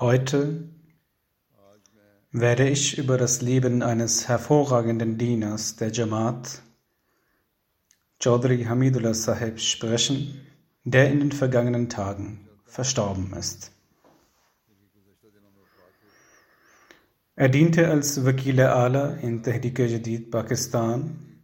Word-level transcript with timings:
Heute 0.00 0.62
werde 2.30 2.68
ich 2.68 2.98
über 2.98 3.18
das 3.18 3.42
Leben 3.42 3.82
eines 3.82 4.28
hervorragenden 4.28 5.18
Dieners 5.18 5.74
der 5.74 5.90
Jamaat, 5.90 6.62
Chaudhry 8.22 8.62
Hamidullah 8.62 9.12
Sahib, 9.12 9.58
sprechen, 9.58 10.46
der 10.84 11.10
in 11.10 11.18
den 11.18 11.32
vergangenen 11.32 11.88
Tagen 11.88 12.48
verstorben 12.64 13.32
ist. 13.32 13.72
Er 17.34 17.48
diente 17.48 17.88
als 17.90 18.24
Wakil 18.24 18.60
Ala 18.60 19.16
in 19.16 19.42
Tehrik 19.42 19.80
Jadid, 19.80 20.30
Pakistan. 20.30 21.40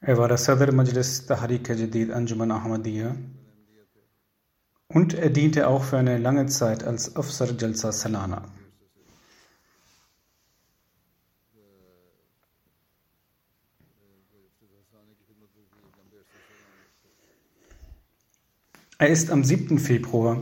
Er 0.00 0.18
war 0.18 0.26
der 0.26 0.38
Sadr 0.38 0.72
Majlis 0.72 1.24
Tahrik 1.26 1.68
Jadid 1.68 2.10
Anjuman 2.10 2.50
Ahmadiyya 2.50 3.14
und 4.90 5.14
er 5.14 5.30
diente 5.30 5.68
auch 5.68 5.84
für 5.84 5.98
eine 5.98 6.18
lange 6.18 6.46
Zeit 6.46 6.82
als 6.82 7.14
Afsar 7.14 7.52
Jalsa 7.56 7.92
Salana. 7.92 8.42
Er 18.98 19.08
ist 19.08 19.30
am 19.30 19.44
7. 19.44 19.78
Februar 19.78 20.38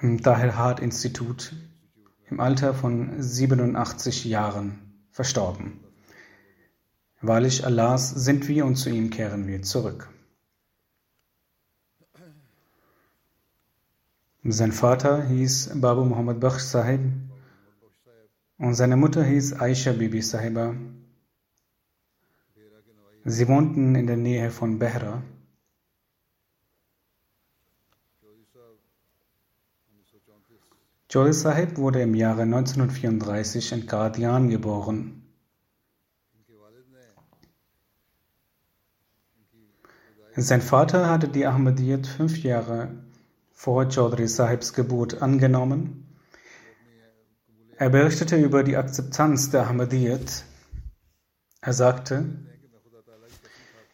im 0.00 0.22
Tahir 0.22 0.56
Hart 0.56 0.80
Institut 0.80 1.54
im 2.30 2.40
Alter 2.40 2.74
von 2.74 3.22
87 3.22 4.24
Jahren 4.24 5.04
verstorben. 5.10 5.80
Wahrlich 7.20 7.64
Allahs 7.64 8.10
sind 8.10 8.48
wir 8.48 8.64
und 8.64 8.76
zu 8.76 8.88
ihm 8.88 9.10
kehren 9.10 9.46
wir 9.46 9.62
zurück. 9.62 10.08
Sein 14.48 14.70
Vater 14.70 15.24
hieß 15.24 15.72
Babu 15.74 16.04
Muhammad 16.04 16.38
Bakhsh 16.38 16.62
Sahib 16.62 17.00
und 18.58 18.74
seine 18.74 18.96
Mutter 18.96 19.24
hieß 19.24 19.54
Aisha 19.54 19.92
Bibi 19.92 20.22
Sahiba. 20.22 20.76
Sie 23.24 23.48
wohnten 23.48 23.96
in 23.96 24.06
der 24.06 24.16
Nähe 24.16 24.52
von 24.52 24.78
Behra. 24.78 25.24
Joy 31.10 31.32
Sahib 31.32 31.76
wurde 31.76 32.02
im 32.02 32.14
Jahre 32.14 32.42
1934 32.42 33.72
in 33.72 33.86
Karadian 33.86 34.48
geboren. 34.48 35.22
Sein 40.36 40.62
Vater 40.62 41.10
hatte 41.10 41.26
die 41.28 41.46
Ahmadiyyat 41.46 42.06
fünf 42.06 42.40
Jahre 42.44 43.05
vor 43.56 43.88
Chaudhry 43.90 44.28
Sahibs 44.28 44.74
Geburt 44.74 45.22
angenommen. 45.22 46.06
Er 47.78 47.88
berichtete 47.88 48.36
über 48.36 48.62
die 48.62 48.76
Akzeptanz 48.76 49.50
der 49.50 49.66
Ahmadiyyat. 49.66 50.44
Er 51.62 51.72
sagte, 51.72 52.26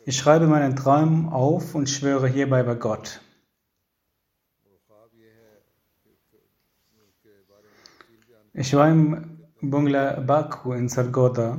ich 0.05 0.17
schreibe 0.17 0.49
meinen 0.49 0.75
Traum 0.75 1.29
auf 1.29 1.77
und 1.77 1.89
schwöre 1.89 2.29
hierbei 2.29 2.65
bei 2.65 2.75
Gott. 2.75 3.21
Ich 8.53 8.75
war 8.75 8.91
im 8.91 9.39
Bungla 9.61 10.21
Baku 10.21 10.73
in 10.73 10.89
Sargoda. 10.89 11.59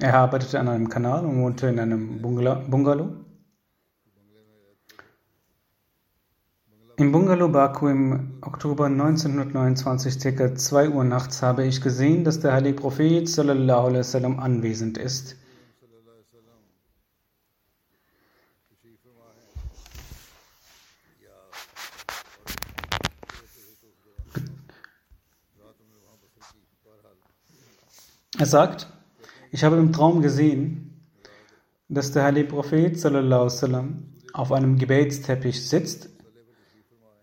Er 0.00 0.14
arbeitete 0.14 0.58
an 0.58 0.68
einem 0.68 0.88
Kanal 0.88 1.26
und 1.26 1.40
wohnte 1.42 1.66
in 1.68 1.78
einem 1.78 2.22
Bungalow. 2.22 3.22
Im 6.98 7.10
Bungalow 7.10 7.48
Baku 7.48 7.88
im 7.88 8.38
Oktober 8.42 8.84
1929, 8.84 10.36
ca. 10.36 10.54
2 10.54 10.90
Uhr 10.90 11.04
nachts, 11.04 11.40
habe 11.40 11.64
ich 11.64 11.80
gesehen, 11.80 12.22
dass 12.22 12.40
der 12.40 12.52
heilige 12.52 12.76
Prophet 12.76 13.26
wasallam 13.26 14.38
anwesend 14.38 14.98
ist. 14.98 15.36
Er 28.38 28.46
sagt, 28.46 28.92
ich 29.50 29.64
habe 29.64 29.76
im 29.76 29.92
Traum 29.92 30.20
gesehen, 30.20 31.06
dass 31.88 32.12
der 32.12 32.24
heilige 32.24 32.48
Prophet 32.48 33.02
wasallam 33.02 34.12
auf 34.34 34.52
einem 34.52 34.76
Gebetsteppich 34.76 35.66
sitzt 35.66 36.11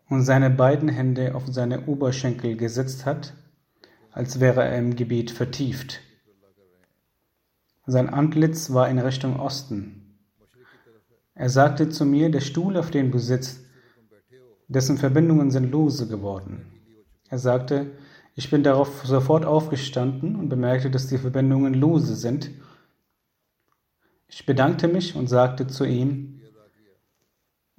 und 0.09 0.24
seine 0.24 0.50
beiden 0.50 0.90
Hände 0.90 1.36
auf 1.36 1.44
seine 1.47 1.86
Oberschenkel 1.86 2.58
gesetzt 2.58 3.06
hat, 3.06 3.34
als 4.12 4.40
wäre 4.40 4.64
er 4.64 4.78
im 4.78 4.96
Gebet 4.96 5.31
vertieft. 5.31 6.02
Sein 7.86 8.09
Antlitz 8.09 8.74
war 8.74 8.90
in 8.90 9.00
Richtung 9.00 9.40
Osten. 9.40 10.18
Er 11.36 11.50
sagte 11.50 11.90
zu 11.90 12.06
mir, 12.06 12.30
der 12.30 12.42
Stuhl, 12.42 12.75
auf 12.75 12.92
dem 12.92 13.12
du 13.12 13.20
sitzt, 13.20 13.62
dessen 14.68 14.97
Verbindungen 14.97 15.52
sind 15.52 15.72
lose 15.72 16.08
geworden. 16.08 16.66
Er 17.29 17.40
sagte, 17.40 17.91
ich 18.35 18.50
bin 18.50 18.64
darauf 18.64 19.05
sofort 19.05 19.46
aufgestanden 19.46 20.35
und 20.35 20.50
bemerkte, 20.50 20.90
dass 20.90 21.08
die 21.08 21.17
Verbindungen 21.17 21.73
lose 21.73 22.16
sind. 22.16 22.52
Ich 24.28 24.46
bedankte 24.46 24.88
mich 24.88 25.16
und 25.16 25.28
sagte 25.28 25.67
zu 25.67 25.85
ihm, 25.85 26.39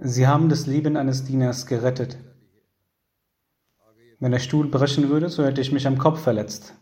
Sie 0.03 0.27
haben 0.27 0.49
das 0.49 0.67
Leben 0.67 0.97
eines 0.97 1.25
Dieners 1.25 1.67
gerettet. 1.67 2.17
Wenn 4.19 4.33
der 4.33 4.39
Stuhl 4.39 4.67
brechen 4.69 5.11
würde, 5.11 5.29
so 5.29 5.45
hätte 5.45 5.61
ich 5.61 5.73
mich 5.73 5.87
am 5.87 5.99
Kopf 5.99 6.23
verletzt. 6.23 6.75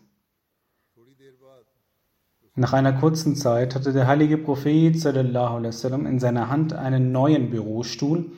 Nach 2.55 2.71
einer 2.71 2.93
kurzen 2.93 3.35
Zeit 3.35 3.75
hatte 3.75 3.91
der 3.91 4.07
heilige 4.07 4.37
Prophet 4.37 4.97
sallam, 4.97 6.05
in 6.05 6.19
seiner 6.19 6.49
Hand 6.49 6.71
einen 6.71 7.11
neuen 7.11 7.49
Bürostuhl, 7.49 8.31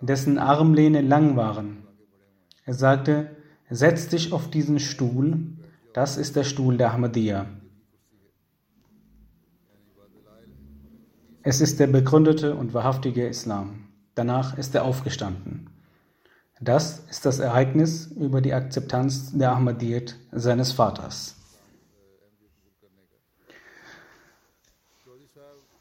dessen 0.00 0.38
Armlehne 0.38 1.02
lang 1.02 1.36
waren. 1.36 1.84
Er 2.64 2.74
sagte, 2.74 3.30
setz 3.70 4.08
dich 4.08 4.32
auf 4.32 4.50
diesen 4.50 4.80
Stuhl, 4.80 5.56
das 5.94 6.16
ist 6.16 6.34
der 6.34 6.44
Stuhl 6.44 6.76
der 6.76 6.92
Ahmadiyya. 6.92 7.46
Es 11.42 11.60
ist 11.60 11.78
der 11.78 11.86
begründete 11.86 12.56
und 12.56 12.74
wahrhaftige 12.74 13.28
Islam. 13.28 13.85
Danach 14.16 14.56
ist 14.56 14.74
er 14.74 14.84
aufgestanden. 14.84 15.68
Das 16.58 17.04
ist 17.10 17.26
das 17.26 17.38
Ereignis 17.38 18.06
über 18.06 18.40
die 18.40 18.54
Akzeptanz 18.54 19.36
der 19.36 19.52
Ahmadiyyat 19.52 20.16
seines 20.32 20.72
Vaters. 20.72 21.36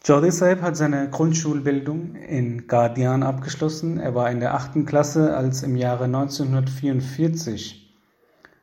Chaudhry 0.06 0.32
Sahib 0.32 0.62
hat 0.62 0.76
seine 0.76 1.10
Grundschulbildung 1.10 2.16
in 2.16 2.68
Qadian 2.68 3.24
abgeschlossen. 3.24 4.00
Er 4.00 4.16
war 4.16 4.30
in 4.30 4.42
der 4.42 4.54
achten 4.54 4.86
Klasse, 4.86 5.36
als 5.36 5.64
im 5.64 5.78
Jahre 5.78 6.04
1944 6.04 7.96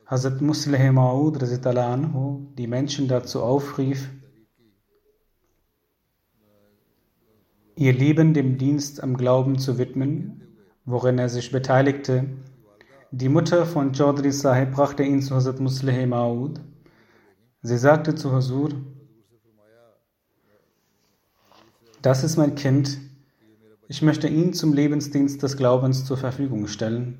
Hazrat 0.04 0.42
Musleh 0.42 0.92
Maud 0.92 1.40
die 2.58 2.66
Menschen 2.66 3.08
dazu 3.08 3.42
aufrief, 3.42 4.10
ihr 7.76 7.92
Leben 7.92 8.34
dem 8.34 8.58
Dienst 8.58 9.02
am 9.02 9.16
Glauben 9.16 9.58
zu 9.58 9.78
widmen, 9.78 10.42
worin 10.84 11.18
er 11.18 11.28
sich 11.28 11.52
beteiligte. 11.52 12.24
Die 13.10 13.28
Mutter 13.28 13.66
von 13.66 13.92
Chaudhry 13.92 14.32
Sahib 14.32 14.72
brachte 14.72 15.02
ihn 15.02 15.22
zu 15.22 15.34
Hazrat 15.34 15.60
Musleh 15.60 16.06
Maud. 16.06 16.60
Sie 17.62 17.78
sagte 17.78 18.14
zu 18.14 18.32
Hazur, 18.32 18.70
Das 22.02 22.24
ist 22.24 22.36
mein 22.36 22.56
Kind. 22.56 22.98
Ich 23.86 24.02
möchte 24.02 24.26
ihn 24.26 24.54
zum 24.54 24.72
Lebensdienst 24.72 25.40
des 25.42 25.56
Glaubens 25.56 26.04
zur 26.04 26.16
Verfügung 26.16 26.66
stellen. 26.66 27.18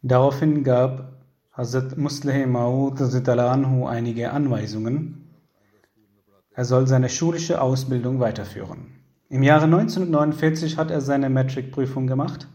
Daraufhin 0.00 0.64
gab 0.64 1.11
Hazrat 1.52 1.96
Musleh 1.96 2.46
Maud 2.46 3.00
anhu 3.00 3.86
einige 3.86 4.32
Anweisungen. 4.32 5.28
Er 6.54 6.64
soll 6.64 6.86
seine 6.86 7.08
schulische 7.08 7.60
Ausbildung 7.60 8.20
weiterführen. 8.20 8.92
Im 9.28 9.42
Jahre 9.42 9.64
1949 9.64 10.76
hat 10.76 10.90
er 10.90 11.00
seine 11.00 11.30
Metric-Prüfung 11.30 12.06
gemacht 12.06 12.48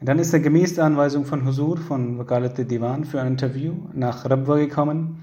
dann 0.00 0.18
ist 0.18 0.32
er 0.32 0.40
gemäß 0.40 0.74
der 0.74 0.84
Anweisung 0.84 1.24
von 1.24 1.46
Husur 1.46 1.78
von 1.78 2.18
Wakalat 2.18 2.58
Divan 2.70 3.04
für 3.04 3.20
ein 3.20 3.28
Interview 3.28 3.74
nach 3.94 4.28
Rabwa 4.28 4.56
gekommen. 4.56 5.22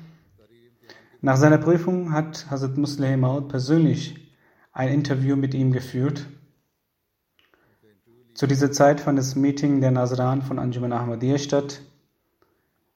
Nach 1.21 1.37
seiner 1.37 1.59
Prüfung 1.59 2.11
hat 2.11 2.49
Hazrat 2.49 2.77
Musleh 2.77 3.15
Maud 3.15 3.49
persönlich 3.49 4.33
ein 4.71 4.89
Interview 4.89 5.35
mit 5.35 5.53
ihm 5.53 5.71
geführt. 5.71 6.25
Zu 8.33 8.47
dieser 8.47 8.71
Zeit 8.71 8.99
fand 8.99 9.19
das 9.19 9.35
Meeting 9.35 9.79
der 9.79 9.91
Nazran 9.91 10.41
von 10.41 10.57
Anjuman 10.57 10.91
Ahmadiyya 10.91 11.37
statt. 11.37 11.81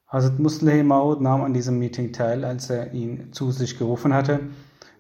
Hazrat 0.08 0.40
Musleh 0.40 0.84
Maud 0.84 1.20
nahm 1.20 1.42
an 1.42 1.54
diesem 1.54 1.80
Meeting 1.80 2.14
teil, 2.14 2.46
als 2.46 2.70
er 2.70 2.94
ihn 2.94 3.34
zu 3.34 3.52
sich 3.52 3.78
gerufen 3.78 4.14
hatte. 4.14 4.40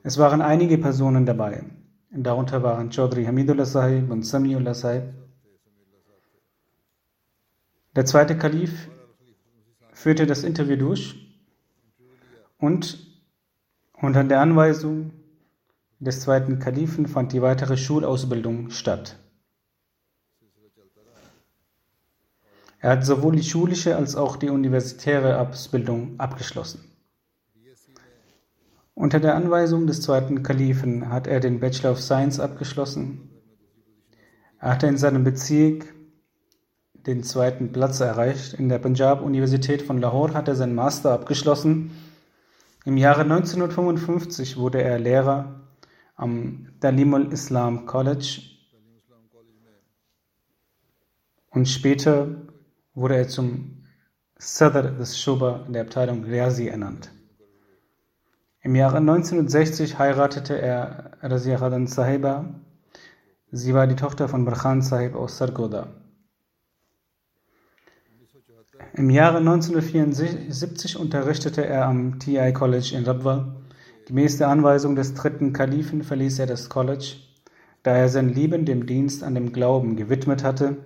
Es 0.03 0.17
waren 0.17 0.41
einige 0.41 0.77
Personen 0.77 1.25
dabei. 1.25 1.63
Darunter 2.11 2.61
waren 2.61 2.91
Chaudhry 2.91 3.23
Hamidullah 3.23 3.65
Sahib 3.65 4.11
und 4.11 4.23
Samiullah 4.23 4.73
Sahib. 4.73 5.13
Der 7.95 8.05
zweite 8.05 8.37
Kalif 8.37 8.89
führte 9.93 10.25
das 10.25 10.43
Interview 10.43 10.75
durch 10.75 11.15
und 12.59 12.99
unter 13.93 14.25
der 14.25 14.41
Anweisung 14.41 15.13
des 15.99 16.19
zweiten 16.19 16.59
Kalifen 16.59 17.07
fand 17.07 17.31
die 17.31 17.41
weitere 17.41 17.77
Schulausbildung 17.77 18.71
statt. 18.71 19.17
Er 22.79 22.91
hat 22.91 23.05
sowohl 23.05 23.35
die 23.35 23.43
schulische 23.43 23.95
als 23.95 24.15
auch 24.15 24.35
die 24.35 24.49
universitäre 24.49 25.39
Ausbildung 25.39 26.19
abgeschlossen. 26.19 26.83
Unter 28.93 29.19
der 29.19 29.35
Anweisung 29.35 29.87
des 29.87 30.01
zweiten 30.01 30.43
Kalifen 30.43 31.09
hat 31.09 31.27
er 31.27 31.39
den 31.39 31.59
Bachelor 31.59 31.91
of 31.91 32.01
Science 32.01 32.39
abgeschlossen. 32.39 33.29
Er 34.59 34.71
hatte 34.71 34.87
in 34.87 34.97
seinem 34.97 35.23
Bezirk 35.23 35.93
den 37.05 37.23
zweiten 37.23 37.71
Platz 37.71 37.99
erreicht. 37.99 38.53
In 38.53 38.69
der 38.69 38.79
Punjab-Universität 38.79 39.81
von 39.81 39.99
Lahore 39.99 40.33
hat 40.33 40.47
er 40.47 40.55
seinen 40.55 40.75
Master 40.75 41.13
abgeschlossen. 41.13 41.91
Im 42.85 42.97
Jahre 42.97 43.21
1955 43.21 44.57
wurde 44.57 44.81
er 44.81 44.97
Lehrer 44.97 45.61
am 46.15 46.67
Dalimul 46.79 47.31
Islam 47.31 47.85
College 47.85 48.41
und 51.51 51.67
später 51.67 52.27
wurde 52.97 53.15
er 53.15 53.27
zum 53.27 53.83
Sadr 54.39 54.89
des 54.91 55.19
Shuba 55.19 55.65
der 55.69 55.83
Abteilung 55.83 56.23
Riazi 56.23 56.67
ernannt. 56.67 57.11
Im 58.61 58.75
Jahre 58.75 58.97
1960 58.97 59.99
heiratete 59.99 60.59
er 60.59 61.11
Razia 61.21 61.57
Khadan 61.57 61.85
Sahiba. 61.85 62.55
Sie 63.51 63.75
war 63.75 63.85
die 63.85 63.95
Tochter 63.95 64.27
von 64.27 64.45
Barkhan 64.45 64.81
Sahib 64.81 65.15
aus 65.15 65.37
Sargoda. 65.37 65.87
Im 68.93 69.11
Jahre 69.11 69.37
1974 69.37 70.97
unterrichtete 70.97 71.65
er 71.65 71.85
am 71.85 72.17
TI 72.17 72.51
College 72.51 72.95
in 72.97 73.03
Rabwa. 73.05 73.57
Gemäß 74.07 74.39
der 74.39 74.47
Anweisung 74.47 74.95
des 74.95 75.13
dritten 75.13 75.53
Kalifen 75.53 76.01
verließ 76.01 76.39
er 76.39 76.47
das 76.47 76.67
College, 76.67 77.17
da 77.83 77.95
er 77.95 78.09
sein 78.09 78.33
Leben 78.33 78.65
dem 78.65 78.87
Dienst 78.87 79.23
an 79.23 79.35
dem 79.35 79.53
Glauben 79.53 79.97
gewidmet 79.97 80.43
hatte. 80.43 80.77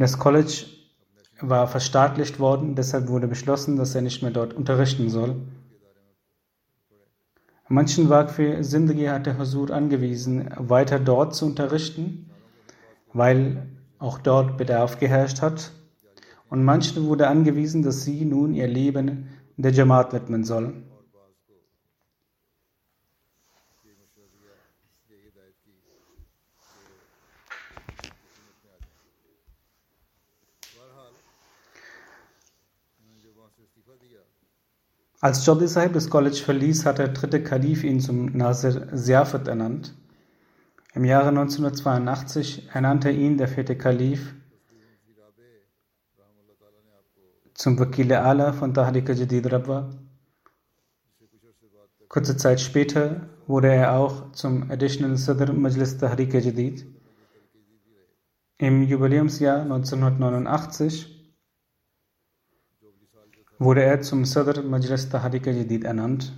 Das 0.00 0.18
College 0.18 0.64
war 1.42 1.68
verstaatlicht 1.68 2.40
worden, 2.40 2.74
deshalb 2.74 3.08
wurde 3.08 3.28
beschlossen, 3.28 3.76
dass 3.76 3.94
er 3.94 4.00
nicht 4.00 4.22
mehr 4.22 4.30
dort 4.30 4.54
unterrichten 4.54 5.10
soll. 5.10 5.36
Manchen 7.68 8.08
Waqf 8.08 8.40
Sindhi 8.60 9.04
hatte 9.04 9.36
Hasud 9.36 9.70
angewiesen, 9.70 10.48
weiter 10.56 10.98
dort 10.98 11.34
zu 11.34 11.44
unterrichten, 11.44 12.30
weil 13.12 13.68
auch 13.98 14.16
dort 14.16 14.56
Bedarf 14.56 14.98
geherrscht 14.98 15.42
hat, 15.42 15.70
und 16.48 16.64
manchen 16.64 17.04
wurde 17.06 17.28
angewiesen, 17.28 17.82
dass 17.82 18.02
sie 18.02 18.24
nun 18.24 18.54
ihr 18.54 18.68
Leben 18.68 19.28
der 19.58 19.72
Jamaat 19.72 20.14
widmen 20.14 20.44
sollen. 20.44 20.89
Als 35.22 35.44
Jodi 35.44 35.68
Sahib 35.68 35.92
das 35.92 36.08
College 36.08 36.40
verließ, 36.42 36.86
hat 36.86 36.98
der 36.98 37.08
dritte 37.08 37.42
Kalif 37.42 37.84
ihn 37.84 38.00
zum 38.00 38.34
Nasir 38.36 38.94
Ziafat 38.96 39.48
ernannt. 39.48 39.94
Im 40.94 41.04
Jahre 41.04 41.28
1982 41.28 42.70
ernannte 42.72 43.10
ihn 43.10 43.36
der 43.36 43.48
vierte 43.48 43.76
Kalif 43.76 44.34
zum 47.52 47.78
Wakil 47.78 48.14
Ala 48.14 48.54
von 48.54 48.72
Tahrika 48.72 49.12
Jadid 49.12 49.52
Rabwa. 49.52 49.90
Kurze 52.08 52.38
Zeit 52.38 52.58
später 52.58 53.28
wurde 53.46 53.68
er 53.68 53.92
auch 53.92 54.32
zum 54.32 54.70
Additional 54.70 55.18
Sadr 55.18 55.52
Majlis 55.52 55.98
Tahrika 55.98 56.38
Jadid. 56.38 56.86
Im 58.56 58.82
Jubiläumsjahr 58.82 59.60
1989 59.60 61.19
wurde 63.60 63.82
er 63.82 64.00
zum 64.00 64.24
Sadr 64.24 64.62
Majlis 64.62 65.10
Tahrika 65.10 65.50
Jadid 65.50 65.84
ernannt. 65.84 66.32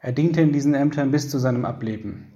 Er 0.00 0.12
diente 0.12 0.40
in 0.40 0.52
diesen 0.52 0.74
Ämtern 0.74 1.12
bis 1.12 1.30
zu 1.30 1.38
seinem 1.38 1.64
Ableben. 1.64 2.32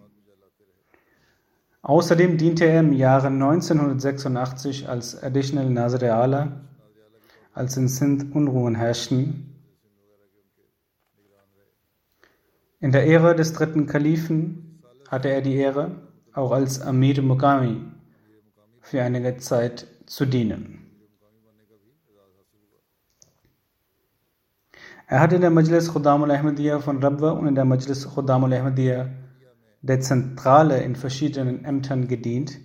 Außerdem 1.82 2.38
diente 2.38 2.66
er 2.66 2.80
im 2.80 2.92
Jahre 2.92 3.26
1986 3.26 4.88
als 4.88 5.20
Additional 5.20 5.68
Nazir 5.68 6.14
Ala, 6.14 6.60
als 7.52 7.76
in 7.76 7.88
Sindh 7.88 8.32
Unruhen 8.32 8.76
herrschten. 8.76 9.56
In 12.78 12.92
der 12.92 13.08
Ära 13.08 13.34
des 13.34 13.52
dritten 13.54 13.86
Kalifen 13.86 14.82
hatte 15.08 15.30
er 15.30 15.42
die 15.42 15.56
Ehre, 15.56 16.08
auch 16.32 16.52
als 16.52 16.80
Amir 16.80 17.20
Muqami 17.22 17.82
für 18.82 19.02
einige 19.02 19.36
Zeit 19.38 19.88
zu 20.06 20.26
dienen. 20.26 20.79
Er 25.12 25.18
hat 25.18 25.32
in 25.32 25.40
der 25.40 25.50
Majlis 25.50 25.92
Khuddam 25.92 26.22
al-Ahmadiyya 26.22 26.78
von 26.78 27.02
Rabwa 27.02 27.30
und 27.30 27.48
in 27.48 27.56
der 27.56 27.64
Majlis 27.64 28.08
Khuddam 28.14 28.44
al-Ahmadiyya 28.44 29.08
der 29.82 29.98
Zentrale 29.98 30.84
in 30.84 30.94
verschiedenen 30.94 31.64
Ämtern 31.64 32.06
gedient. 32.06 32.60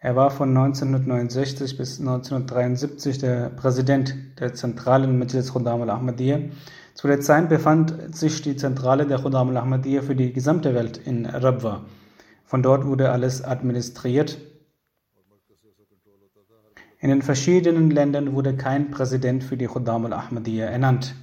Er 0.00 0.16
war 0.16 0.32
von 0.32 0.48
1969 0.48 1.78
bis 1.78 2.00
1973 2.00 3.18
der 3.18 3.50
Präsident 3.50 4.12
der 4.40 4.54
zentralen 4.54 5.20
Majlis 5.20 5.52
Khuddam 5.52 5.82
al-Ahmadiyya. 5.82 6.50
Zu 6.94 7.06
der 7.06 7.20
Zeit 7.20 7.48
befand 7.48 8.12
sich 8.12 8.42
die 8.42 8.56
Zentrale 8.56 9.06
der 9.06 9.20
Khuddam 9.20 9.50
al-Ahmadiyya 9.50 10.02
für 10.02 10.16
die 10.16 10.32
gesamte 10.32 10.74
Welt 10.74 10.96
in 10.98 11.26
Rabwa. 11.26 11.84
Von 12.44 12.64
dort 12.64 12.86
wurde 12.86 13.12
alles 13.12 13.44
administriert. 13.44 14.36
In 17.00 17.08
den 17.08 17.22
verschiedenen 17.22 17.90
Ländern 17.90 18.34
wurde 18.34 18.54
kein 18.54 18.90
Präsident 18.90 19.42
für 19.42 19.56
die 19.56 19.66
Khuddam 19.66 20.04
al-Ahmadiyya 20.04 20.66
ernannt. 20.66 21.14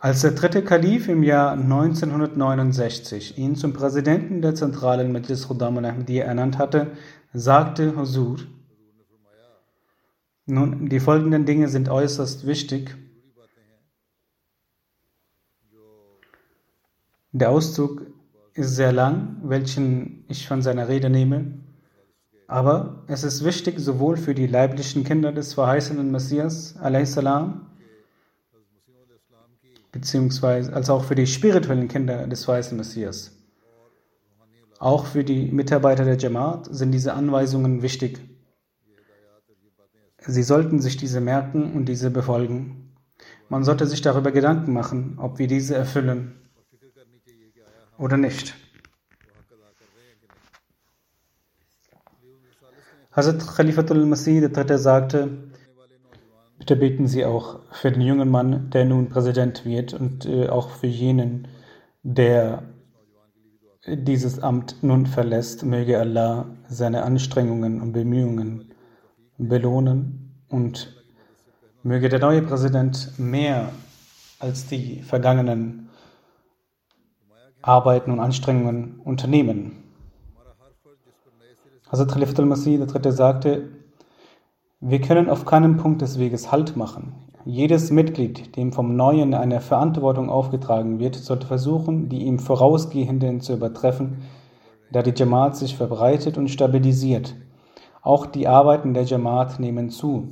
Als 0.00 0.22
der 0.22 0.32
dritte 0.32 0.62
Kalif 0.62 1.08
im 1.08 1.22
Jahr 1.22 1.52
1969 1.52 3.36
ihn 3.36 3.56
zum 3.56 3.74
Präsidenten 3.74 4.40
der 4.40 4.54
zentralen 4.54 5.12
Majlis 5.12 5.48
Khuddam 5.48 5.76
al-Ahmadiyya 5.78 6.24
ernannt 6.24 6.56
hatte, 6.56 6.92
sagte 7.34 7.96
Huzur, 7.96 8.38
nun, 10.46 10.88
die 10.88 11.00
folgenden 11.00 11.44
Dinge 11.44 11.68
sind 11.68 11.88
äußerst 11.88 12.46
wichtig. 12.46 12.96
Der 17.32 17.50
Auszug 17.50 18.06
ist 18.56 18.74
sehr 18.74 18.92
lang, 18.92 19.36
welchen 19.42 20.24
ich 20.28 20.48
von 20.48 20.62
seiner 20.62 20.88
Rede 20.88 21.10
nehme, 21.10 21.58
aber 22.46 23.04
es 23.06 23.24
ist 23.24 23.44
wichtig 23.44 23.78
sowohl 23.78 24.16
für 24.16 24.34
die 24.34 24.46
leiblichen 24.46 25.04
Kinder 25.04 25.32
des 25.32 25.54
verheißenen 25.54 26.10
Messias, 26.10 26.74
salam, 27.04 27.66
beziehungsweise 29.92 30.72
als 30.72 30.90
auch 30.90 31.04
für 31.04 31.14
die 31.14 31.26
spirituellen 31.26 31.88
Kinder 31.88 32.26
des 32.26 32.44
verheißenen 32.44 32.78
Messias. 32.78 33.32
Auch 34.78 35.06
für 35.06 35.24
die 35.24 35.50
Mitarbeiter 35.50 36.04
der 36.04 36.18
Jamaat 36.18 36.68
sind 36.70 36.92
diese 36.92 37.14
Anweisungen 37.14 37.82
wichtig. 37.82 38.20
Sie 40.18 40.42
sollten 40.42 40.80
sich 40.80 40.96
diese 40.96 41.20
merken 41.20 41.72
und 41.72 41.86
diese 41.86 42.10
befolgen. 42.10 42.94
Man 43.48 43.64
sollte 43.64 43.86
sich 43.86 44.02
darüber 44.02 44.32
Gedanken 44.32 44.72
machen, 44.72 45.18
ob 45.18 45.38
wir 45.38 45.46
diese 45.46 45.74
erfüllen 45.74 46.45
oder 47.98 48.16
nicht. 48.16 48.54
Hazrat 53.12 53.46
Khalifatul 53.56 54.04
Masih 54.04 54.42
III. 54.42 54.78
sagte, 54.78 55.30
bitte 56.58 56.76
beten 56.76 57.06
Sie 57.06 57.24
auch 57.24 57.60
für 57.72 57.90
den 57.90 58.02
jungen 58.02 58.30
Mann, 58.30 58.68
der 58.70 58.84
nun 58.84 59.08
Präsident 59.08 59.64
wird 59.64 59.94
und 59.94 60.26
äh, 60.26 60.48
auch 60.48 60.68
für 60.70 60.86
jenen, 60.86 61.48
der 62.02 62.62
dieses 63.86 64.40
Amt 64.40 64.82
nun 64.82 65.06
verlässt. 65.06 65.64
Möge 65.64 65.98
Allah 65.98 66.46
seine 66.68 67.04
Anstrengungen 67.04 67.80
und 67.80 67.92
Bemühungen 67.92 68.74
belohnen 69.38 70.34
und 70.48 71.02
möge 71.82 72.08
der 72.08 72.18
neue 72.18 72.42
Präsident 72.42 73.12
mehr 73.18 73.70
als 74.38 74.66
die 74.66 75.02
vergangenen 75.02 75.85
Arbeiten 77.66 78.12
und 78.12 78.20
Anstrengungen 78.20 79.00
unternehmen. 79.04 79.82
Hazrat 81.90 82.12
Khalifatul 82.12 82.44
al-Masih 82.44 82.78
III. 82.78 83.10
sagte, 83.10 83.68
wir 84.78 85.00
können 85.00 85.28
auf 85.28 85.44
keinem 85.44 85.76
Punkt 85.76 86.00
des 86.00 86.20
Weges 86.20 86.52
Halt 86.52 86.76
machen. 86.76 87.14
Jedes 87.44 87.90
Mitglied, 87.90 88.54
dem 88.56 88.72
vom 88.72 88.94
Neuen 88.94 89.34
eine 89.34 89.60
Verantwortung 89.60 90.30
aufgetragen 90.30 91.00
wird, 91.00 91.16
sollte 91.16 91.48
versuchen, 91.48 92.08
die 92.08 92.24
ihm 92.24 92.38
vorausgehenden 92.38 93.40
zu 93.40 93.54
übertreffen, 93.54 94.18
da 94.92 95.02
die 95.02 95.14
Jamaat 95.16 95.56
sich 95.56 95.76
verbreitet 95.76 96.38
und 96.38 96.48
stabilisiert. 96.48 97.34
Auch 98.00 98.26
die 98.26 98.46
Arbeiten 98.46 98.94
der 98.94 99.02
Jamaat 99.02 99.58
nehmen 99.58 99.90
zu. 99.90 100.28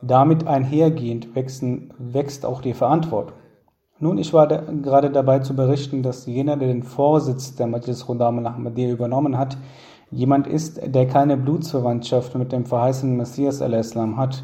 Damit 0.00 0.46
einhergehend 0.46 1.28
wächst 1.34 2.46
auch 2.46 2.62
die 2.62 2.74
Verantwortung. 2.74 3.41
Nun, 4.02 4.18
ich 4.18 4.32
war 4.32 4.48
da, 4.48 4.64
gerade 4.82 5.10
dabei 5.10 5.38
zu 5.38 5.54
berichten, 5.54 6.02
dass 6.02 6.26
jener, 6.26 6.56
der 6.56 6.66
den 6.66 6.82
Vorsitz 6.82 7.54
der 7.54 7.68
Majlis 7.68 8.04
Khudam 8.04 8.40
al-Ahmadiyya 8.40 8.90
übernommen 8.90 9.38
hat, 9.38 9.56
jemand 10.10 10.48
ist, 10.48 10.80
der 10.84 11.06
keine 11.06 11.36
Blutsverwandtschaft 11.36 12.34
mit 12.34 12.50
dem 12.50 12.66
verheißenen 12.66 13.16
Messias 13.16 13.62
al-Islam 13.62 14.16
hat. 14.16 14.42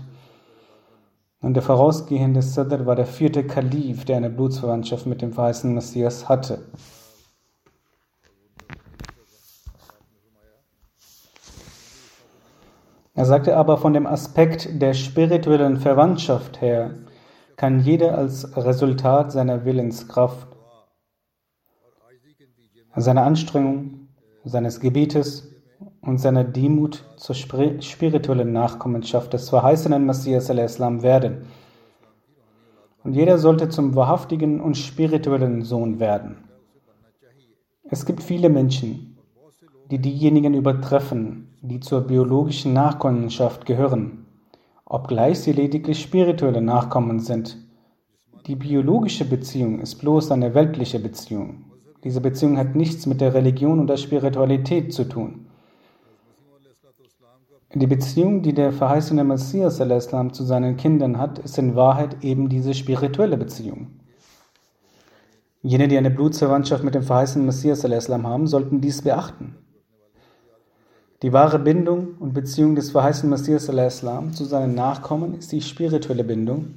Und 1.41 1.55
der 1.55 1.65
vorausgehende 1.65 2.41
Sadr 2.41 2.87
war 2.87 2.95
der 2.95 3.07
vierte 3.07 3.43
Kalif, 3.49 4.05
der 4.05 4.19
eine 4.19 4.31
Blutsverwandtschaft 4.31 5.07
mit 5.07 5.23
dem 5.23 5.33
verheißenen 5.33 5.75
Messias 5.75 6.29
hatte. 6.29 6.61
Er 13.17 13.25
sagte 13.25 13.57
aber, 13.57 13.77
von 13.77 13.93
dem 13.93 14.07
Aspekt 14.07 14.81
der 14.81 14.95
spirituellen 14.95 15.79
Verwandtschaft 15.79 16.61
her 16.61 16.95
kann 17.59 17.81
jeder 17.81 18.17
als 18.17 18.57
Resultat 18.57 19.33
seiner 19.33 19.65
Willenskraft, 19.65 20.47
seiner 22.95 23.25
Anstrengung, 23.25 24.09
seines 24.45 24.79
Gebetes 24.79 25.57
und 26.01 26.19
seiner 26.19 26.45
Demut 26.45 27.05
zur 27.17 27.35
spirituellen 27.35 28.53
Nachkommenschaft 28.53 29.33
des 29.33 29.51
verheißenen 29.51 30.07
Messias 30.07 30.49
al-Islam 30.51 31.03
werden. 31.03 31.47
Und 33.03 33.15
jeder 33.15 33.39
sollte 33.39 33.69
zum 33.69 33.97
wahrhaftigen 33.97 34.61
und 34.61 34.77
spirituellen 34.77 35.63
Sohn 35.63 35.99
werden. 35.99 36.45
Es 37.91 38.07
gibt 38.07 38.23
viele 38.23 38.51
Menschen, 38.51 39.19
die 39.91 39.99
diejenigen 39.99 40.55
übertreffen, 40.55 41.57
die 41.61 41.81
zur 41.81 42.03
biologischen 42.03 42.73
Nachkommenschaft 42.73 43.67
gehören, 43.67 44.18
obgleich 44.89 45.41
sie 45.41 45.53
lediglich 45.53 46.01
spirituelle 46.01 46.63
Nachkommen 46.63 47.21
sind. 47.21 47.59
Die 48.47 48.57
biologische 48.57 49.27
Beziehung 49.27 49.81
ist 49.81 49.97
bloß 49.97 50.31
eine 50.31 50.55
weltliche 50.55 50.99
Beziehung. 50.99 51.65
Diese 52.05 52.21
Beziehung 52.21 52.57
hat 52.57 52.75
nichts 52.75 53.05
mit 53.07 53.21
der 53.21 53.35
Religion 53.35 53.81
und 53.81 53.89
der 53.89 53.99
Spiritualität 53.99 54.95
zu 54.95 55.05
tun. 55.05 55.47
Die 57.75 57.87
Beziehung, 57.87 58.41
die 58.41 58.55
der 58.55 58.73
verheißene 58.73 59.25
Messias 59.25 59.79
al-Islam 59.83 60.33
zu 60.33 60.43
seinen 60.43 60.79
Kindern 60.79 61.19
hat, 61.19 61.39
ist 61.39 61.59
in 61.59 61.77
Wahrheit 61.77 62.25
eben 62.25 62.49
diese 62.49 62.73
spirituelle 62.73 63.37
Beziehung. 63.37 63.89
Jene, 65.61 65.87
die 65.89 65.99
eine 65.99 66.11
Blutsverwandtschaft 66.11 66.83
mit 66.83 66.95
dem 66.95 67.03
verheißenen 67.03 67.45
Messias 67.45 67.85
al-Islam 67.85 68.27
haben, 68.27 68.47
sollten 68.47 68.81
dies 68.81 69.03
beachten. 69.03 69.57
Die 71.23 71.33
wahre 71.33 71.59
Bindung 71.59 72.17
und 72.19 72.33
Beziehung 72.33 72.77
des 72.77 72.93
verheißenen 72.93 73.31
Messias 73.31 73.67
zu 73.67 74.45
seinen 74.45 74.75
Nachkommen 74.77 75.35
ist 75.35 75.51
die 75.51 75.61
spirituelle 75.61 76.23
Bindung. 76.23 76.77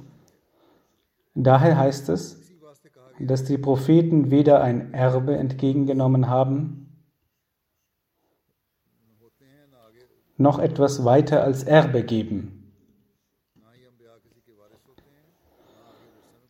Daher 1.34 1.78
heißt 1.78 2.08
es, 2.08 2.40
dass 3.20 3.44
die 3.44 3.58
Propheten 3.58 4.32
weder 4.32 4.60
ein 4.60 4.92
Erbe 4.92 5.36
entgegengenommen 5.36 6.28
haben, 6.28 6.88
noch 10.36 10.58
etwas 10.58 11.04
weiter 11.04 11.44
als 11.44 11.62
Erbe 11.62 12.02
geben. 12.02 12.58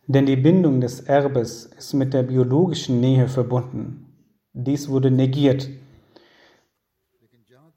Denn 0.06 0.24
die 0.24 0.36
Bindung 0.36 0.80
des 0.80 1.00
Erbes 1.00 1.66
ist 1.66 1.92
mit 1.92 2.14
der 2.14 2.22
biologischen 2.22 3.00
Nähe 3.00 3.28
verbunden. 3.28 4.06
Dies 4.54 4.88
wurde 4.88 5.10
negiert 5.10 5.68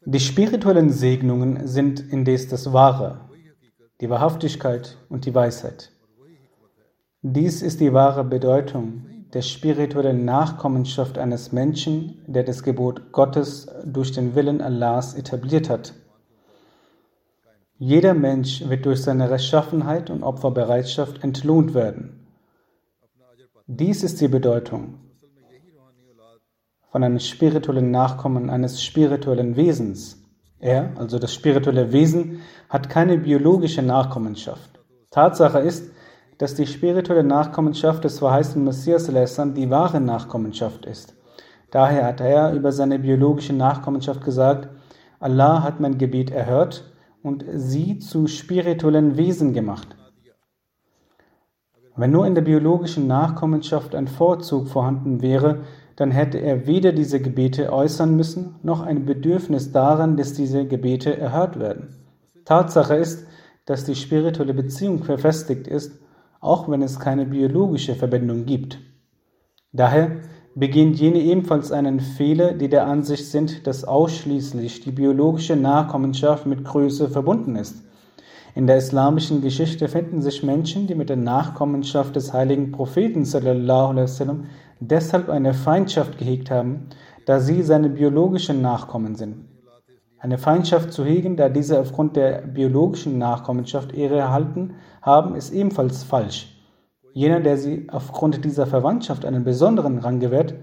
die 0.08 0.20
spirituellen 0.20 0.92
Segnungen 0.92 1.68
sind 1.68 2.00
indes 2.00 2.48
das 2.48 2.72
Wahre, 2.72 3.22
die 4.02 4.10
Wahrhaftigkeit 4.10 4.98
und 5.10 5.26
die 5.26 5.34
Weisheit. 5.34 5.92
Dies 7.24 7.64
ist 7.64 7.80
die 7.80 7.92
wahre 7.92 8.24
Bedeutung 8.24 9.08
der 9.34 9.42
spirituellen 9.42 10.24
Nachkommenschaft 10.24 11.18
eines 11.18 11.52
Menschen, 11.52 12.22
der 12.28 12.44
das 12.44 12.62
Gebot 12.62 13.12
Gottes 13.12 13.68
durch 13.84 14.12
den 14.12 14.36
Willen 14.36 14.62
Allahs 14.62 15.16
etabliert 15.16 15.72
hat. 15.72 15.96
Jeder 17.80 18.14
Mensch 18.14 18.70
wird 18.70 18.86
durch 18.86 19.02
seine 19.02 19.32
Rechtschaffenheit 19.32 20.12
und 20.12 20.22
Opferbereitschaft 20.22 21.24
entlohnt 21.24 21.74
werden. 21.74 22.28
Dies 23.66 24.04
ist 24.04 24.22
die 24.22 24.28
Bedeutung 24.28 25.00
von 26.96 27.04
einem 27.04 27.20
spirituellen 27.20 27.92
Nachkommen 27.92 28.50
eines 28.50 28.82
spirituellen 28.82 29.58
Wesens. 29.58 30.24
Er, 30.62 30.92
also 30.96 31.20
das 31.20 31.34
spirituelle 31.34 31.92
Wesen, 31.92 32.40
hat 32.70 32.90
keine 32.90 33.18
biologische 33.18 33.82
Nachkommenschaft. 33.82 34.80
Tatsache 35.12 35.60
ist, 35.60 35.92
dass 36.38 36.56
die 36.56 36.66
spirituelle 36.66 37.26
Nachkommenschaft 37.26 38.06
des 38.06 38.20
verheißenen 38.20 38.64
Messias 38.64 39.08
die 39.08 39.70
wahre 39.70 40.00
Nachkommenschaft 40.00 40.86
ist. 40.86 41.14
Daher 41.70 42.06
hat 42.06 42.22
er 42.22 42.54
über 42.54 42.72
seine 42.72 42.98
biologische 42.98 43.52
Nachkommenschaft 43.52 44.24
gesagt, 44.24 44.70
Allah 45.20 45.64
hat 45.64 45.82
mein 45.82 45.98
Gebet 45.98 46.32
erhört 46.32 46.94
und 47.22 47.44
sie 47.56 48.00
zu 48.00 48.28
spirituellen 48.28 49.18
Wesen 49.18 49.52
gemacht. 49.52 49.98
Wenn 51.98 52.12
nur 52.12 52.26
in 52.26 52.36
der 52.36 52.42
biologischen 52.42 53.08
Nachkommenschaft 53.08 53.96
ein 53.96 54.08
Vorzug 54.08 54.70
vorhanden 54.70 55.22
wäre, 55.22 55.60
dann 55.96 56.12
hätte 56.12 56.40
er 56.40 56.68
weder 56.68 56.92
diese 56.92 57.22
Gebete 57.22 57.72
äußern 57.72 58.16
müssen, 58.16 58.56
noch 58.64 58.82
ein 58.82 59.06
Bedürfnis 59.06 59.72
daran, 59.72 60.18
dass 60.18 60.34
diese 60.34 60.66
Gebete 60.66 61.18
erhört 61.18 61.60
werden. 61.60 61.96
Tatsache 62.44 62.96
ist, 62.96 63.26
dass 63.66 63.86
die 63.86 63.96
spirituelle 63.96 64.54
Beziehung 64.54 65.04
verfestigt 65.04 65.68
ist, 65.68 66.00
auch 66.40 66.70
wenn 66.70 66.82
es 66.82 67.00
keine 67.00 67.26
biologische 67.26 67.96
Verbindung 67.96 68.46
gibt. 68.46 68.80
Daher 69.72 70.22
begehen 70.54 70.94
jene 70.94 71.20
ebenfalls 71.20 71.72
einen 71.72 72.00
Fehler, 72.00 72.54
die 72.54 72.70
der 72.70 72.88
Ansicht 72.88 73.26
sind, 73.26 73.68
dass 73.68 73.84
ausschließlich 73.84 74.82
die 74.82 74.92
biologische 74.92 75.56
Nachkommenschaft 75.56 76.46
mit 76.46 76.64
Größe 76.64 77.10
verbunden 77.10 77.56
ist. 77.56 77.84
In 78.54 78.68
der 78.68 78.78
islamischen 78.78 79.42
Geschichte 79.42 79.90
finden 79.90 80.22
sich 80.22 80.42
Menschen, 80.42 80.88
die 80.88 80.96
mit 80.96 81.10
der 81.10 81.18
Nachkommenschaft 81.18 82.16
des 82.16 82.32
heiligen 82.32 82.72
Propheten 82.72 83.26
sallallahu 83.26 83.90
alaihi 83.90 84.04
wasallam 84.04 84.46
deshalb 84.88 85.30
eine 85.30 85.54
Feindschaft 85.54 86.18
gehegt 86.18 86.52
haben, 86.52 86.90
da 87.26 87.40
sie 87.40 87.64
seine 87.64 87.90
biologischen 87.90 88.62
Nachkommen 88.62 89.16
sind. 89.16 89.46
Eine 90.20 90.38
Feindschaft 90.38 90.92
zu 90.92 91.06
hegen, 91.06 91.38
da 91.38 91.50
diese 91.50 91.80
aufgrund 91.80 92.16
der 92.16 92.42
biologischen 92.42 93.18
Nachkommenschaft 93.18 93.94
Ehre 93.94 94.18
erhalten 94.18 94.76
haben, 95.02 95.36
ist 95.36 95.52
ebenfalls 95.52 96.04
falsch. 96.04 96.52
Jener, 97.14 97.40
der 97.40 97.58
sie 97.58 97.88
aufgrund 97.92 98.44
dieser 98.44 98.66
Verwandtschaft 98.66 99.24
einen 99.24 99.44
besonderen 99.44 100.00
Rang 100.00 100.20
gewährt, 100.20 100.56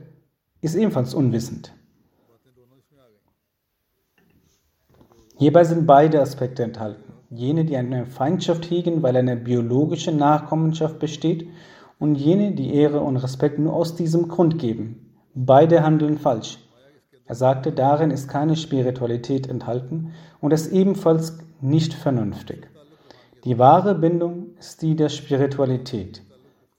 ist 0.61 0.75
ebenfalls 0.75 1.15
unwissend. 1.15 1.73
Hierbei 5.37 5.65
sind 5.65 5.87
beide 5.87 6.21
Aspekte 6.21 6.63
enthalten. 6.63 7.13
Jene, 7.31 7.65
die 7.65 7.77
eine 7.77 8.07
Feindschaft 8.07 8.71
hegen, 8.71 9.03
weil 9.03 9.17
eine 9.17 9.37
biologische 9.37 10.13
Nachkommenschaft 10.13 10.99
besteht, 10.99 11.49
und 12.03 12.17
jene, 12.17 12.51
die 12.51 12.75
Ehre 12.75 12.99
und 12.99 13.17
Respekt 13.17 13.61
nur 13.61 13.75
aus 13.75 13.95
diesem 13.95 14.27
Grund 14.27 14.59
geben. 14.59 15.13
Beide 15.37 15.85
handeln 15.85 16.19
falsch. 16.19 16.59
Er 17.27 17.37
sagte, 17.37 17.71
darin 17.71 18.11
ist 18.11 18.27
keine 18.27 18.57
Spiritualität 18.57 19.49
enthalten 19.49 20.11
und 20.41 20.53
ist 20.53 20.73
ebenfalls 20.73 21.39
nicht 21.61 21.95
vernünftig. 21.95 22.69
Die 23.45 23.57
wahre 23.57 23.95
Bindung 23.95 24.47
ist 24.59 24.83
die 24.83 24.97
der 24.97 25.11
Spiritualität. 25.11 26.23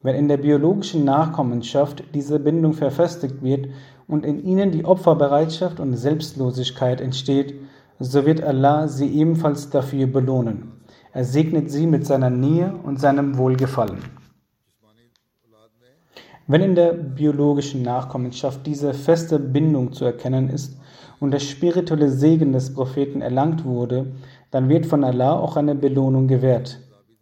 Wenn 0.01 0.15
in 0.15 0.27
der 0.27 0.35
biologischen 0.35 1.05
Nachkommenschaft 1.05 2.03
diese 2.13 2.37
Bindung 2.37 2.73
verfestigt 2.73 3.41
wird 3.41 3.69
und 4.09 4.25
in 4.25 4.43
ihnen 4.43 4.71
die 4.71 4.83
Opferbereitschaft 4.83 5.79
und 5.79 5.95
Selbstlosigkeit 5.95 6.99
entsteht, 6.99 7.53
so 7.97 8.25
wird 8.25 8.43
Allah 8.43 8.89
sie 8.89 9.07
ebenfalls 9.07 9.69
dafür 9.69 10.05
belohnen. 10.05 10.73
Er 11.13 11.23
segnet 11.23 11.71
sie 11.71 11.87
mit 11.87 12.05
seiner 12.05 12.29
Nähe 12.29 12.73
und 12.83 12.99
seinem 12.99 13.37
Wohlgefallen. 13.37 14.22
Wenn 16.45 16.61
in 16.61 16.75
der 16.75 16.93
biologischen 16.93 17.83
Nachkommenschaft 17.83 18.65
diese 18.65 18.93
feste 18.93 19.39
Bindung 19.39 19.93
zu 19.93 20.03
erkennen 20.03 20.49
ist 20.49 20.77
und 21.19 21.31
der 21.31 21.39
spirituelle 21.39 22.09
Segen 22.09 22.51
des 22.51 22.73
Propheten 22.73 23.21
erlangt 23.21 23.63
wurde, 23.63 24.07
dann 24.51 24.67
wird 24.67 24.85
von 24.85 25.03
Allah 25.03 25.39
auch 25.39 25.55
eine 25.55 25.73
Belohnung 25.73 26.27
gewährt. 26.27 26.79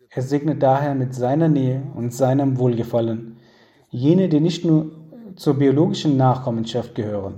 Er 0.09 0.23
segnet 0.23 0.63
daher 0.63 0.95
mit 0.95 1.13
seiner 1.13 1.47
Nähe 1.47 1.83
und 1.95 2.13
seinem 2.13 2.57
Wohlgefallen 2.57 3.37
jene, 3.91 4.27
die 4.27 4.39
nicht 4.39 4.65
nur 4.65 4.91
zur 5.35 5.53
biologischen 5.55 6.17
Nachkommenschaft 6.17 6.95
gehören, 6.95 7.35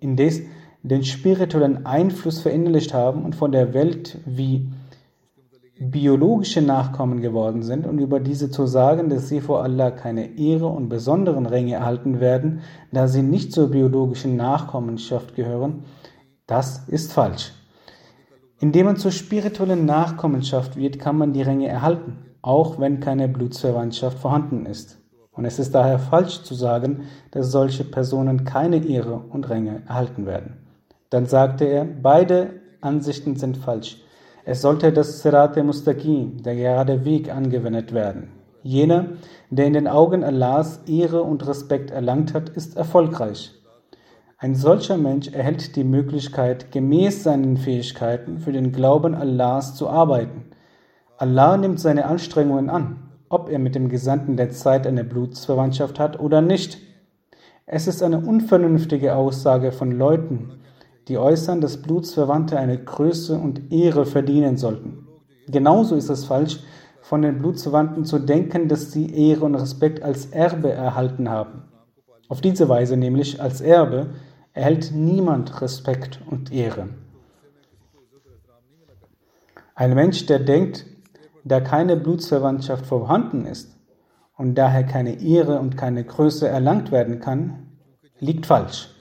indes 0.00 0.42
den 0.82 1.04
spirituellen 1.04 1.86
Einfluss 1.86 2.40
verinnerlicht 2.40 2.92
haben 2.92 3.24
und 3.24 3.36
von 3.36 3.52
der 3.52 3.72
Welt 3.72 4.18
wie 4.26 4.68
biologische 5.78 6.62
Nachkommen 6.62 7.20
geworden 7.20 7.62
sind 7.62 7.86
und 7.86 7.98
über 7.98 8.20
diese 8.20 8.50
zu 8.50 8.66
sagen, 8.66 9.08
dass 9.08 9.28
sie 9.28 9.40
vor 9.40 9.62
Allah 9.62 9.90
keine 9.90 10.38
Ehre 10.38 10.66
und 10.66 10.88
besonderen 10.88 11.46
Ränge 11.46 11.74
erhalten 11.74 12.20
werden, 12.20 12.60
da 12.92 13.08
sie 13.08 13.22
nicht 13.22 13.52
zur 13.52 13.70
biologischen 13.70 14.36
Nachkommenschaft 14.36 15.34
gehören, 15.34 15.84
das 16.46 16.88
ist 16.88 17.12
falsch. 17.12 17.52
Indem 18.60 18.86
man 18.86 18.96
zur 18.96 19.10
spirituellen 19.10 19.86
Nachkommenschaft 19.86 20.76
wird, 20.76 20.98
kann 20.98 21.18
man 21.18 21.32
die 21.32 21.42
Ränge 21.42 21.66
erhalten, 21.66 22.18
auch 22.42 22.78
wenn 22.78 23.00
keine 23.00 23.28
Blutsverwandtschaft 23.28 24.18
vorhanden 24.18 24.66
ist. 24.66 24.98
Und 25.32 25.46
es 25.46 25.58
ist 25.58 25.74
daher 25.74 25.98
falsch 25.98 26.42
zu 26.42 26.54
sagen, 26.54 27.04
dass 27.30 27.50
solche 27.50 27.84
Personen 27.84 28.44
keine 28.44 28.84
Ehre 28.84 29.16
und 29.16 29.48
Ränge 29.48 29.82
erhalten 29.88 30.26
werden. 30.26 30.58
Dann 31.10 31.26
sagte 31.26 31.64
er, 31.64 31.84
beide 31.84 32.60
Ansichten 32.80 33.36
sind 33.36 33.56
falsch. 33.56 34.02
Es 34.44 34.60
sollte 34.60 34.92
das 34.92 35.22
Sirate 35.22 35.62
Mustaqim, 35.62 36.42
der 36.42 36.56
gerade 36.56 37.04
Weg, 37.04 37.32
angewendet 37.32 37.92
werden. 37.92 38.32
Jener, 38.64 39.06
der 39.50 39.66
in 39.66 39.72
den 39.72 39.86
Augen 39.86 40.24
Allahs 40.24 40.80
Ehre 40.86 41.22
und 41.22 41.46
Respekt 41.46 41.90
erlangt 41.90 42.34
hat, 42.34 42.48
ist 42.48 42.76
erfolgreich. 42.76 43.52
Ein 44.38 44.56
solcher 44.56 44.96
Mensch 44.96 45.28
erhält 45.28 45.76
die 45.76 45.84
Möglichkeit, 45.84 46.72
gemäß 46.72 47.22
seinen 47.22 47.56
Fähigkeiten 47.56 48.38
für 48.38 48.50
den 48.50 48.72
Glauben 48.72 49.14
Allahs 49.14 49.76
zu 49.76 49.88
arbeiten. 49.88 50.46
Allah 51.18 51.56
nimmt 51.56 51.78
seine 51.78 52.06
Anstrengungen 52.06 52.68
an, 52.68 53.10
ob 53.28 53.48
er 53.48 53.60
mit 53.60 53.76
dem 53.76 53.88
Gesandten 53.88 54.36
der 54.36 54.50
Zeit 54.50 54.88
eine 54.88 55.04
Blutsverwandtschaft 55.04 56.00
hat 56.00 56.18
oder 56.18 56.40
nicht. 56.40 56.78
Es 57.66 57.86
ist 57.86 58.02
eine 58.02 58.18
unvernünftige 58.18 59.14
Aussage 59.14 59.70
von 59.70 59.92
Leuten, 59.92 60.61
die 61.08 61.18
äußern, 61.18 61.60
dass 61.60 61.82
Blutsverwandte 61.82 62.58
eine 62.58 62.78
Größe 62.78 63.36
und 63.36 63.72
Ehre 63.72 64.06
verdienen 64.06 64.56
sollten. 64.56 65.06
Genauso 65.48 65.96
ist 65.96 66.08
es 66.08 66.24
falsch, 66.24 66.60
von 67.00 67.22
den 67.22 67.38
Blutsverwandten 67.38 68.04
zu 68.04 68.18
denken, 68.18 68.68
dass 68.68 68.92
sie 68.92 69.12
Ehre 69.12 69.44
und 69.44 69.56
Respekt 69.56 70.02
als 70.02 70.26
Erbe 70.26 70.70
erhalten 70.70 71.28
haben. 71.28 71.64
Auf 72.28 72.40
diese 72.40 72.68
Weise 72.68 72.96
nämlich 72.96 73.42
als 73.42 73.60
Erbe 73.60 74.10
erhält 74.52 74.92
niemand 74.94 75.60
Respekt 75.60 76.20
und 76.30 76.52
Ehre. 76.52 76.88
Ein 79.74 79.94
Mensch, 79.94 80.26
der 80.26 80.38
denkt, 80.38 80.86
da 81.44 81.60
keine 81.60 81.96
Blutsverwandtschaft 81.96 82.86
vorhanden 82.86 83.46
ist 83.46 83.76
und 84.36 84.54
daher 84.54 84.84
keine 84.84 85.20
Ehre 85.20 85.58
und 85.58 85.76
keine 85.76 86.04
Größe 86.04 86.46
erlangt 86.46 86.92
werden 86.92 87.20
kann, 87.20 87.66
liegt 88.20 88.46
falsch. 88.46 88.91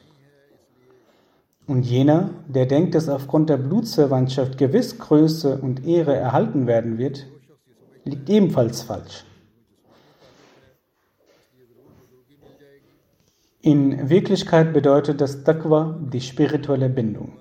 Und 1.72 1.84
jener, 1.84 2.32
der 2.50 2.66
denkt, 2.66 2.96
dass 2.96 3.08
aufgrund 3.08 3.50
der 3.50 3.56
Blutsverwandtschaft 3.56 4.58
gewiss 4.58 5.00
Größe 5.00 5.58
und 5.58 5.88
Ehre 5.88 6.14
erhalten 6.14 6.68
werden 6.68 6.98
wird, 6.98 7.28
liegt 8.04 8.30
ebenfalls 8.30 8.82
falsch. 8.82 9.24
In 13.62 14.10
Wirklichkeit 14.10 14.74
bedeutet 14.74 15.22
das 15.22 15.46
Taqwa 15.46 15.98
die 16.12 16.20
spirituelle 16.20 16.90
Bindung, 16.90 17.38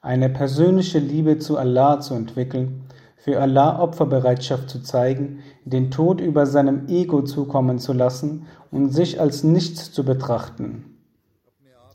eine 0.00 0.30
persönliche 0.30 0.98
Liebe 0.98 1.38
zu 1.38 1.58
Allah 1.58 2.00
zu 2.00 2.14
entwickeln, 2.14 2.86
für 3.18 3.38
Allah 3.38 3.82
Opferbereitschaft 3.82 4.70
zu 4.70 4.80
zeigen, 4.80 5.40
den 5.66 5.90
Tod 5.90 6.22
über 6.22 6.46
seinem 6.46 6.88
Ego 6.88 7.20
zukommen 7.20 7.78
zu 7.78 7.92
lassen 7.92 8.46
und 8.70 8.94
sich 8.94 9.20
als 9.20 9.44
nichts 9.44 9.92
zu 9.92 10.06
betrachten. 10.06 10.86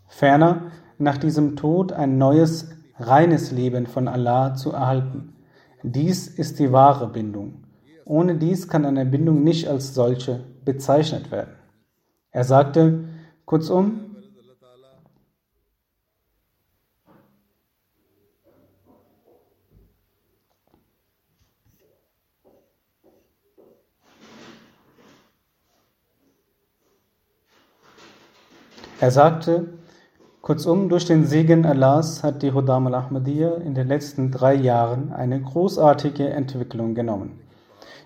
Ferner 0.08 0.72
nach 1.00 1.18
diesem 1.18 1.56
Tod 1.56 1.92
ein 1.92 2.18
neues, 2.18 2.70
reines 2.98 3.52
Leben 3.52 3.88
von 3.88 4.08
Allah 4.08 4.54
zu 4.54 4.72
erhalten. 4.72 5.34
Dies 5.82 6.28
ist 6.28 6.60
die 6.60 6.72
wahre 6.72 7.08
Bindung. 7.08 7.64
Ohne 8.06 8.36
dies 8.36 8.68
kann 8.68 8.86
eine 8.86 9.06
Bindung 9.06 9.44
nicht 9.44 9.68
als 9.68 9.94
solche 9.94 10.44
bezeichnet 10.66 11.32
werden. 11.32 11.56
Er 12.32 12.44
sagte, 12.44 13.06
kurzum, 13.46 14.10
Er 29.02 29.12
sagte, 29.12 29.79
Kurzum, 30.42 30.88
durch 30.88 31.06
den 31.06 31.26
Segen 31.26 31.66
Allahs 31.66 32.24
hat 32.24 32.42
die 32.44 32.54
Hudam 32.54 32.88
al-Ahmadiyya 32.88 33.56
in 33.56 33.76
den 33.76 33.90
letzten 33.90 34.32
drei 34.32 34.54
Jahren 34.54 35.12
eine 35.12 35.42
großartige 35.42 36.30
Entwicklung 36.30 36.96
genommen. 36.96 37.42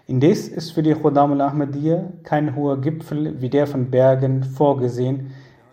Indes 0.07 0.47
ist 0.47 0.71
für 0.71 0.81
die 0.81 0.95
Hudam 0.95 1.33
al-Ahmadiyya 1.33 2.05
kein 2.23 2.55
hoher 2.55 2.81
Gipfel 2.81 3.39
wie 3.39 3.51
der 3.51 3.67
von 3.67 3.91
Bergen 3.91 4.43
vorgesehen. 4.43 5.27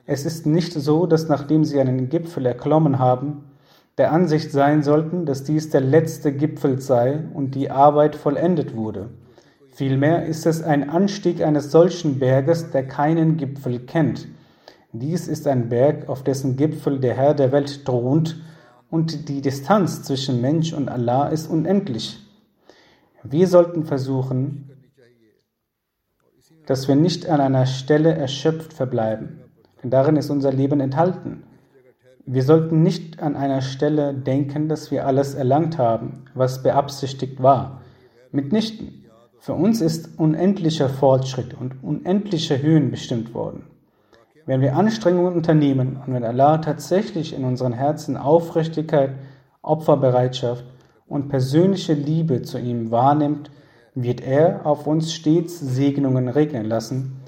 Es 0.04 0.26
ist 0.26 0.44
nicht 0.44 0.74
so, 0.74 1.06
dass 1.06 1.28
nachdem 1.28 1.64
sie 1.64 1.80
einen 1.80 2.10
Gipfel 2.10 2.44
erklommen 2.44 2.98
haben, 2.98 3.46
der 3.96 4.12
Ansicht 4.12 4.52
sein 4.52 4.82
sollten, 4.82 5.24
dass 5.24 5.44
dies 5.44 5.70
der 5.70 5.80
letzte 5.80 6.30
Gipfel 6.30 6.78
sei 6.78 7.20
und 7.32 7.54
die 7.54 7.70
Arbeit 7.70 8.14
vollendet 8.16 8.76
wurde. 8.76 9.08
Vielmehr 9.70 10.26
ist 10.26 10.44
es 10.44 10.62
ein 10.62 10.90
Anstieg 10.90 11.42
eines 11.42 11.70
solchen 11.70 12.18
Berges, 12.18 12.70
der 12.70 12.86
keinen 12.86 13.38
Gipfel 13.38 13.80
kennt– 13.80 14.28
dies 14.92 15.29
ist 15.29 15.46
ein 15.46 15.68
Berg, 15.68 16.09
auf 16.09 16.24
dessen 16.24 16.57
Gipfel 16.57 16.98
der 16.98 17.14
Herr 17.14 17.35
der 17.35 17.53
Welt 17.53 17.85
thront, 17.85 18.37
und 18.90 19.29
die 19.29 19.40
Distanz 19.40 20.03
zwischen 20.03 20.40
Mensch 20.40 20.72
und 20.72 20.88
Allah 20.88 21.29
ist 21.29 21.48
unendlich. 21.48 22.18
Wir 23.22 23.46
sollten 23.46 23.85
versuchen, 23.85 24.70
dass 26.66 26.88
wir 26.88 26.96
nicht 26.96 27.29
an 27.29 27.40
einer 27.40 27.66
Stelle 27.66 28.14
erschöpft 28.14 28.72
verbleiben, 28.72 29.40
denn 29.83 29.90
darin 29.90 30.16
ist 30.16 30.31
unser 30.31 30.53
Leben 30.53 30.81
enthalten. 30.81 31.44
Wir 32.26 32.42
sollten 32.42 32.83
nicht 32.83 33.22
an 33.22 33.37
einer 33.37 33.61
Stelle 33.61 34.14
denken, 34.14 34.68
dass 34.68 34.90
wir 34.90 35.07
alles 35.07 35.35
erlangt 35.35 35.79
haben, 35.79 36.24
was 36.35 36.62
beabsichtigt 36.62 37.42
war. 37.42 37.83
Mitnichten. 38.33 39.05
Für 39.38 39.55
uns 39.55 39.81
ist 39.81 40.18
unendlicher 40.18 40.88
Fortschritt 40.88 41.55
und 41.55 41.83
unendliche 41.83 42.61
Höhen 42.61 42.90
bestimmt 42.90 43.35
worden. 43.35 43.64
Wenn 44.50 44.62
wir 44.62 44.74
Anstrengungen 44.74 45.34
unternehmen 45.34 45.96
und 46.04 46.12
wenn 46.12 46.24
Allah 46.24 46.58
tatsächlich 46.58 47.36
in 47.36 47.44
unseren 47.44 47.72
Herzen 47.72 48.16
Aufrichtigkeit, 48.16 49.12
Opferbereitschaft 49.62 50.64
und 51.06 51.28
persönliche 51.28 51.92
Liebe 51.92 52.42
zu 52.42 52.58
ihm 52.58 52.90
wahrnimmt, 52.90 53.52
wird 53.94 54.20
er 54.20 54.66
auf 54.66 54.88
uns 54.88 55.14
stets 55.14 55.60
Segnungen 55.60 56.28
regnen 56.28 56.64
lassen. 56.64 57.22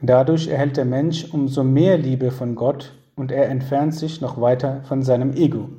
Dadurch 0.00 0.46
erhält 0.46 0.76
der 0.76 0.84
Mensch 0.84 1.24
umso 1.32 1.64
mehr 1.64 1.98
Liebe 1.98 2.30
von 2.30 2.54
Gott 2.54 2.92
und 3.16 3.32
er 3.32 3.48
entfernt 3.48 3.96
sich 3.96 4.20
noch 4.20 4.40
weiter 4.40 4.84
von 4.84 5.02
seinem 5.02 5.32
Ego. 5.32 5.70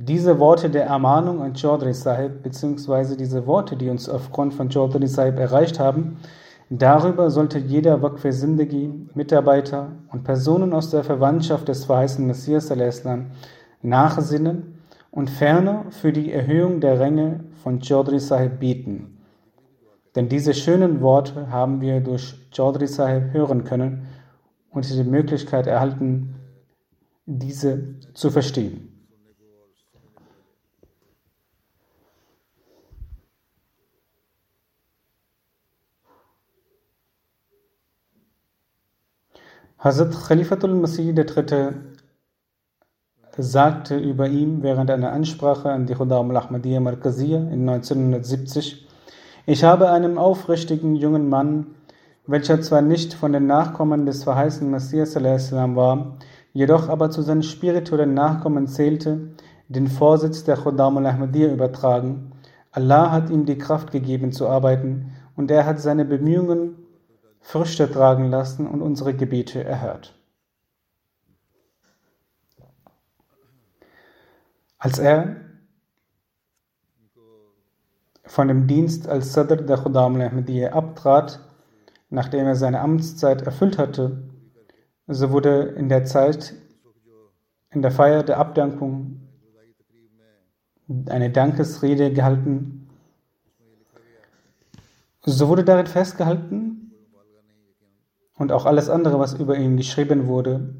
Diese 0.00 0.38
Worte 0.38 0.70
der 0.70 0.86
Ermahnung 0.86 1.42
an 1.42 1.56
Chaudhry 1.56 1.92
Sahib, 1.92 2.44
beziehungsweise 2.44 3.16
diese 3.16 3.48
Worte, 3.48 3.76
die 3.76 3.88
uns 3.88 4.08
aufgrund 4.08 4.54
von 4.54 4.70
Chaudhry 4.70 5.08
Sahib 5.08 5.40
erreicht 5.40 5.80
haben, 5.80 6.18
darüber 6.70 7.30
sollte 7.30 7.58
jeder 7.58 8.00
Waqf 8.00 8.24
Sindagi, 8.30 9.08
Mitarbeiter 9.14 9.90
und 10.12 10.22
Personen 10.22 10.72
aus 10.72 10.90
der 10.90 11.02
Verwandtschaft 11.02 11.66
des 11.66 11.86
verheißenen 11.86 12.28
Messias 12.28 12.72
nachsinnen 13.82 14.78
und 15.10 15.30
ferner 15.30 15.86
für 15.90 16.12
die 16.12 16.32
Erhöhung 16.32 16.78
der 16.80 17.00
Ränge 17.00 17.40
von 17.64 17.80
Chaudhry 17.80 18.20
Sahib 18.20 18.60
beten. 18.60 19.18
Denn 20.14 20.28
diese 20.28 20.54
schönen 20.54 21.00
Worte 21.00 21.50
haben 21.50 21.80
wir 21.80 22.00
durch 22.00 22.36
Chaudhry 22.52 22.86
Sahib 22.86 23.32
hören 23.32 23.64
können 23.64 24.06
und 24.70 24.88
die 24.88 25.02
Möglichkeit 25.02 25.66
erhalten, 25.66 26.36
diese 27.26 27.96
zu 28.14 28.30
verstehen. 28.30 28.97
Hazrat 39.80 40.10
Khalifatul 40.10 40.74
Masih 40.74 41.16
III. 41.16 41.68
sagte 43.38 43.96
über 43.96 44.26
ihn 44.26 44.64
während 44.64 44.90
einer 44.90 45.12
Ansprache 45.12 45.70
an 45.70 45.86
die 45.86 45.94
Khudam 45.94 46.32
al-Ahmadiyya 46.32 46.80
Markaziyya 46.80 47.38
in 47.38 47.68
1970, 47.68 48.88
ich 49.46 49.62
habe 49.62 49.90
einen 49.90 50.18
aufrichtigen 50.18 50.96
jungen 50.96 51.28
Mann, 51.28 51.76
welcher 52.26 52.60
zwar 52.60 52.82
nicht 52.82 53.14
von 53.14 53.32
den 53.32 53.46
Nachkommen 53.46 54.04
des 54.04 54.24
verheißenen 54.24 54.72
Messias 54.72 55.14
war, 55.14 56.16
jedoch 56.52 56.88
aber 56.88 57.10
zu 57.10 57.22
seinen 57.22 57.44
spirituellen 57.44 58.14
Nachkommen 58.14 58.66
zählte, 58.66 59.28
den 59.68 59.86
Vorsitz 59.86 60.42
der 60.42 60.56
Khudam 60.56 60.96
al-Ahmadiyya 60.96 61.52
übertragen. 61.52 62.32
Allah 62.72 63.12
hat 63.12 63.30
ihm 63.30 63.46
die 63.46 63.58
Kraft 63.58 63.92
gegeben 63.92 64.32
zu 64.32 64.48
arbeiten 64.48 65.12
und 65.36 65.52
er 65.52 65.66
hat 65.66 65.78
seine 65.78 66.04
Bemühungen 66.04 66.87
Früchte 67.48 67.90
tragen 67.90 68.28
lassen 68.28 68.66
und 68.66 68.82
unsere 68.82 69.14
Gebete 69.14 69.64
erhört. 69.64 70.14
Als 74.76 74.98
er 74.98 75.36
von 78.26 78.48
dem 78.48 78.66
Dienst 78.66 79.08
als 79.08 79.32
Sadr 79.32 79.56
der 79.56 79.78
Khudam 79.78 80.16
al-Ahmadiyya 80.16 80.74
abtrat, 80.74 81.40
nachdem 82.10 82.44
er 82.44 82.54
seine 82.54 82.80
Amtszeit 82.80 83.40
erfüllt 83.40 83.78
hatte, 83.78 84.28
so 85.06 85.30
wurde 85.30 85.68
in 85.68 85.88
der 85.88 86.04
Zeit, 86.04 86.52
in 87.70 87.80
der 87.80 87.92
Feier 87.92 88.24
der 88.24 88.36
Abdankung, 88.36 89.26
eine 91.06 91.30
Dankesrede 91.30 92.12
gehalten. 92.12 92.90
So 95.22 95.48
wurde 95.48 95.64
darin 95.64 95.86
festgehalten, 95.86 96.77
und 98.38 98.52
auch 98.52 98.66
alles 98.66 98.88
andere, 98.88 99.18
was 99.18 99.34
über 99.34 99.56
ihn 99.56 99.76
geschrieben 99.76 100.26
wurde, 100.26 100.74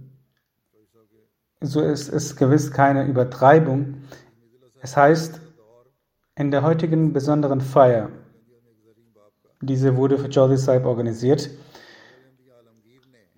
so 1.60 1.80
ist 1.80 2.08
es 2.08 2.36
gewiss 2.36 2.70
keine 2.70 3.06
Übertreibung. 3.06 4.02
Es 4.80 4.96
heißt, 4.96 5.40
in 6.36 6.50
der 6.52 6.62
heutigen 6.62 7.12
besonderen 7.12 7.60
Feier, 7.60 8.10
diese 9.60 9.96
wurde 9.96 10.18
für 10.18 10.30
Chaudhry 10.30 10.56
Sahib 10.56 10.84
organisiert, 10.84 11.50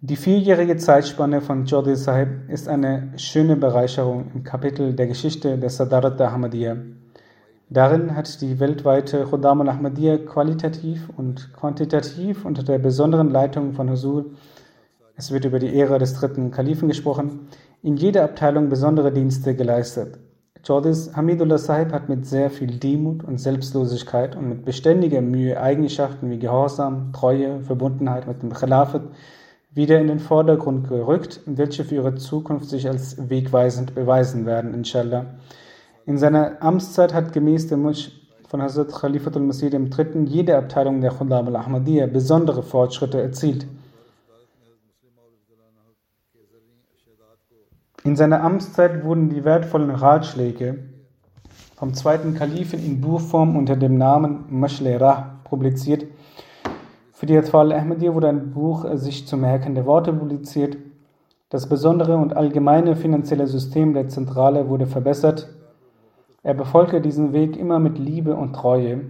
die 0.02 0.16
vierjährige 0.16 0.76
Zeitspanne 0.76 1.40
von 1.40 1.66
Chaudhry 1.66 1.96
Sahib 1.96 2.48
ist 2.48 2.68
eine 2.68 3.12
schöne 3.18 3.56
Bereicherung 3.56 4.30
im 4.34 4.44
Kapitel 4.44 4.94
der 4.94 5.06
Geschichte 5.06 5.58
der 5.58 5.70
Sadarat 5.70 6.20
Ahmadiyya. 6.20 6.76
Darin 7.72 8.16
hat 8.16 8.40
die 8.40 8.58
weltweite 8.58 9.26
Khuddam 9.26 9.60
al-Ahmadiyya 9.60 10.18
qualitativ 10.18 11.08
und 11.16 11.52
quantitativ 11.52 12.44
unter 12.44 12.64
der 12.64 12.80
besonderen 12.80 13.30
Leitung 13.30 13.74
von 13.74 13.88
Huzur, 13.88 14.24
es 15.14 15.30
wird 15.30 15.44
über 15.44 15.60
die 15.60 15.78
Ära 15.78 15.98
des 15.98 16.14
dritten 16.14 16.50
Kalifen 16.50 16.88
gesprochen, 16.88 17.46
in 17.80 17.96
jeder 17.96 18.24
Abteilung 18.24 18.70
besondere 18.70 19.12
Dienste 19.12 19.54
geleistet. 19.54 20.18
Chaudhry 20.66 20.94
Hamidullah 21.14 21.58
Sahib 21.58 21.92
hat 21.92 22.08
mit 22.08 22.26
sehr 22.26 22.50
viel 22.50 22.76
Demut 22.76 23.22
und 23.22 23.38
Selbstlosigkeit 23.38 24.34
und 24.34 24.48
mit 24.48 24.64
beständiger 24.64 25.20
Mühe 25.20 25.60
Eigenschaften 25.60 26.28
wie 26.28 26.40
Gehorsam, 26.40 27.12
Treue, 27.12 27.60
Verbundenheit 27.60 28.26
mit 28.26 28.42
dem 28.42 28.52
Khilafat 28.52 29.02
wieder 29.70 30.00
in 30.00 30.08
den 30.08 30.18
Vordergrund 30.18 30.88
gerückt, 30.88 31.40
welche 31.46 31.84
für 31.84 31.94
ihre 31.94 32.16
Zukunft 32.16 32.68
sich 32.68 32.88
als 32.88 33.30
wegweisend 33.30 33.94
beweisen 33.94 34.44
werden, 34.44 34.74
inshallah. 34.74 35.26
In 36.06 36.18
seiner 36.18 36.62
Amtszeit 36.62 37.12
hat 37.12 37.32
gemäß 37.32 37.66
dem 37.66 37.84
Wunsch 37.84 38.10
von 38.48 38.62
Hazrat 38.62 38.92
Khalifatul 38.92 39.42
Masih 39.42 39.70
III. 39.72 40.24
jede 40.24 40.56
Abteilung 40.56 41.00
der 41.00 41.12
Khudam 41.12 41.48
al-Ahmadiyya 41.48 42.06
besondere 42.06 42.62
Fortschritte 42.62 43.20
erzielt. 43.20 43.66
In 48.02 48.16
seiner 48.16 48.42
Amtszeit 48.42 49.04
wurden 49.04 49.28
die 49.28 49.44
wertvollen 49.44 49.90
Ratschläge 49.90 50.78
vom 51.76 51.92
zweiten 51.92 52.34
Kalifen 52.34 52.84
in 52.84 53.00
Buchform 53.00 53.56
unter 53.56 53.76
dem 53.76 53.98
Namen 53.98 54.46
Mashle 54.48 54.98
publiziert. 55.44 56.06
Für 57.12 57.26
die 57.26 57.36
Atfal 57.36 57.72
Ahmadiyya 57.72 58.14
wurde 58.14 58.30
ein 58.30 58.52
Buch 58.52 58.86
sich 58.94 59.28
zu 59.28 59.36
merkende 59.36 59.84
Worte 59.84 60.14
publiziert. 60.14 60.78
Das 61.50 61.68
besondere 61.68 62.16
und 62.16 62.34
allgemeine 62.34 62.96
finanzielle 62.96 63.46
System 63.46 63.92
der 63.92 64.08
Zentrale 64.08 64.68
wurde 64.68 64.86
verbessert 64.86 65.48
er 66.42 66.54
befolgte 66.54 67.00
diesen 67.00 67.32
Weg 67.32 67.56
immer 67.56 67.78
mit 67.78 67.98
Liebe 67.98 68.34
und 68.34 68.54
Treue, 68.54 69.02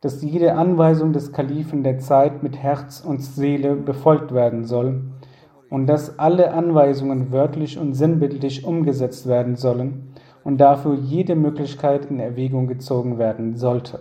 dass 0.00 0.22
jede 0.22 0.54
Anweisung 0.56 1.12
des 1.12 1.32
Kalifen 1.32 1.84
der 1.84 1.98
Zeit 1.98 2.42
mit 2.42 2.56
Herz 2.58 3.00
und 3.00 3.22
Seele 3.22 3.76
befolgt 3.76 4.34
werden 4.34 4.64
soll 4.64 5.02
und 5.70 5.86
dass 5.86 6.18
alle 6.18 6.52
Anweisungen 6.52 7.30
wörtlich 7.30 7.78
und 7.78 7.94
sinnbildlich 7.94 8.64
umgesetzt 8.64 9.28
werden 9.28 9.54
sollen 9.56 10.12
und 10.42 10.60
dafür 10.60 10.94
jede 10.94 11.36
Möglichkeit 11.36 12.06
in 12.06 12.18
Erwägung 12.18 12.66
gezogen 12.66 13.16
werden 13.16 13.56
sollte. 13.56 14.00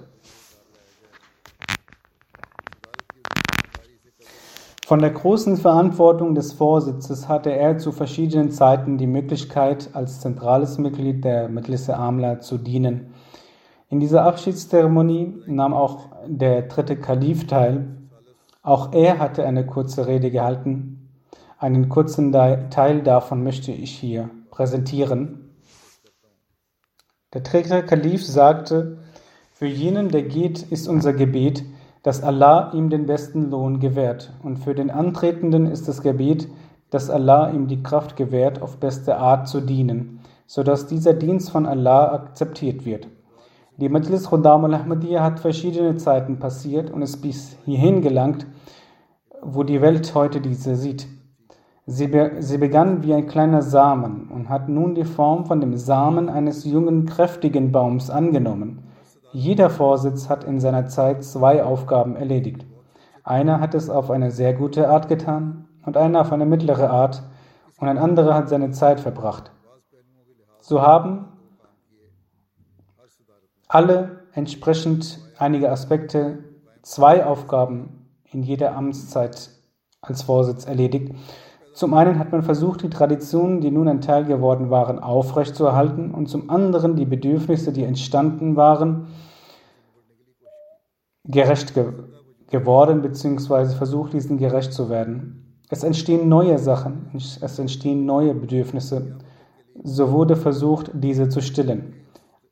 Von 4.92 5.00
der 5.00 5.12
großen 5.12 5.56
Verantwortung 5.56 6.36
des 6.36 6.52
Vorsitzes 6.52 7.30
hatte 7.30 7.50
er 7.50 7.78
zu 7.78 7.94
verschiedenen 7.94 8.52
Zeiten 8.52 8.98
die 8.98 9.08
Möglichkeit, 9.08 9.92
als 9.94 10.20
zentrales 10.20 10.80
Mitglied 10.80 11.24
der 11.24 11.48
Majlis-e 11.48 11.94
Amla 11.94 12.42
zu 12.42 12.58
dienen. 12.58 13.14
In 13.88 14.02
dieser 14.02 14.24
Abschiedszeremonie 14.26 15.44
nahm 15.48 15.74
auch 15.74 16.10
der 16.28 16.64
dritte 16.64 16.98
Kalif 16.98 17.48
teil. 17.48 17.88
Auch 18.64 18.92
er 18.92 19.20
hatte 19.20 19.46
eine 19.46 19.66
kurze 19.66 20.08
Rede 20.08 20.30
gehalten. 20.30 21.10
Einen 21.58 21.88
kurzen 21.88 22.34
Teil 22.34 23.02
davon 23.02 23.46
möchte 23.46 23.72
ich 23.72 23.92
hier 23.92 24.30
präsentieren. 24.50 25.56
Der 27.34 27.40
dritte 27.40 27.86
Kalif 27.86 28.26
sagte, 28.26 28.98
für 29.54 29.68
jenen, 29.68 30.10
der 30.10 30.24
geht, 30.24 30.64
ist 30.64 30.90
unser 30.90 31.14
Gebet, 31.14 31.64
dass 32.04 32.24
Allah 32.24 32.72
ihm 32.74 32.90
den 32.90 33.06
besten 33.06 33.52
Lohn 33.52 33.80
gewährt. 33.80 34.34
Und 34.44 34.58
für 34.58 34.74
den 34.74 34.90
Antretenden 34.90 35.68
ist 35.68 35.88
das 35.88 36.02
Gebet, 36.02 36.48
dass 36.90 37.10
Allah 37.10 37.52
ihm 37.52 37.68
die 37.68 37.84
Kraft 37.84 38.16
gewährt, 38.16 38.62
auf 38.62 38.78
beste 38.78 39.18
Art 39.18 39.48
zu 39.48 39.62
dienen, 39.62 40.20
sodass 40.46 40.88
dieser 40.88 41.14
Dienst 41.14 41.52
von 41.52 41.66
Allah 41.66 42.12
akzeptiert 42.12 42.86
wird. 42.86 43.08
Die 43.78 43.90
Majlis 43.90 44.30
Khuddam 44.30 44.66
al-Ahmadiyya 44.66 45.24
hat 45.24 45.40
verschiedene 45.40 45.96
Zeiten 45.96 46.38
passiert 46.40 46.92
und 46.92 47.02
ist 47.02 47.22
bis 47.22 47.58
hierhin 47.66 48.02
gelangt, 48.02 48.46
wo 49.42 49.64
die 49.64 49.82
Welt 49.82 50.14
heute 50.14 50.42
diese 50.42 50.76
sieht. 50.76 51.08
Sie, 51.88 52.08
be 52.08 52.34
sie 52.40 52.58
begann 52.58 53.04
wie 53.04 53.14
ein 53.14 53.28
kleiner 53.28 53.62
Samen 53.62 54.30
und 54.30 54.50
hat 54.50 54.70
nun 54.70 54.94
die 54.94 55.04
Form 55.04 55.46
von 55.46 55.62
dem 55.62 55.78
Samen 55.78 56.30
eines 56.30 56.64
jungen, 56.64 57.06
kräftigen 57.06 57.72
Baums 57.72 58.10
angenommen. 58.10 58.84
Jeder 59.34 59.70
Vorsitz 59.70 60.30
hat 60.30 60.44
in 60.44 60.60
seiner 60.60 60.88
Zeit 60.88 61.24
zwei 61.24 61.64
Aufgaben 61.64 62.16
erledigt. 62.16 62.66
Einer 63.24 63.60
hat 63.60 63.74
es 63.76 63.90
auf 63.90 64.12
eine 64.12 64.32
sehr 64.32 64.54
gute 64.54 64.90
Art 64.90 65.08
getan 65.08 65.68
und 65.86 65.96
einer 65.96 66.22
auf 66.22 66.32
eine 66.32 66.46
mittlere 66.46 66.90
Art 66.90 67.24
und 67.80 67.88
ein 67.88 67.98
anderer 67.98 68.34
hat 68.34 68.50
seine 68.50 68.72
Zeit 68.72 69.00
verbracht. 69.00 69.52
So 70.60 70.82
haben 70.82 71.28
alle 73.68 74.24
entsprechend 74.34 75.20
einige 75.38 75.72
Aspekte 75.72 76.44
zwei 76.82 77.26
Aufgaben 77.26 78.10
in 78.26 78.44
jeder 78.44 78.76
Amtszeit 78.76 79.50
als 80.02 80.24
Vorsitz 80.24 80.66
erledigt. 80.66 81.16
Zum 81.74 81.94
einen 81.94 82.20
hat 82.20 82.32
man 82.32 82.44
versucht, 82.44 82.84
die 82.84 82.90
Traditionen, 82.90 83.62
die 83.62 83.72
nun 83.72 83.88
ein 83.88 84.02
Teil 84.02 84.26
geworden 84.26 84.70
waren, 84.70 85.00
aufrechtzuerhalten 85.00 86.12
und 86.12 86.28
zum 86.28 86.50
anderen 86.50 86.96
die 86.96 87.06
Bedürfnisse, 87.06 87.72
die 87.72 87.84
entstanden 87.84 88.56
waren, 88.56 89.08
gerecht 91.26 91.74
ge 91.74 91.94
geworden 92.50 93.02
bzw. 93.02 93.68
versucht, 93.78 94.12
diesen 94.12 94.38
gerecht 94.38 94.74
zu 94.74 94.90
werden. 94.90 95.58
Es 95.70 95.84
entstehen 95.86 96.28
neue 96.28 96.60
Sachen, 96.60 97.10
es 97.16 97.60
entstehen 97.60 98.06
neue 98.06 98.34
Bedürfnisse. 98.34 99.20
So 99.84 100.12
wurde 100.12 100.36
versucht, 100.36 100.92
diese 100.94 101.30
zu 101.30 101.42
stillen. 101.42 101.94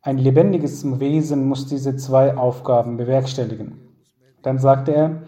Ein 0.01 0.17
lebendiges 0.17 1.01
Wesen 1.01 1.49
muss 1.49 1.65
diese 1.65 1.97
zwei 1.97 2.37
Aufgaben 2.37 2.95
bewerkstelligen. 2.95 3.89
Dann 4.41 4.57
sagte 4.57 4.93
er, 4.93 5.23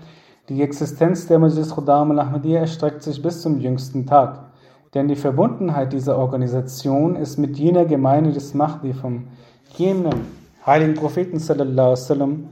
die 0.49 0.62
Existenz 0.62 1.27
der 1.27 1.39
Majlis 1.39 1.69
Khudam 1.69 2.12
al-Ahmadiyya 2.12 2.62
erstreckt 2.62 3.04
sich 3.04 3.21
bis 3.21 3.41
zum 3.41 3.60
jüngsten 3.60 4.06
Tag. 4.06 4.51
Denn 4.93 5.08
die 5.08 5.15
Verbundenheit 5.15 5.93
dieser 5.93 6.17
Organisation 6.17 7.15
ist 7.15 7.38
mit 7.38 7.58
jener 7.58 7.86
Gemeinde 7.86 8.32
des 8.32 8.54
Mahdi 8.54 8.93
vom 8.93 9.27
jenen 9.77 10.10
heiligen 10.65 10.95
Propheten 10.95 11.39
sallallahu 11.39 11.95
sallam, 11.95 12.49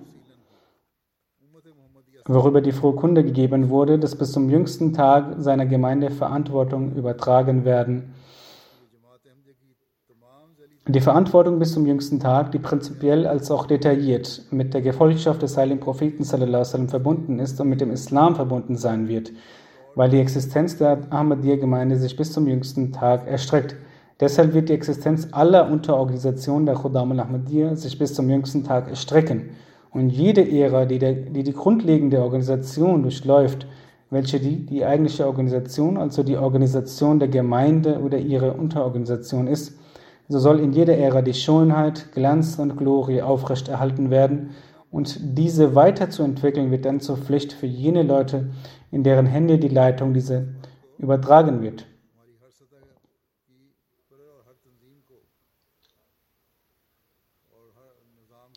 worüber 2.26 2.62
die 2.62 2.72
frohe 2.72 2.96
Kunde 2.96 3.24
gegeben 3.24 3.70
wurde, 3.70 4.00
dass 4.00 4.16
bis 4.16 4.32
zum 4.32 4.50
jüngsten 4.50 4.94
Tag 4.94 5.36
seiner 5.40 5.66
Gemeinde 5.66 6.12
Verantwortung 6.12 6.94
übertragen 6.94 7.66
werden 7.66 8.14
die 10.92 11.02
Verantwortung 11.02 11.60
bis 11.60 11.74
zum 11.74 11.86
jüngsten 11.86 12.20
Tag, 12.20 12.52
die 12.52 12.60
prinzipiell 12.60 13.28
als 13.28 13.52
auch 13.52 13.68
detailliert 13.68 14.42
mit 14.50 14.74
der 14.74 14.82
Gefolgschaft 14.82 15.42
des 15.42 15.56
heiligen 15.56 15.80
Propheten 15.80 16.24
sallam, 16.24 16.90
verbunden 16.90 17.38
ist 17.40 17.62
und 17.62 17.70
mit 17.70 17.80
dem 17.80 17.92
Islam 17.92 18.36
verbunden 18.36 18.76
sein 18.76 19.08
wird, 19.08 19.32
weil 19.94 20.10
die 20.10 20.20
Existenz 20.20 20.78
der 20.78 21.00
Ahmadiyya-Gemeinde 21.12 21.98
sich 21.98 22.16
bis 22.18 22.32
zum 22.32 22.48
jüngsten 22.48 22.92
Tag 22.92 23.28
erstreckt. 23.28 23.76
Deshalb 24.20 24.54
wird 24.54 24.70
die 24.70 24.74
Existenz 24.74 25.28
aller 25.32 25.70
Unterorganisationen 25.70 26.66
der 26.66 26.76
Khuddam 26.76 27.12
al-Ahmadiyya 27.12 27.76
sich 27.76 27.98
bis 28.00 28.14
zum 28.14 28.30
jüngsten 28.30 28.64
Tag 28.64 28.90
erstrecken. 28.90 29.52
Und 29.92 30.10
jede 30.10 30.50
Ära, 30.50 30.86
die, 30.86 31.00
der, 31.00 31.14
die 31.14 31.44
die 31.44 31.54
grundlegende 31.54 32.22
Organisation 32.22 33.04
durchläuft, 33.04 33.68
welche 34.10 34.40
die, 34.40 34.66
die 34.66 34.84
eigentliche 34.84 35.28
Organisation, 35.28 35.98
also 35.98 36.24
die 36.24 36.38
Organisation 36.38 37.20
der 37.20 37.28
Gemeinde 37.28 38.00
oder 38.00 38.18
ihre 38.18 38.54
Unterorganisation 38.54 39.48
ist, 39.48 39.79
so 40.30 40.38
soll 40.38 40.60
in 40.60 40.72
jeder 40.74 40.96
Ära 40.96 41.24
die 41.24 41.34
Schönheit, 41.34 42.12
Glanz 42.14 42.60
und 42.60 42.78
Glorie 42.78 43.24
aufrechterhalten 43.24 44.12
werden 44.12 44.52
und 44.92 45.18
diese 45.38 45.74
weiterzuentwickeln 45.74 46.70
wird 46.70 46.86
dann 46.86 47.00
zur 47.00 47.18
Pflicht 47.18 47.52
für 47.52 47.66
jene 47.66 48.04
Leute, 48.04 48.52
in 48.92 49.04
deren 49.04 49.26
Hände 49.26 49.58
die 49.58 49.68
Leitung 49.68 50.14
diese 50.14 50.54
übertragen 51.00 51.64
wird. 51.64 51.88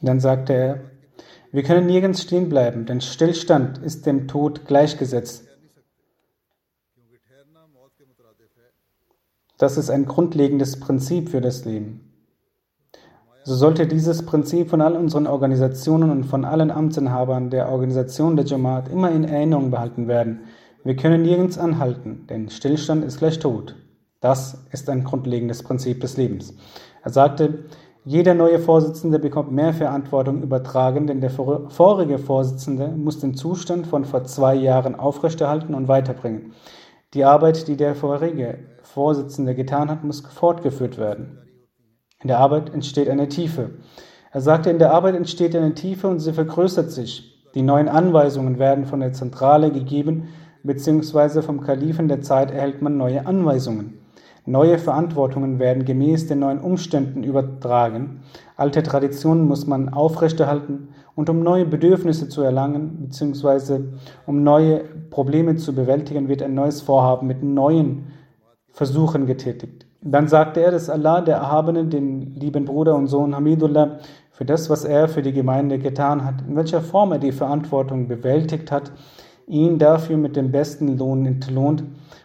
Dann 0.02 0.20
sagte 0.20 0.52
er, 0.52 0.80
wir 1.52 1.62
können 1.62 1.87
nirgends 1.87 2.22
stehen 2.22 2.48
bleiben, 2.48 2.87
denn 2.87 3.00
Stillstand 3.00 3.78
ist 3.78 4.04
dem 4.04 4.28
Tod 4.28 4.66
gleichgesetzt. 4.66 5.52
Das 9.62 9.79
ist 9.79 9.90
ein 9.90 10.07
grundlegendes 10.07 10.81
Prinzip 10.81 11.29
für 11.29 11.40
das 11.40 11.64
Leben. 11.64 12.01
So 13.44 13.55
sollte 13.55 13.87
dieses 13.87 14.27
Prinzip 14.27 14.68
von 14.68 14.81
all 14.81 14.96
unseren 14.96 15.29
Organisationen 15.29 16.11
und 16.11 16.25
von 16.25 16.44
allen 16.44 16.72
Amtsinhabern 16.72 17.48
der 17.48 17.68
Organisation 17.68 18.35
der 18.35 18.44
Jamaat 18.44 18.88
immer 18.88 19.12
in 19.12 19.22
Erinnerung 19.22 19.70
behalten 19.70 20.09
werden. 20.09 20.40
Wir 20.83 20.96
können 20.96 21.22
nirgends 21.22 21.59
anhalten, 21.59 22.27
denn 22.29 22.48
Stillstand 22.48 23.05
ist 23.05 23.18
gleich 23.18 23.38
Tod. 23.38 23.77
Das 24.20 24.66
ist 24.72 24.90
ein 24.90 25.05
grundlegendes 25.05 25.62
Prinzip 25.62 26.01
des 26.01 26.16
Lebens. 26.16 26.57
Er 27.05 27.12
sagte, 27.12 27.66
jeder 28.05 28.35
neue 28.35 28.59
Vorsitzende 28.59 29.20
bekommt 29.20 29.53
mehr 29.53 29.75
Verantwortung 29.75 30.42
übertragen, 30.42 31.07
denn 31.07 31.20
der 31.20 31.31
vorige 31.31 32.18
Vorsitzende 32.18 32.88
muss 32.88 33.20
den 33.20 33.37
Zustand 33.37 33.87
von 33.87 34.07
vor 34.07 34.25
zwei 34.25 34.57
Jahren 34.57 34.96
aufrechterhalten 34.96 35.75
und 35.75 35.87
weiterbringen. 35.87 36.53
Die 37.14 37.25
Arbeit, 37.25 37.68
die 37.68 37.77
der 37.77 37.94
vorherige 37.94 38.71
Vorsitzende 38.92 39.55
getan 39.55 39.88
hat, 39.88 40.05
muss 40.05 40.20
fortgeführt 40.20 40.98
werden. 40.98 41.38
In 42.20 42.28
der 42.28 42.40
Arbeit 42.40 42.74
entsteht 42.74 43.09
eine 43.09 43.26
Tiefe. 43.26 43.70
Er 44.31 44.42
sagte, 44.42 44.68
in 44.68 44.78
der 44.78 44.92
Arbeit 44.92 45.14
entsteht 45.14 45.57
eine 45.57 45.72
Tiefe 45.72 46.09
und 46.09 46.18
sie 46.18 46.35
vergrößert 46.35 46.90
sich. 46.90 47.42
Die 47.55 47.62
neuen 47.62 47.88
Anweisungen 47.88 48.59
werden 48.59 48.85
von 48.85 49.00
der 49.00 49.14
Zentrale 49.14 49.72
gegeben, 49.72 50.28
beziehungsweise 50.62 51.42
vom 51.42 51.62
Kalifen 51.62 52.07
der 52.07 52.20
Zeit 52.20 52.50
erhält 52.50 52.83
man 52.83 52.98
neue 52.98 53.26
Anweisungen. 53.26 53.98
Neue 54.44 54.76
Verantwortungen 54.76 55.59
werden 55.59 55.87
gemäß 55.87 56.26
den 56.26 56.40
neuen 56.40 56.61
Umständen 56.61 57.22
übertragen. 57.22 58.20
Alte 58.57 58.83
Traditionen 58.83 59.48
muss 59.48 59.66
man 59.66 59.88
aufrechterhalten 59.88 60.88
und 61.14 61.31
um 61.31 61.42
neue 61.42 61.64
Bedürfnisse 61.64 62.28
zu 62.28 62.42
erlangen 62.42 63.07
bzw. 63.07 63.85
um 64.26 64.42
neue 64.42 64.81
Probleme 65.09 65.57
zu 65.57 65.74
bewältigen, 65.74 66.28
wird 66.28 66.42
ein 66.42 66.55
neues 66.55 66.83
Vorhaben 66.83 67.26
mit 67.26 67.42
neuen 67.42 68.09
Versuchen 68.72 69.26
getätigt. 69.26 69.87
Dann 70.00 70.28
sagte 70.28 70.61
er, 70.61 70.70
dass 70.70 70.90
Allah, 70.90 71.20
der 71.20 71.37
Erhabene, 71.37 71.85
den 71.85 72.35
lieben 72.35 72.64
Bruder 72.64 72.96
und 72.96 73.06
Sohn 73.06 73.37
Hamidullah, 73.37 73.98
für 74.32 74.44
das, 74.44 74.70
was 74.70 74.85
er 74.85 75.08
für 75.08 75.22
die 75.22 75.32
Gemeinde 75.32 75.78
getan 75.78 76.24
hat, 76.24 76.42
in 76.48 76.56
welcher 76.56 76.80
Form 76.80 77.12
er 77.12 77.18
die 77.18 77.32
Verantwortung 77.32 78.08
bewältigt 78.08 78.72
hat, 78.72 78.90
ihn 79.46 79.78
dafür 79.78 80.16
mit 80.16 80.37
dem 80.37 80.50
besten 80.50 80.98
Lohn 80.98 81.26
entlohnt 81.26 81.85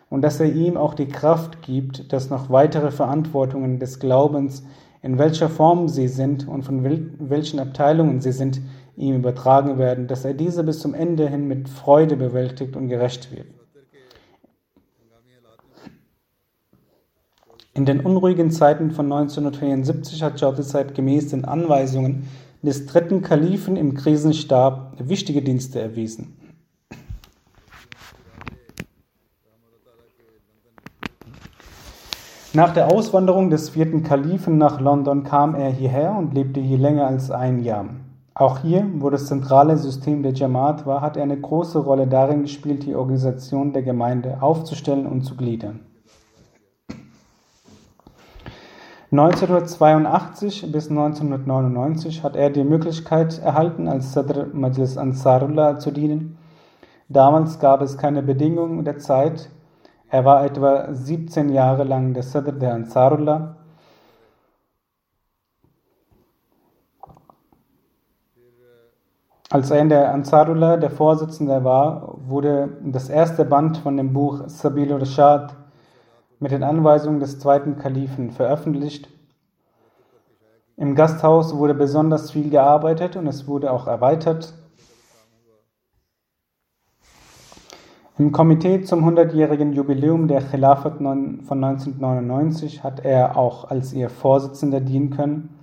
und 0.09 0.21
dass 0.21 0.39
er 0.39 0.51
ihm 0.51 0.77
auch 0.77 0.93
die 0.93 1.07
Kraft 1.07 1.61
gibt, 1.61 2.13
dass 2.13 2.29
noch 2.29 2.49
weitere 2.49 2.91
Verantwortungen 2.91 3.77
des 3.79 3.99
Glaubens, 3.99 4.63
in 5.01 5.19
welcher 5.19 5.49
Form 5.49 5.89
sie 5.89 6.07
sind 6.07 6.47
und 6.47 6.63
von 6.63 6.83
welchen 6.83 7.59
Abteilungen 7.59 8.21
sie 8.21 8.31
sind, 8.31 8.61
ihm 8.95 9.15
übertragen 9.15 9.77
werden, 9.77 10.07
dass 10.07 10.25
er 10.25 10.33
diese 10.33 10.63
bis 10.63 10.79
zum 10.79 10.93
Ende 10.93 11.27
hin 11.27 11.47
mit 11.47 11.69
Freude 11.69 12.15
bewältigt 12.15 12.75
und 12.75 12.87
gerecht 12.87 13.31
wird. 13.31 13.47
In 17.77 17.85
den 17.85 17.99
unruhigen 17.99 18.49
Zeiten 18.49 18.89
von 18.89 19.05
1974 19.05 20.23
hat 20.23 20.41
Jautisait 20.41 20.95
gemäß 20.95 21.29
den 21.29 21.45
Anweisungen 21.45 22.27
des 22.63 22.87
dritten 22.87 23.21
Kalifen 23.21 23.75
im 23.75 23.93
Krisenstab 23.93 24.93
wichtige 24.97 25.43
Dienste 25.43 25.79
erwiesen. 25.79 26.35
Nach 32.53 32.73
der 32.73 32.91
Auswanderung 32.91 33.51
des 33.51 33.69
vierten 33.69 34.01
Kalifen 34.01 34.57
nach 34.57 34.81
London 34.81 35.23
kam 35.23 35.53
er 35.53 35.69
hierher 35.69 36.15
und 36.17 36.33
lebte 36.33 36.59
hier 36.59 36.79
länger 36.79 37.05
als 37.05 37.29
ein 37.29 37.63
Jahr. 37.63 37.85
Auch 38.33 38.57
hier, 38.57 38.87
wo 38.95 39.11
das 39.11 39.27
zentrale 39.27 39.77
System 39.77 40.23
der 40.23 40.33
Jamaat 40.33 40.87
war, 40.87 41.01
hat 41.01 41.15
er 41.15 41.21
eine 41.21 41.39
große 41.39 41.77
Rolle 41.77 42.07
darin 42.07 42.41
gespielt, 42.41 42.87
die 42.87 42.95
Organisation 42.95 43.71
der 43.71 43.83
Gemeinde 43.83 44.41
aufzustellen 44.41 45.05
und 45.05 45.21
zu 45.21 45.37
gliedern. 45.37 45.81
1982 49.09 50.69
bis 50.69 50.89
1999 50.89 52.23
hat 52.23 52.35
er 52.35 52.49
die 52.49 52.65
Möglichkeit 52.65 53.39
erhalten, 53.39 53.87
als 53.87 54.11
Sadr 54.11 54.47
Majlis 54.51 54.97
Ansarullah 54.97 55.79
zu 55.79 55.91
dienen. 55.91 56.37
Damals 57.07 57.57
gab 57.59 57.81
es 57.81 57.97
keine 57.97 58.21
Bedingungen 58.21 58.83
der 58.83 58.97
Zeit, 58.97 59.49
er 60.09 60.25
war 60.25 60.43
etwa 60.43 60.93
17 60.93 61.49
Jahre 61.49 61.85
lang 61.85 62.13
der 62.13 62.23
Sadr 62.23 62.51
der 62.51 62.73
Ansarullah. 62.73 63.55
Als 69.49 69.71
er 69.71 69.79
in 69.79 69.87
der 69.87 70.13
Ansarullah 70.13 70.75
der 70.75 70.91
Vorsitzende 70.91 71.63
war, 71.63 72.15
wurde 72.27 72.77
das 72.83 73.07
erste 73.07 73.45
Band 73.45 73.77
von 73.77 73.95
dem 73.95 74.11
Buch 74.11 74.43
Sabil 74.47 74.91
Rashad 74.93 75.55
mit 76.39 76.51
den 76.51 76.63
Anweisungen 76.63 77.19
des 77.19 77.39
zweiten 77.39 77.77
Kalifen 77.77 78.31
veröffentlicht. 78.31 79.09
Im 80.75 80.93
Gasthaus 80.93 81.55
wurde 81.55 81.73
besonders 81.73 82.31
viel 82.31 82.49
gearbeitet 82.49 83.15
und 83.15 83.25
es 83.27 83.47
wurde 83.47 83.71
auch 83.71 83.87
erweitert. 83.87 84.53
Im 88.19 88.31
Komitee 88.31 88.81
zum 88.81 89.07
100-jährigen 89.07 89.73
Jubiläum 89.73 90.27
der 90.27 90.41
Khilafat 90.41 90.97
von 90.97 91.39
1999 91.63 92.83
hat 92.83 93.05
er 93.05 93.37
auch 93.37 93.69
als 93.69 93.93
ihr 93.93 94.09
Vorsitzender 94.09 94.81
dienen 94.81 95.11
können. 95.11 95.57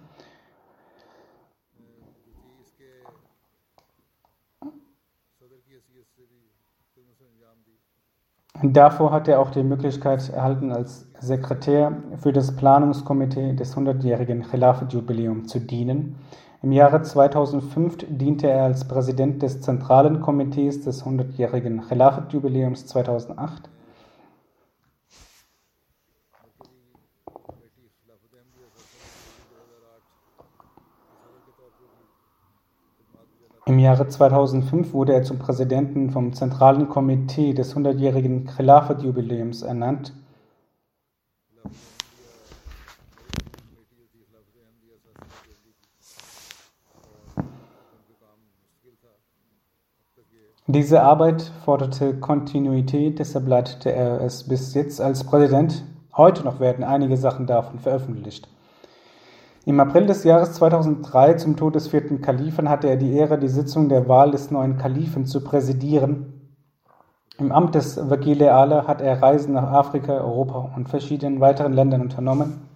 Und 8.54 8.54
davor 8.73 9.13
hat 9.13 9.29
er 9.29 9.41
auch 9.41 9.51
die 9.51 9.63
Möglichkeit 9.63 10.29
erhalten, 10.31 10.73
als 10.73 11.07
Sekretär 11.21 11.93
für 12.17 12.33
das 12.33 12.57
Planungskomitee 12.57 13.55
des 13.55 13.77
100-jährigen 13.77 14.43
Khilafat-Jubiläums 14.43 15.49
zu 15.49 15.61
dienen. 15.61 16.17
Im 16.63 16.73
Jahre 16.73 17.03
2005 17.03 18.07
diente 18.09 18.49
er 18.49 18.65
als 18.65 18.89
Präsident 18.89 19.43
des 19.43 19.61
Zentralen 19.61 20.23
Komitees 20.23 20.81
des 20.81 21.05
100-jährigen 21.05 21.83
Khilafat-Jubiläums 21.83 22.87
2008. 22.87 23.69
Im 33.67 33.79
Jahre 33.79 34.07
2005 34.07 34.93
wurde 34.93 35.15
er 35.15 35.23
zum 35.23 35.39
Präsidenten 35.39 36.11
vom 36.11 36.35
Zentralen 36.35 36.91
Komitee 36.91 37.55
des 37.55 37.75
hundertjährigen 37.75 38.47
Khilafat-Jubiläums 38.47 39.63
ernannt. 39.63 40.13
Diese 50.67 51.03
Arbeit 51.03 51.51
forderte 51.65 52.19
Kontinuität, 52.21 53.19
deshalb 53.19 53.49
leitete 53.49 53.93
er 53.93 54.21
es 54.21 54.47
bis 54.47 54.75
jetzt 54.75 55.01
als 55.01 55.25
Präsident. 55.25 55.85
Heute 56.15 56.43
noch 56.45 56.61
werden 56.61 56.85
einige 56.85 57.17
Sachen 57.17 57.47
davon 57.47 57.79
veröffentlicht. 57.79 58.47
Im 59.67 59.81
April 59.81 60.05
des 60.05 60.25
Jahres 60.25 60.53
2003, 60.53 61.35
zum 61.35 61.57
Tod 61.57 61.75
des 61.75 61.89
vierten 61.89 62.21
Kalifen, 62.21 62.69
hatte 62.69 62.87
er 62.87 62.97
die 62.97 63.15
Ehre, 63.15 63.39
die 63.39 63.49
Sitzung 63.49 63.89
der 63.89 64.09
Wahl 64.09 64.31
des 64.31 64.51
neuen 64.51 64.77
Kalifen 64.77 65.25
zu 65.25 65.43
präsidieren. 65.43 66.53
Im 67.39 67.51
Amt 67.51 67.75
des 67.75 68.11
Wagile 68.11 68.53
Ala 68.53 68.87
hat 68.87 69.01
er 69.01 69.23
Reisen 69.23 69.55
nach 69.55 69.73
Afrika, 69.73 70.13
Europa 70.13 70.71
und 70.77 70.91
verschiedenen 70.91 71.41
weiteren 71.41 71.73
Ländern 71.73 72.03
unternommen. 72.03 72.69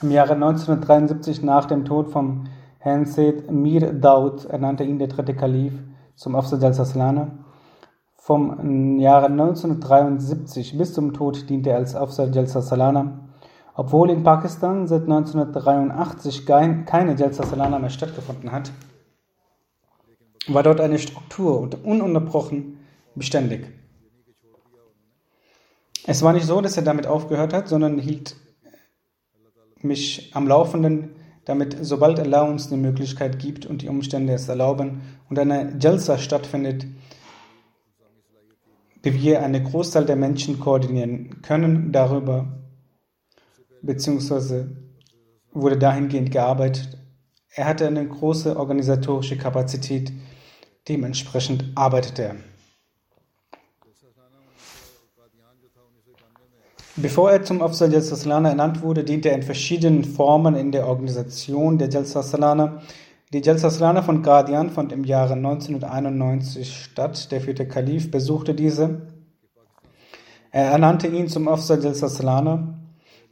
Im 0.00 0.10
Jahre 0.10 0.32
1973, 0.32 1.42
nach 1.42 1.66
dem 1.66 1.84
Tod 1.84 2.08
von 2.08 2.48
Herrn 2.78 3.06
Mir 3.50 3.92
Daud, 3.92 4.46
ernannte 4.46 4.84
ihn 4.84 4.98
der 4.98 5.08
dritte 5.08 5.34
Kalif 5.34 5.74
zum 6.14 6.34
Afsad 6.34 6.64
al-Saslana. 6.64 7.32
Vom 8.14 8.98
Jahre 8.98 9.26
1973 9.26 10.78
bis 10.78 10.94
zum 10.94 11.12
Tod 11.12 11.50
diente 11.50 11.70
er 11.70 11.76
als 11.76 11.94
Afsad 11.94 12.34
al-Saslana 12.34 13.25
obwohl 13.76 14.10
in 14.10 14.22
Pakistan 14.22 14.88
seit 14.88 15.02
1983 15.02 16.46
keine 16.46 17.14
Jalsa 17.14 17.44
Salana 17.44 17.78
mehr 17.78 17.90
stattgefunden 17.90 18.50
hat, 18.50 18.72
war 20.48 20.62
dort 20.62 20.80
eine 20.80 20.98
Struktur 20.98 21.60
und 21.60 21.84
ununterbrochen 21.84 22.78
beständig. 23.14 23.66
Es 26.06 26.22
war 26.22 26.32
nicht 26.32 26.46
so, 26.46 26.60
dass 26.60 26.76
er 26.76 26.84
damit 26.84 27.06
aufgehört 27.06 27.52
hat, 27.52 27.68
sondern 27.68 27.98
hielt 27.98 28.36
mich 29.82 30.30
am 30.34 30.48
Laufenden, 30.48 31.10
damit 31.44 31.76
sobald 31.80 32.18
Allah 32.18 32.42
uns 32.42 32.68
die 32.68 32.76
Möglichkeit 32.76 33.38
gibt 33.38 33.66
und 33.66 33.82
die 33.82 33.88
Umstände 33.88 34.32
es 34.32 34.48
erlauben 34.48 35.02
und 35.28 35.38
eine 35.38 35.76
Jalsa 35.80 36.16
stattfindet, 36.16 36.86
wie 39.02 39.14
wir 39.14 39.42
einen 39.42 39.64
Großteil 39.64 40.06
der 40.06 40.16
Menschen 40.16 40.60
koordinieren 40.60 41.42
können, 41.42 41.92
darüber 41.92 42.46
beziehungsweise 43.86 44.76
wurde 45.52 45.78
dahingehend 45.78 46.30
gearbeitet. 46.30 46.98
Er 47.50 47.66
hatte 47.66 47.86
eine 47.86 48.06
große 48.06 48.56
organisatorische 48.56 49.38
Kapazität, 49.38 50.12
dementsprechend 50.88 51.64
arbeitete 51.74 52.22
er. 52.22 52.36
Bevor 56.98 57.30
er 57.30 57.42
zum 57.42 57.60
Afsal 57.60 57.92
Jalsa 57.92 58.16
Salana 58.16 58.48
ernannt 58.48 58.80
wurde, 58.80 59.04
diente 59.04 59.28
er 59.28 59.34
in 59.34 59.42
verschiedenen 59.42 60.04
Formen 60.04 60.54
in 60.54 60.72
der 60.72 60.86
Organisation 60.86 61.76
der 61.76 61.90
Jalsa 61.90 62.22
Salana. 62.22 62.80
Die 63.34 63.42
Jalsa 63.42 63.68
Salana 63.68 64.00
von 64.00 64.22
Guardian 64.22 64.70
fand 64.70 64.92
im 64.92 65.04
Jahre 65.04 65.34
1991 65.34 66.74
statt. 66.74 67.30
Der 67.32 67.42
vierte 67.42 67.68
Kalif 67.68 68.10
besuchte 68.10 68.54
diese. 68.54 69.08
Er 70.50 70.70
ernannte 70.70 71.08
ihn 71.08 71.28
zum 71.28 71.48
Afsal 71.48 71.84
Jalsa 71.84 72.08
Salana. 72.08 72.75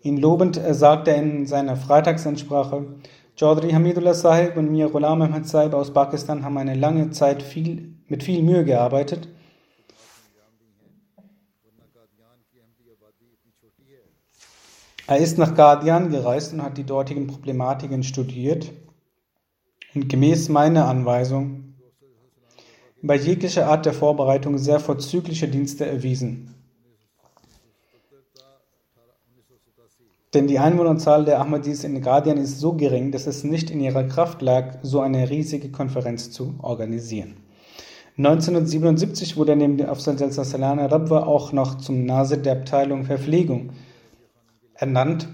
Ihn 0.05 0.19
lobend 0.19 0.61
sagte 0.73 1.13
er 1.13 1.17
in 1.17 1.47
seiner 1.47 1.79
Freitagsansprache, 1.79 2.85
Chaudhry 3.37 3.71
Hamidullah 3.71 4.13
Sahib 4.13 4.59
und 4.59 4.71
mir 4.71 4.91
Ghulam 4.91 5.23
Ahmad 5.23 5.47
Sahib 5.47 5.73
aus 5.73 5.95
Pakistan 5.95 6.45
haben 6.45 6.59
eine 6.59 6.75
lange 6.75 7.09
Zeit 7.11 7.43
viel, 7.43 7.95
mit 8.07 8.23
viel 8.23 8.43
Mühe 8.43 8.67
gearbeitet. 8.67 9.29
Er 15.07 15.17
ist 15.17 15.39
nach 15.39 15.55
Guardian 15.55 16.11
gereist 16.11 16.53
und 16.53 16.63
hat 16.63 16.77
die 16.77 16.85
dortigen 16.85 17.27
Problematiken 17.27 18.03
studiert 18.03 18.71
und 19.95 20.11
gemäß 20.11 20.51
meiner 20.51 20.87
Anweisung 20.87 21.77
bei 23.01 23.17
jeglicher 23.17 23.69
Art 23.69 23.87
der 23.87 23.95
Vorbereitung 23.95 24.59
sehr 24.59 24.81
vorzügliche 24.81 25.49
Dienste 25.49 25.87
erwiesen. 25.87 26.54
Denn 30.35 30.49
die 30.49 30.59
Einwohnerzahl 30.59 31.25
der 31.25 31.41
Ahmadis 31.41 31.85
in 31.85 32.03
Guardian 32.03 32.39
ist 32.39 32.59
so 32.59 32.73
gering, 32.73 33.13
dass 33.13 33.29
es 33.29 33.45
nicht 33.45 33.71
in 33.71 33.81
ihrer 33.81 34.03
Kraft 34.03 34.43
lag, 34.43 34.79
so 34.83 35.01
eine 35.01 35.31
riesige 35.31 35.71
Konferenz 35.71 36.33
zu 36.33 36.55
organisieren. 36.61 37.37
1977 38.19 39.37
wurde 39.37 39.53
er 39.53 39.57
neben 39.57 39.77
dem 39.77 39.89
Afzal 39.89 40.17
Salana 40.19 40.87
Rabwa 40.87 41.25
auch 41.25 41.53
noch 41.53 41.79
zum 41.79 42.05
Nasir 42.05 42.37
der 42.37 42.55
Abteilung 42.55 43.05
Verpflegung 43.05 43.71
ernannt. 44.75 45.29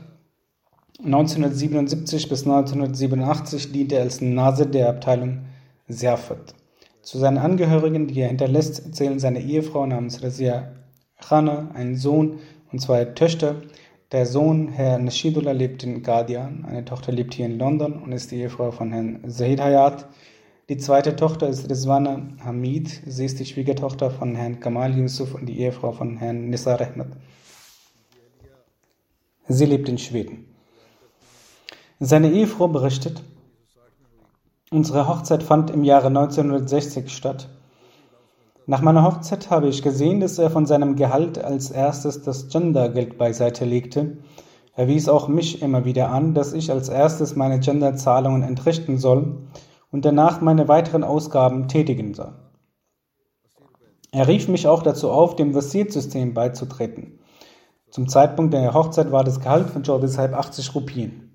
1977 0.98 2.28
bis 2.28 2.46
1987 2.46 3.72
diente 3.72 3.96
er 3.96 4.02
als 4.02 4.20
Nasir 4.20 4.66
der 4.66 4.90
Abteilung 4.90 5.46
Serfat. 5.88 6.54
Zu 7.02 7.18
seinen 7.18 7.38
Angehörigen, 7.38 8.06
die 8.06 8.20
er 8.20 8.28
hinterlässt, 8.28 8.94
zählen 8.94 9.18
seine 9.18 9.40
Ehefrau 9.40 9.86
namens 9.86 10.22
Razia 10.22 10.72
Khana, 11.20 11.70
ein 11.74 11.96
Sohn 11.96 12.38
und 12.70 12.80
zwei 12.80 13.04
Töchter, 13.06 13.56
der 14.12 14.26
Sohn, 14.26 14.68
Herr 14.68 14.98
Nashidullah, 14.98 15.52
lebt 15.52 15.84
in 15.84 16.02
Guardian. 16.02 16.64
Eine 16.64 16.84
Tochter 16.84 17.12
lebt 17.12 17.34
hier 17.34 17.46
in 17.46 17.58
London 17.58 18.02
und 18.02 18.12
ist 18.12 18.30
die 18.30 18.40
Ehefrau 18.40 18.72
von 18.72 18.92
Herrn 18.92 19.30
Zahid 19.30 19.60
Hayat. 19.60 20.08
Die 20.68 20.78
zweite 20.78 21.14
Tochter 21.16 21.48
ist 21.48 21.70
Rizwana 21.70 22.22
Hamid. 22.44 23.02
Sie 23.06 23.24
ist 23.24 23.38
die 23.38 23.46
Schwiegertochter 23.46 24.10
von 24.10 24.34
Herrn 24.34 24.60
Kamal 24.60 24.96
Yusuf 24.96 25.34
und 25.34 25.46
die 25.46 25.60
Ehefrau 25.60 25.92
von 25.92 26.16
Herrn 26.16 26.50
Nisar 26.50 26.80
Ahmed. 26.80 27.08
Sie 29.46 29.64
lebt 29.64 29.88
in 29.88 29.98
Schweden. 29.98 30.46
Seine 31.98 32.30
Ehefrau 32.30 32.68
berichtet, 32.68 33.22
unsere 34.70 35.06
Hochzeit 35.06 35.42
fand 35.42 35.70
im 35.70 35.84
Jahre 35.84 36.06
1960 36.06 37.10
statt. 37.10 37.48
Nach 38.66 38.82
meiner 38.82 39.04
Hochzeit 39.04 39.50
habe 39.50 39.68
ich 39.68 39.82
gesehen, 39.82 40.20
dass 40.20 40.38
er 40.38 40.50
von 40.50 40.66
seinem 40.66 40.96
Gehalt 40.96 41.42
als 41.42 41.70
erstes 41.70 42.22
das 42.22 42.48
Gendergeld 42.48 43.18
beiseite 43.18 43.64
legte. 43.64 44.18
Er 44.76 44.86
wies 44.86 45.08
auch 45.08 45.28
mich 45.28 45.62
immer 45.62 45.84
wieder 45.84 46.10
an, 46.10 46.34
dass 46.34 46.52
ich 46.52 46.70
als 46.70 46.88
erstes 46.88 47.36
meine 47.36 47.58
Genderzahlungen 47.58 48.42
entrichten 48.42 48.98
soll 48.98 49.38
und 49.90 50.04
danach 50.04 50.40
meine 50.40 50.68
weiteren 50.68 51.04
Ausgaben 51.04 51.68
tätigen 51.68 52.14
soll. 52.14 52.32
Er 54.12 54.26
rief 54.26 54.48
mich 54.48 54.66
auch 54.66 54.82
dazu 54.82 55.10
auf, 55.10 55.36
dem 55.36 55.54
Vasir-System 55.54 56.34
beizutreten. 56.34 57.20
Zum 57.90 58.08
Zeitpunkt 58.08 58.54
der 58.54 58.74
Hochzeit 58.74 59.10
war 59.12 59.24
das 59.24 59.40
Gehalt 59.40 59.70
von 59.70 59.82
Joe 59.82 60.00
deshalb 60.00 60.34
80 60.34 60.74
Rupien. 60.74 61.30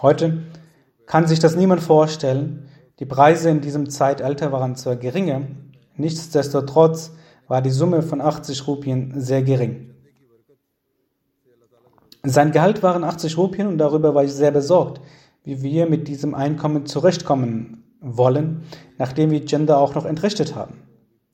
Heute 0.00 0.44
kann 1.06 1.26
sich 1.26 1.38
das 1.38 1.56
niemand 1.56 1.82
vorstellen. 1.82 2.68
Die 2.98 3.06
Preise 3.06 3.50
in 3.50 3.60
diesem 3.60 3.88
Zeitalter 3.90 4.52
waren 4.52 4.76
zwar 4.76 4.96
geringer, 4.96 5.42
Nichtsdestotrotz 6.00 7.12
war 7.46 7.60
die 7.62 7.70
Summe 7.70 8.02
von 8.02 8.20
80 8.20 8.66
Rupien 8.66 9.20
sehr 9.20 9.42
gering. 9.42 9.94
Sein 12.22 12.52
Gehalt 12.52 12.82
waren 12.82 13.04
80 13.04 13.36
Rupien 13.36 13.66
und 13.66 13.78
darüber 13.78 14.14
war 14.14 14.24
ich 14.24 14.32
sehr 14.32 14.50
besorgt, 14.50 15.00
wie 15.44 15.62
wir 15.62 15.86
mit 15.86 16.08
diesem 16.08 16.34
Einkommen 16.34 16.86
zurechtkommen 16.86 17.84
wollen, 18.00 18.62
nachdem 18.98 19.30
wir 19.30 19.44
Gender 19.44 19.78
auch 19.78 19.94
noch 19.94 20.04
entrichtet 20.04 20.54
haben. 20.54 20.82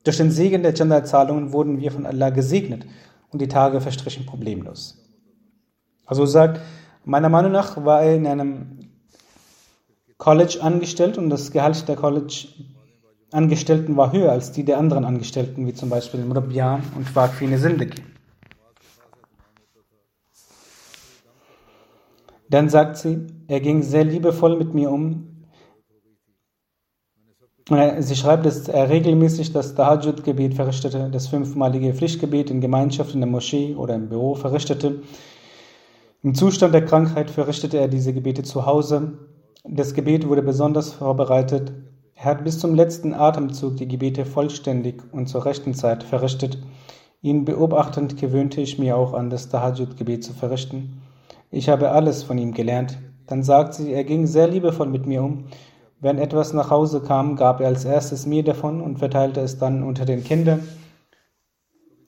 Durch 0.03 0.17
den 0.17 0.31
Segen 0.31 0.63
der 0.63 0.73
Genderzahlungen 0.73 1.53
wurden 1.53 1.79
wir 1.79 1.91
von 1.91 2.05
Allah 2.05 2.29
gesegnet 2.29 2.85
und 3.31 3.41
die 3.41 3.47
Tage 3.47 3.81
verstrichen 3.81 4.25
problemlos. 4.25 4.97
Also 6.05 6.25
sagt, 6.25 6.61
meiner 7.03 7.29
Meinung 7.29 7.51
nach 7.51 7.83
war 7.83 8.01
er 8.01 8.15
in 8.15 8.27
einem 8.27 8.89
College 10.17 10.59
angestellt 10.61 11.17
und 11.17 11.29
das 11.29 11.51
Gehalt 11.51 11.87
der 11.87 11.95
College 11.95 12.47
Angestellten 13.31 13.97
war 13.97 14.13
höher 14.13 14.31
als 14.31 14.53
die 14.53 14.63
der 14.63 14.77
anderen 14.77 15.03
Angestellten, 15.03 15.67
wie 15.67 15.73
zum 15.73 15.89
Beispiel 15.89 16.23
Murabbiyan 16.23 16.81
und 16.95 17.13
Waqfine 17.13 17.57
Sindiki. 17.57 18.01
Dann 22.49 22.69
sagt 22.69 22.97
sie, 22.97 23.27
er 23.47 23.59
ging 23.59 23.83
sehr 23.83 24.05
liebevoll 24.05 24.57
mit 24.57 24.73
mir 24.73 24.89
um. 24.89 25.45
Sie 27.99 28.15
schreibt, 28.15 28.45
dass 28.45 28.69
er 28.69 28.89
regelmäßig 28.89 29.51
das 29.51 29.75
Tahajjud-Gebet 29.75 30.53
verrichtete, 30.53 31.09
das 31.11 31.27
fünfmalige 31.27 31.93
Pflichtgebet 31.93 32.49
in 32.49 32.61
Gemeinschaft 32.61 33.13
in 33.13 33.19
der 33.19 33.29
Moschee 33.29 33.75
oder 33.75 33.95
im 33.95 34.07
Büro 34.07 34.35
verrichtete. 34.35 35.01
Im 36.23 36.33
Zustand 36.33 36.73
der 36.73 36.85
Krankheit 36.85 37.29
verrichtete 37.29 37.77
er 37.77 37.89
diese 37.89 38.13
Gebete 38.13 38.43
zu 38.43 38.65
Hause. 38.65 39.17
Das 39.65 39.93
Gebet 39.93 40.25
wurde 40.29 40.43
besonders 40.43 40.93
vorbereitet 40.93 41.73
er 42.19 42.25
hat 42.25 42.43
bis 42.43 42.57
zum 42.57 42.73
letzten 42.73 43.13
Atemzug 43.13 43.77
die 43.77 43.87
Gebete 43.87 44.25
vollständig 44.25 45.03
und 45.11 45.27
zur 45.29 45.45
rechten 45.45 45.75
Zeit 45.75 46.01
verrichtet. 46.01 46.57
Ihn 47.21 47.45
beobachtend 47.45 48.17
gewöhnte 48.17 48.59
ich 48.59 48.79
mir 48.79 48.97
auch 48.97 49.13
an, 49.13 49.29
das 49.29 49.49
Tahajjud-Gebet 49.49 50.23
zu 50.23 50.33
verrichten. 50.33 51.03
Ich 51.51 51.69
habe 51.69 51.91
alles 51.91 52.23
von 52.23 52.39
ihm 52.39 52.55
gelernt. 52.55 52.97
Dann 53.27 53.43
sagt 53.43 53.75
sie, 53.75 53.93
er 53.93 54.03
ging 54.03 54.25
sehr 54.25 54.47
liebevoll 54.47 54.87
mit 54.87 55.05
mir 55.05 55.21
um 55.21 55.45
Wenn 55.99 56.17
etwas 56.17 56.53
nach 56.53 56.71
Hause 56.71 57.01
kam, 57.01 57.35
gab 57.35 57.61
er 57.61 57.67
als 57.67 57.85
erstes 57.85 58.25
mir 58.25 58.43
davon 58.43 58.81
und 58.81 58.97
verteilte 58.97 59.41
es 59.41 59.59
dann 59.59 59.83
unter 59.83 60.05
den 60.05 60.23
Kindern. 60.23 60.67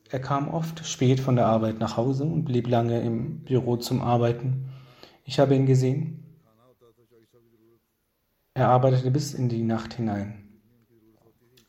Er 0.09 0.19
kam 0.19 0.51
oft 0.51 0.87
spät 0.87 1.19
von 1.19 1.35
der 1.35 1.45
Arbeit 1.45 1.79
nach 1.79 1.97
Hause 1.97 2.23
und 2.23 2.45
blieb 2.45 2.67
lange 2.67 2.99
im 3.01 3.41
Büro 3.43 3.77
zum 3.77 4.01
Arbeiten. 4.01 4.69
Ich 5.23 5.39
habe 5.39 5.55
ihn 5.55 5.67
gesehen. 5.67 6.18
Er 8.59 8.67
arbeitete 8.67 9.09
bis 9.09 9.33
in 9.33 9.47
die 9.47 9.63
Nacht 9.63 9.93
hinein. 9.93 10.33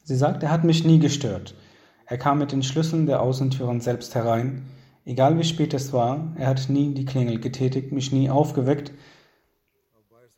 Sie 0.03 0.17
sagt, 0.17 0.43
er 0.43 0.51
hat 0.51 0.65
mich 0.65 0.85
nie 0.85 0.99
gestört. 0.99 1.55
Er 2.07 2.19
kam 2.19 2.41
mit 2.41 2.51
den 2.51 2.65
Schlüsseln 2.65 3.07
der 3.07 3.23
Außentüren 3.23 3.81
selbst 3.81 4.17
herein. 4.17 4.65
Egal 5.05 5.39
wie 5.39 5.45
spät 5.45 5.73
es 5.73 5.93
war, 5.93 6.33
er 6.37 6.49
hat 6.49 6.69
nie 6.69 6.93
die 6.93 7.05
Klingel 7.05 7.39
getätigt, 7.39 7.93
mich 7.93 8.11
nie 8.11 8.29
aufgeweckt. 8.29 8.91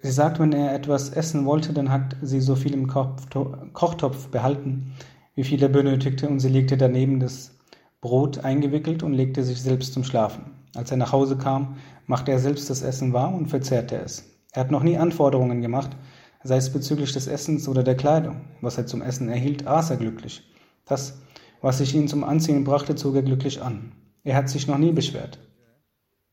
Sie 0.01 0.11
sagt, 0.11 0.41
wenn 0.41 0.53
er 0.53 0.75
etwas 0.75 1.09
essen 1.09 1.47
wollte, 1.47 1.73
dann 1.73 1.91
hat 1.91 2.17
sie 2.21 2.43
so 2.43 2.55
viel 2.55 2.75
im 2.75 2.87
Kochtopf 2.87 4.29
behalten, 4.29 4.93
wie 5.35 5.45
viel 5.45 5.63
er 5.63 5.71
benötigte, 5.71 6.29
und 6.29 6.41
sie 6.41 6.51
legte 6.51 6.77
daneben 6.77 7.19
das 7.19 7.59
Brot 8.03 8.45
eingewickelt 8.45 9.03
und 9.03 9.15
legte 9.15 9.43
sich 9.43 9.63
selbst 9.63 9.95
zum 9.95 10.05
Schlafen. 10.05 10.51
Als 10.75 10.91
er 10.91 10.99
nach 10.99 11.13
Hause 11.13 11.39
kam, 11.39 11.79
machte 12.07 12.31
er 12.31 12.39
selbst 12.39 12.69
das 12.69 12.83
Essen 12.83 13.15
warm 13.15 13.37
und 13.37 13.47
verzehrte 13.47 13.97
es. 13.97 14.29
Er 14.53 14.61
hat 14.65 14.71
noch 14.71 14.83
nie 14.83 14.99
Anforderungen 14.99 15.63
gemacht, 15.63 15.97
sei 16.45 16.57
es 16.57 16.73
bezüglich 16.73 17.13
des 17.13 17.27
Essens 17.27 17.69
oder 17.69 17.83
der 17.83 17.97
Kleidung. 17.97 18.43
Was 18.61 18.79
er 18.79 18.87
zum 18.87 19.03
Essen 19.03 19.29
erhielt, 19.29 19.67
aß 19.67 19.91
er 19.91 19.97
glücklich. 19.97 20.43
Das, 20.87 21.19
was 21.61 21.81
ich 21.81 21.95
ihn 21.95 22.09
zum 22.09 22.25
Anziehen 22.25 22.65
brachte, 22.65 22.95
zog 22.95 23.15
er 23.15 23.23
glücklich 23.23 23.63
an. 23.63 23.93
Er 24.25 24.37
hat 24.37 24.49
sich 24.49 24.67
noch 24.67 24.79
nie 24.79 24.93
beschwert. 24.93 25.39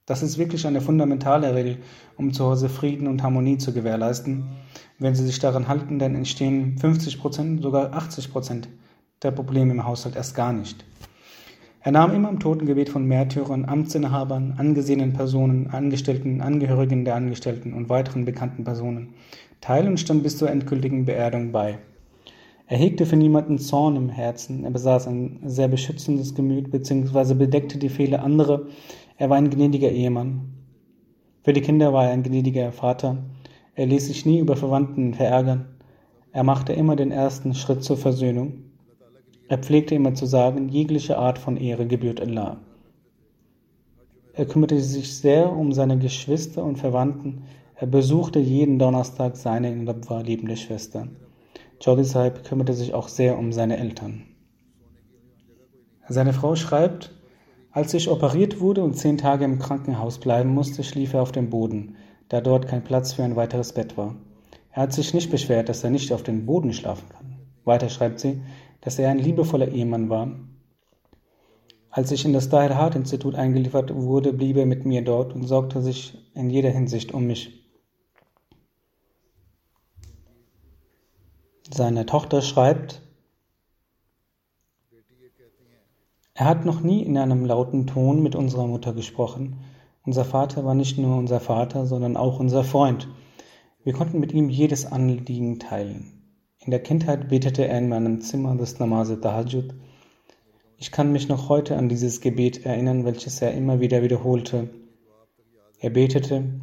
Das 0.05 0.23
ist 0.23 0.39
wirklich 0.39 0.65
eine 0.65 0.81
fundamentale 0.81 1.53
Regel, 1.53 1.77
um 2.17 2.33
zu 2.33 2.45
Hause 2.45 2.67
Frieden 2.67 3.07
und 3.07 3.21
Harmonie 3.21 3.59
zu 3.59 3.73
gewährleisten. 3.73 4.45
Wenn 4.97 5.13
Sie 5.13 5.25
sich 5.25 5.37
daran 5.37 5.67
halten, 5.67 5.99
dann 5.99 6.15
entstehen 6.15 6.79
50 6.79 7.19
Prozent, 7.19 7.61
sogar 7.61 7.93
80 7.93 8.31
Prozent 8.31 8.69
der 9.21 9.31
Probleme 9.31 9.71
im 9.71 9.85
Haushalt 9.85 10.15
erst 10.15 10.33
gar 10.33 10.51
nicht. 10.51 10.83
Er 11.81 11.91
nahm 11.91 12.13
immer 12.13 12.29
am 12.29 12.39
Totengebet 12.39 12.89
von 12.89 13.05
Märtyrern, 13.05 13.65
Amtsinhabern, 13.65 14.55
angesehenen 14.57 15.13
Personen, 15.13 15.67
Angestellten, 15.67 16.41
Angehörigen 16.41 17.05
der 17.05 17.15
Angestellten 17.15 17.73
und 17.73 17.87
weiteren 17.87 18.25
bekannten 18.25 18.63
Personen 18.63 19.13
teil 19.61 19.87
und 19.87 19.99
stand 19.99 20.23
bis 20.23 20.37
zur 20.37 20.49
endgültigen 20.49 21.05
Beerdung 21.05 21.51
bei. 21.51 21.79
Er 22.67 22.77
hegte 22.77 23.05
für 23.05 23.15
niemanden 23.15 23.57
Zorn 23.57 23.95
im 23.95 24.09
Herzen, 24.09 24.63
er 24.63 24.71
besaß 24.71 25.07
ein 25.07 25.39
sehr 25.45 25.67
beschützendes 25.67 26.35
Gemüt 26.35 26.69
bzw. 26.71 27.33
bedeckte 27.33 27.79
die 27.79 27.89
Fehler 27.89 28.23
anderer, 28.23 28.67
er 29.17 29.29
war 29.29 29.37
ein 29.37 29.49
gnädiger 29.49 29.89
Ehemann. 29.89 30.53
Für 31.43 31.53
die 31.53 31.61
Kinder 31.61 31.93
war 31.93 32.05
er 32.05 32.11
ein 32.11 32.23
gnädiger 32.23 32.71
Vater, 32.71 33.17
er 33.73 33.87
ließ 33.87 34.07
sich 34.07 34.25
nie 34.25 34.39
über 34.39 34.55
Verwandten 34.55 35.15
verärgern, 35.15 35.65
er 36.31 36.43
machte 36.43 36.73
immer 36.73 36.95
den 36.95 37.11
ersten 37.11 37.55
Schritt 37.55 37.83
zur 37.83 37.97
Versöhnung, 37.97 38.65
er 39.47 39.57
pflegte 39.57 39.95
immer 39.95 40.13
zu 40.13 40.27
sagen, 40.27 40.69
jegliche 40.69 41.17
Art 41.17 41.39
von 41.39 41.57
Ehre 41.57 41.87
gebührt 41.87 42.21
Allah. 42.21 42.57
Er 44.33 44.45
kümmerte 44.45 44.79
sich 44.79 45.17
sehr 45.17 45.51
um 45.51 45.73
seine 45.73 45.97
Geschwister 45.97 46.63
und 46.63 46.77
Verwandten, 46.77 47.41
er 47.79 47.87
besuchte 47.87 48.39
jeden 48.39 48.77
Donnerstag 48.77 49.37
seine 49.37 49.71
in 49.71 49.87
Rabwa 49.87 50.19
liebende 50.19 50.57
Schwester. 50.57 51.07
Jolly 51.79 52.03
Saib 52.03 52.43
kümmerte 52.43 52.73
sich 52.73 52.93
auch 52.93 53.07
sehr 53.07 53.39
um 53.39 53.53
seine 53.53 53.77
Eltern. 53.77 54.25
Seine 56.09 56.33
Frau 56.33 56.57
schreibt, 56.57 57.15
als 57.71 57.93
ich 57.93 58.09
operiert 58.09 58.59
wurde 58.59 58.83
und 58.83 58.95
zehn 58.95 59.17
Tage 59.17 59.45
im 59.45 59.59
Krankenhaus 59.59 60.17
bleiben 60.17 60.53
musste, 60.53 60.83
schlief 60.83 61.13
er 61.13 61.21
auf 61.21 61.31
dem 61.31 61.49
Boden, 61.49 61.95
da 62.27 62.41
dort 62.41 62.67
kein 62.67 62.83
Platz 62.83 63.13
für 63.13 63.23
ein 63.23 63.37
weiteres 63.37 63.71
Bett 63.71 63.95
war. 63.95 64.17
Er 64.71 64.83
hat 64.83 64.91
sich 64.91 65.13
nicht 65.13 65.31
beschwert, 65.31 65.69
dass 65.69 65.81
er 65.85 65.89
nicht 65.89 66.11
auf 66.11 66.23
dem 66.23 66.45
Boden 66.45 66.73
schlafen 66.73 67.07
kann. 67.07 67.37
Weiter 67.63 67.87
schreibt 67.87 68.19
sie, 68.19 68.41
dass 68.81 68.99
er 68.99 69.09
ein 69.09 69.19
liebevoller 69.19 69.69
Ehemann 69.69 70.09
war. 70.09 70.31
Als 71.91 72.11
ich 72.11 72.25
in 72.25 72.33
das 72.33 72.49
Dahir 72.49 72.75
Hart 72.75 72.95
Institut 72.95 73.35
eingeliefert 73.35 73.95
wurde, 73.95 74.33
blieb 74.33 74.57
er 74.57 74.65
mit 74.65 74.85
mir 74.85 75.01
dort 75.01 75.33
und 75.33 75.47
sorgte 75.47 75.81
sich 75.81 76.17
in 76.35 76.49
jeder 76.49 76.71
Hinsicht 76.71 77.13
um 77.13 77.25
mich. 77.25 77.58
Seine 81.71 82.05
Tochter 82.05 82.41
schreibt, 82.41 83.01
er 86.33 86.45
hat 86.45 86.65
noch 86.65 86.81
nie 86.81 87.03
in 87.03 87.17
einem 87.17 87.45
lauten 87.45 87.85
Ton 87.85 88.23
mit 88.23 88.35
unserer 88.35 88.65
Mutter 88.65 88.93
gesprochen. 88.93 89.57
Unser 90.05 90.25
Vater 90.25 90.65
war 90.65 90.73
nicht 90.73 90.97
nur 90.97 91.17
unser 91.17 91.39
Vater, 91.39 91.85
sondern 91.85 92.17
auch 92.17 92.39
unser 92.39 92.63
Freund. 92.63 93.07
Wir 93.83 93.93
konnten 93.93 94.19
mit 94.19 94.31
ihm 94.33 94.49
jedes 94.49 94.85
Anliegen 94.85 95.59
teilen. 95.59 96.23
In 96.59 96.71
der 96.71 96.81
Kindheit 96.81 97.29
betete 97.29 97.67
er 97.67 97.77
in 97.77 97.89
meinem 97.89 98.21
Zimmer 98.21 98.55
das 98.55 98.79
Namaz 98.79 99.11
Tahajjud. 99.21 99.75
Ich 100.77 100.91
kann 100.91 101.11
mich 101.11 101.27
noch 101.27 101.49
heute 101.49 101.77
an 101.77 101.89
dieses 101.89 102.21
Gebet 102.21 102.65
erinnern, 102.65 103.05
welches 103.05 103.41
er 103.41 103.53
immer 103.53 103.79
wieder 103.79 104.01
wiederholte. 104.01 104.69
Er 105.79 105.89
betete, 105.89 106.61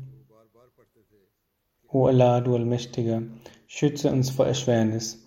O 1.88 2.06
Allah, 2.06 2.40
du 2.40 2.54
Allmächtiger, 2.54 3.22
Schütze 3.66 4.10
uns 4.10 4.30
vor 4.30 4.46
Erschwernis. 4.46 5.22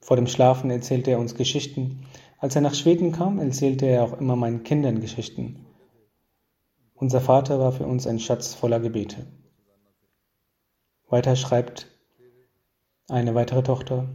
Vor 0.00 0.16
dem 0.16 0.26
Schlafen 0.26 0.70
erzählte 0.70 1.10
er 1.10 1.18
uns 1.18 1.34
Geschichten. 1.34 2.06
Als 2.38 2.54
er 2.54 2.62
nach 2.62 2.74
Schweden 2.74 3.12
kam, 3.12 3.38
erzählte 3.38 3.86
er 3.86 4.04
auch 4.04 4.18
immer 4.20 4.36
meinen 4.36 4.62
Kindern 4.62 5.00
Geschichten. 5.00 5.66
Unser 6.94 7.20
Vater 7.20 7.58
war 7.58 7.72
für 7.72 7.86
uns 7.86 8.06
ein 8.06 8.20
Schatz 8.20 8.54
voller 8.54 8.78
Gebete. 8.78 9.26
Weiter 11.08 11.36
schreibt 11.36 11.88
eine 13.08 13.34
weitere 13.34 13.62
Tochter. 13.62 14.08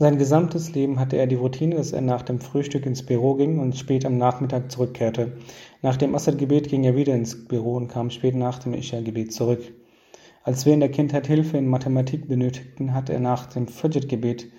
Sein 0.00 0.16
gesamtes 0.16 0.72
Leben 0.72 0.98
hatte 0.98 1.16
er 1.16 1.26
die 1.26 1.34
Routine, 1.34 1.76
dass 1.76 1.92
er 1.92 2.00
nach 2.00 2.22
dem 2.22 2.40
Frühstück 2.40 2.86
ins 2.86 3.04
Büro 3.04 3.34
ging 3.34 3.58
und 3.58 3.76
spät 3.76 4.06
am 4.06 4.16
Nachmittag 4.16 4.72
zurückkehrte. 4.72 5.36
Nach 5.82 5.98
dem 5.98 6.14
Assad-Gebet 6.14 6.70
ging 6.70 6.84
er 6.84 6.96
wieder 6.96 7.14
ins 7.14 7.44
Büro 7.44 7.74
und 7.74 7.88
kam 7.88 8.08
spät 8.08 8.34
nach 8.34 8.60
dem 8.60 8.72
Isha-Gebet 8.72 9.30
zurück. 9.34 9.60
Als 10.42 10.64
wir 10.64 10.72
in 10.72 10.80
der 10.80 10.90
Kindheit 10.90 11.26
Hilfe 11.26 11.58
in 11.58 11.68
Mathematik 11.68 12.28
benötigten, 12.28 12.94
hatte 12.94 13.12
er 13.12 13.20
nach 13.20 13.44
dem 13.44 13.68
Fajr-Gebet 13.68 14.50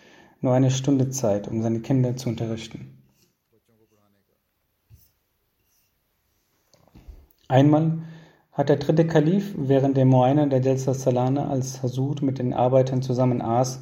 nur 0.41 0.53
eine 0.53 0.69
Stunde 0.69 1.09
Zeit, 1.09 1.47
um 1.47 1.63
seine 1.63 1.79
Kinder 1.79 2.15
zu 2.15 2.29
unterrichten. 2.29 3.01
Einmal 7.47 8.03
hat 8.51 8.69
der 8.69 8.77
dritte 8.77 9.07
Kalif 9.07 9.55
während 9.57 9.97
der 9.97 10.05
Moina 10.05 10.45
der 10.45 10.59
Delsa 10.59 10.93
Salana 10.93 11.49
als 11.49 11.81
Hasud 11.81 12.21
mit 12.21 12.37
den 12.37 12.53
Arbeitern 12.53 13.01
zusammen 13.01 13.41
aß, 13.41 13.81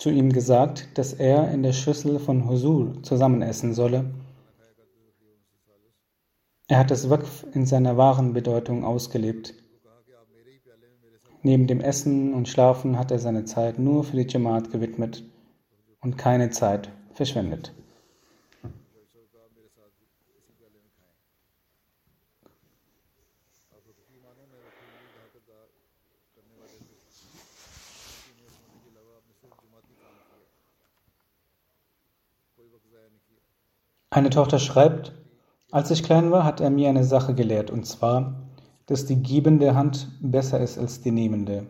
zu 0.00 0.08
ihm 0.08 0.32
gesagt, 0.32 0.88
dass 0.94 1.12
er 1.12 1.52
in 1.52 1.62
der 1.62 1.74
Schüssel 1.74 2.18
von 2.18 2.48
Husur 2.48 3.02
zusammen 3.02 3.42
essen 3.42 3.74
solle. 3.74 4.10
Er 6.68 6.78
hat 6.78 6.90
das 6.90 7.10
Waqf 7.10 7.44
in 7.52 7.66
seiner 7.66 7.98
wahren 7.98 8.32
Bedeutung 8.32 8.82
ausgelebt. 8.82 9.52
Neben 11.42 11.66
dem 11.66 11.80
Essen 11.80 12.32
und 12.32 12.48
Schlafen 12.48 12.98
hat 12.98 13.10
er 13.10 13.18
seine 13.18 13.44
Zeit 13.44 13.78
nur 13.78 14.02
für 14.04 14.16
die 14.16 14.26
Jamaat 14.26 14.70
gewidmet 14.70 15.22
und 16.00 16.16
keine 16.16 16.48
Zeit 16.48 16.90
verschwendet. 17.12 17.74
Eine 34.12 34.30
Tochter 34.30 34.58
schreibt, 34.58 35.12
als 35.70 35.92
ich 35.92 36.02
klein 36.02 36.32
war, 36.32 36.42
hat 36.42 36.60
er 36.60 36.70
mir 36.70 36.88
eine 36.88 37.04
Sache 37.04 37.32
gelehrt, 37.32 37.70
und 37.70 37.86
zwar, 37.86 38.42
dass 38.86 39.06
die 39.06 39.22
gebende 39.22 39.76
Hand 39.76 40.08
besser 40.20 40.58
ist 40.58 40.78
als 40.78 41.00
die 41.00 41.12
nehmende, 41.12 41.68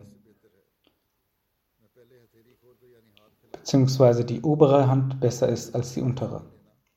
beziehungsweise 3.51 4.25
die 4.25 4.41
obere 4.41 4.87
Hand 4.87 5.19
besser 5.19 5.49
ist 5.49 5.75
als 5.75 5.93
die 5.93 6.01
untere. 6.01 6.41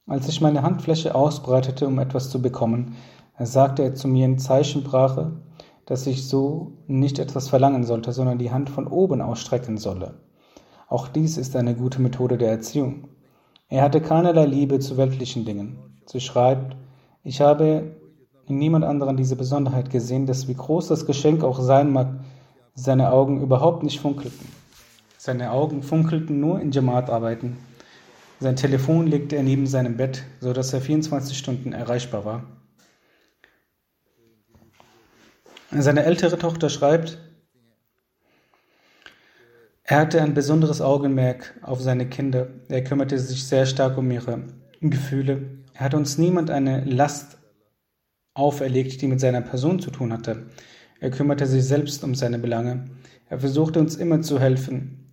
Als 0.06 0.28
ich 0.28 0.40
meine 0.40 0.62
Handfläche 0.62 1.14
ausbreitete, 1.14 1.86
um 1.86 1.98
etwas 1.98 2.30
zu 2.30 2.40
bekommen, 2.40 2.96
sagte 3.38 3.82
er 3.82 3.94
zu 3.94 4.08
mir 4.08 4.24
in 4.24 4.38
Zeichensprache, 4.38 5.42
dass 5.84 6.06
ich 6.06 6.26
so 6.26 6.78
nicht 6.86 7.18
etwas 7.18 7.50
verlangen 7.50 7.84
sollte, 7.84 8.12
sondern 8.12 8.38
die 8.38 8.50
Hand 8.50 8.70
von 8.70 8.86
oben 8.86 9.20
ausstrecken 9.20 9.76
solle. 9.76 10.14
Auch 10.88 11.06
dies 11.08 11.36
ist 11.36 11.54
eine 11.54 11.74
gute 11.74 12.00
Methode 12.00 12.38
der 12.38 12.50
Erziehung. 12.50 13.08
Er 13.68 13.82
hatte 13.82 14.00
keinerlei 14.00 14.46
Liebe 14.46 14.78
zu 14.78 14.96
weltlichen 14.96 15.44
Dingen. 15.44 15.78
Sie 16.06 16.20
schreibt, 16.20 16.76
ich 17.22 17.40
habe 17.40 17.96
in 18.46 18.58
niemand 18.58 18.84
anderen 18.84 19.16
diese 19.16 19.36
Besonderheit 19.36 19.90
gesehen, 19.90 20.26
dass 20.26 20.48
wie 20.48 20.54
groß 20.54 20.88
das 20.88 21.06
Geschenk 21.06 21.42
auch 21.42 21.60
sein 21.60 21.92
mag, 21.92 22.20
seine 22.74 23.10
Augen 23.12 23.40
überhaupt 23.40 23.82
nicht 23.82 24.00
funkelten. 24.00 24.46
Seine 25.16 25.52
Augen 25.52 25.82
funkelten 25.82 26.40
nur 26.40 26.60
in 26.60 26.70
Jamaat-Arbeiten. 26.70 27.56
Sein 28.40 28.56
Telefon 28.56 29.06
legte 29.06 29.36
er 29.36 29.42
neben 29.42 29.66
seinem 29.66 29.96
Bett, 29.96 30.24
so 30.40 30.52
dass 30.52 30.72
er 30.74 30.82
24 30.82 31.38
Stunden 31.38 31.72
erreichbar 31.72 32.24
war. 32.26 32.44
Seine 35.70 36.04
ältere 36.04 36.38
Tochter 36.38 36.68
schreibt, 36.68 37.18
er 39.86 39.98
hatte 39.98 40.22
ein 40.22 40.32
besonderes 40.32 40.80
Augenmerk 40.80 41.60
auf 41.60 41.82
seine 41.82 42.08
Kinder. 42.08 42.48
Er 42.68 42.82
kümmerte 42.82 43.18
sich 43.18 43.44
sehr 43.44 43.66
stark 43.66 43.98
um 43.98 44.10
ihre 44.10 44.44
Gefühle. 44.80 45.42
Er 45.74 45.80
hat 45.80 45.94
uns 45.94 46.16
niemand 46.16 46.50
eine 46.50 46.82
Last 46.84 47.36
auferlegt, 48.32 49.02
die 49.02 49.06
mit 49.06 49.20
seiner 49.20 49.42
Person 49.42 49.80
zu 49.80 49.90
tun 49.90 50.10
hatte. 50.10 50.46
Er 51.00 51.10
kümmerte 51.10 51.46
sich 51.46 51.64
selbst 51.64 52.02
um 52.02 52.14
seine 52.14 52.38
Belange. 52.38 52.86
Er 53.28 53.38
versuchte 53.38 53.78
uns 53.78 53.96
immer 53.96 54.22
zu 54.22 54.40
helfen. 54.40 55.12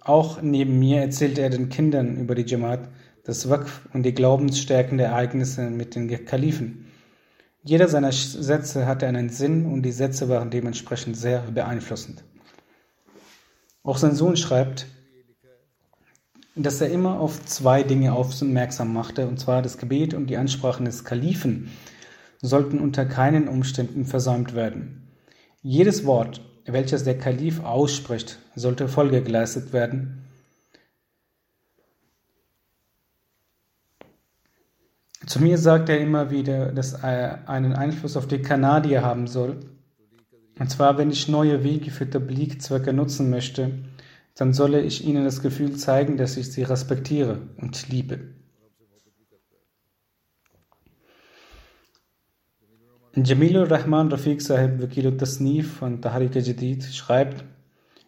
Auch 0.00 0.42
neben 0.42 0.80
mir 0.80 1.00
erzählte 1.00 1.42
er 1.42 1.50
den 1.50 1.68
Kindern 1.68 2.16
über 2.16 2.34
die 2.34 2.44
Jamaat, 2.44 2.88
das 3.22 3.48
Waqf 3.48 3.88
und 3.92 4.02
die 4.02 4.14
glaubensstärkende 4.14 5.04
Ereignisse 5.04 5.70
mit 5.70 5.94
den 5.94 6.24
Kalifen. 6.24 6.86
Jeder 7.62 7.86
seiner 7.86 8.10
Sätze 8.10 8.86
hatte 8.86 9.06
einen 9.06 9.28
Sinn 9.28 9.66
und 9.66 9.82
die 9.82 9.92
Sätze 9.92 10.28
waren 10.28 10.50
dementsprechend 10.50 11.16
sehr 11.16 11.42
beeinflussend. 11.42 12.24
Auch 13.82 13.98
sein 13.98 14.14
Sohn 14.14 14.36
schreibt, 14.36 14.86
dass 16.54 16.80
er 16.80 16.90
immer 16.90 17.20
auf 17.20 17.44
zwei 17.46 17.82
Dinge 17.82 18.12
aufmerksam 18.12 18.92
machte, 18.92 19.28
und 19.28 19.38
zwar 19.38 19.62
das 19.62 19.78
Gebet 19.78 20.14
und 20.14 20.26
die 20.26 20.36
Ansprachen 20.36 20.84
des 20.84 21.04
Kalifen 21.04 21.70
sollten 22.40 22.80
unter 22.80 23.04
keinen 23.04 23.48
Umständen 23.48 24.04
versäumt 24.04 24.54
werden. 24.54 25.08
Jedes 25.62 26.04
Wort, 26.04 26.40
welches 26.66 27.04
der 27.04 27.18
Kalif 27.18 27.64
ausspricht, 27.64 28.38
sollte 28.54 28.88
Folge 28.88 29.22
geleistet 29.22 29.72
werden. 29.72 30.24
Zu 35.26 35.42
mir 35.42 35.58
sagt 35.58 35.88
er 35.88 35.98
immer 35.98 36.30
wieder, 36.30 36.72
dass 36.72 36.94
er 36.94 37.48
einen 37.48 37.74
Einfluss 37.74 38.16
auf 38.16 38.26
die 38.26 38.40
Kanadier 38.40 39.02
haben 39.02 39.26
soll. 39.26 39.60
Und 40.58 40.70
zwar, 40.70 40.98
wenn 40.98 41.10
ich 41.10 41.28
neue 41.28 41.62
Wege 41.62 41.90
für 41.90 42.08
Tablik-Zwecke 42.08 42.92
nutzen 42.92 43.30
möchte, 43.30 43.70
dann 44.34 44.52
solle 44.52 44.80
ich 44.82 45.04
ihnen 45.04 45.24
das 45.24 45.42
Gefühl 45.42 45.76
zeigen, 45.76 46.16
dass 46.16 46.36
ich 46.36 46.52
sie 46.52 46.62
respektiere 46.62 47.42
und 47.56 47.88
liebe. 47.88 48.20
Jamilur 53.14 53.68
Rahman 53.68 54.10
Rafiq 54.12 54.40
Sahib 54.40 54.80
Wakil 54.80 55.16
Tasnif 55.16 55.78
von 55.78 56.00
Tahrik 56.00 56.36
Jadid 56.36 56.84
schreibt, 56.84 57.44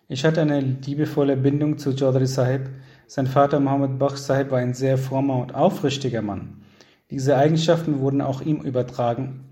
ich 0.07 0.25
hatte 0.25 0.41
eine 0.41 0.61
liebevolle 0.61 1.37
Bindung 1.37 1.79
zu 1.79 1.97
Chaudhry 1.97 2.27
Sahib. 2.27 2.69
Sein 3.07 3.27
Vater 3.27 3.61
Mohammed 3.61 3.99
Bakh 3.99 4.17
Sahib 4.17 4.51
war 4.51 4.59
ein 4.59 4.75
sehr 4.75 4.99
frommer 4.99 5.37
und 5.37 5.55
aufrichtiger 5.55 6.21
Mann. 6.23 6.63
Diese 7.11 7.37
Eigenschaften 7.37 8.01
wurden 8.01 8.21
auch 8.21 8.41
ihm 8.41 8.61
übertragen. 8.61 9.50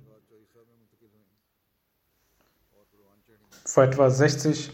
Vor 3.69 3.83
etwa 3.83 4.09
60 4.09 4.73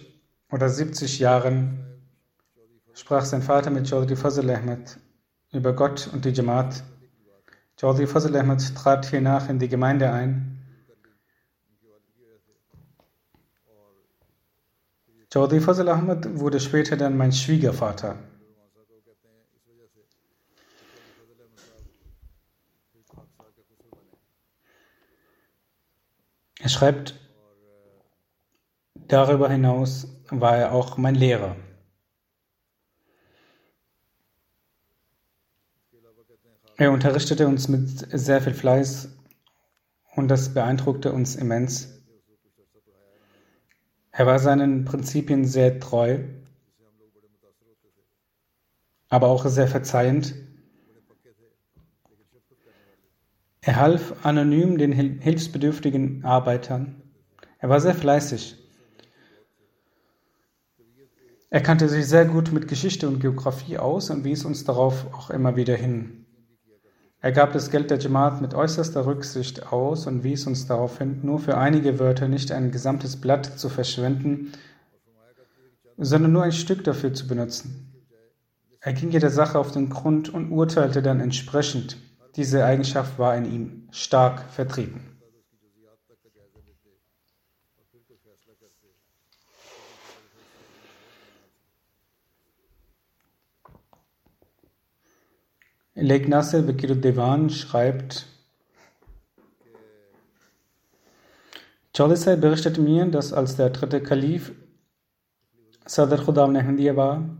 oder 0.53 0.68
70 0.68 1.18
Jahren 1.18 1.84
sprach 2.95 3.24
sein 3.24 3.42
Vater 3.42 3.70
mit 3.70 3.88
Chaudhry 3.88 4.14
Fazl 4.14 4.49
Ahmed 4.49 5.01
über 5.53 5.72
Gott 5.72 6.09
und 6.12 6.24
die 6.24 6.30
Jamaat. 6.30 6.84
Chaudhry 7.76 8.07
Fazl 8.07 8.36
Ahmed 8.36 8.72
trat 8.76 9.07
hiernach 9.07 9.49
in 9.49 9.59
die 9.59 9.68
Gemeinde 9.68 10.12
ein 10.12 10.64
Chaudhry 15.32 15.61
Fazl 15.61 15.88
Ahmad 15.88 16.38
wurde 16.38 16.61
später 16.61 16.97
dann 16.97 17.16
mein 17.16 17.32
Schwiegervater. 17.32 18.16
Er 26.61 26.68
schreibt, 26.68 27.24
darüber 29.15 29.49
hinaus 29.49 30.09
war 30.31 30.57
er 30.57 30.73
auch 30.73 30.97
mein 30.97 31.15
Lehrer. 31.15 31.55
Er 36.77 36.91
unterrichtete 36.91 37.47
uns 37.47 37.69
mit 37.69 37.89
sehr 37.89 38.43
viel 38.43 38.55
Fleiß 38.55 39.09
und 40.17 40.27
das 40.27 40.53
beeindruckte 40.53 41.12
uns 41.12 41.37
immens. 41.37 42.03
Er 44.11 44.27
war 44.27 44.41
seinen 44.41 44.85
Prinzipien 44.85 45.45
sehr 45.45 45.79
treu, 45.79 46.19
aber 49.09 49.29
auch 49.29 49.47
sehr 49.47 49.69
verzeihend. 49.69 50.35
Er 53.61 53.77
half 53.77 54.27
anonym 54.27 54.77
den 54.77 54.91
hilfsbedürftigen 54.91 56.25
Arbeitern. 56.25 57.01
Er 57.59 57.69
war 57.69 57.81
sehr 57.81 57.95
fleißig. 57.95 58.64
Er 61.55 61.61
kannte 61.61 61.89
sich 61.89 62.09
sehr 62.09 62.25
gut 62.25 62.51
mit 62.51 62.67
Geschichte 62.67 63.07
und 63.07 63.21
Geografie 63.21 63.79
aus 63.79 64.11
und 64.11 64.25
wies 64.25 64.45
uns 64.45 64.65
darauf 64.65 65.07
auch 65.15 65.31
immer 65.31 65.55
wieder 65.55 65.77
hin. 65.77 66.27
Er 67.21 67.31
gab 67.31 67.53
das 67.53 67.71
Geld 67.71 67.93
der 67.93 68.01
Jamaat 68.01 68.43
mit 68.43 68.55
äußerster 68.55 69.07
Rücksicht 69.07 69.73
aus 69.73 70.09
und 70.09 70.25
wies 70.25 70.49
uns 70.49 70.67
darauf 70.67 70.99
hin, 70.99 71.21
nur 71.23 71.39
für 71.39 71.57
einige 71.57 72.01
Wörter 72.01 72.27
nicht 72.27 72.51
ein 72.51 72.73
gesamtes 72.73 73.21
Blatt 73.21 73.57
zu 73.57 73.69
verschwenden, 73.69 74.51
sondern 75.97 76.33
nur 76.33 76.43
ein 76.43 76.51
Stück 76.51 76.83
dafür 76.83 77.15
zu 77.15 77.29
benutzen. 77.29 78.03
Er 78.81 78.93
ging 78.93 79.13
jeder 79.13 79.31
Sache 79.31 79.57
auf 79.57 79.71
den 79.71 79.91
Grund 79.91 80.35
und 80.35 80.51
urteilte 80.51 81.03
dann 81.03 81.21
entsprechend. 81.21 81.99
Diese 82.35 82.65
Eigenschaft 82.65 83.17
war 83.21 83.37
in 83.37 83.45
ihm 83.45 83.89
stark 83.93 84.43
vertreten. 84.51 85.14
Lake 95.97 96.28
Nasser 96.28 96.62
Bekiruddewan 96.62 97.51
schreibt, 97.51 98.26
Chaudhry 101.97 102.36
berichtet 102.36 102.78
mir, 102.78 103.07
dass 103.07 103.32
als 103.32 103.55
der 103.55 103.70
dritte 103.70 104.03
Kalif 104.03 104.53
Sadr 105.86 106.16
Khudam 106.16 106.57
Ahmadiyya 106.57 106.97
war, 106.97 107.36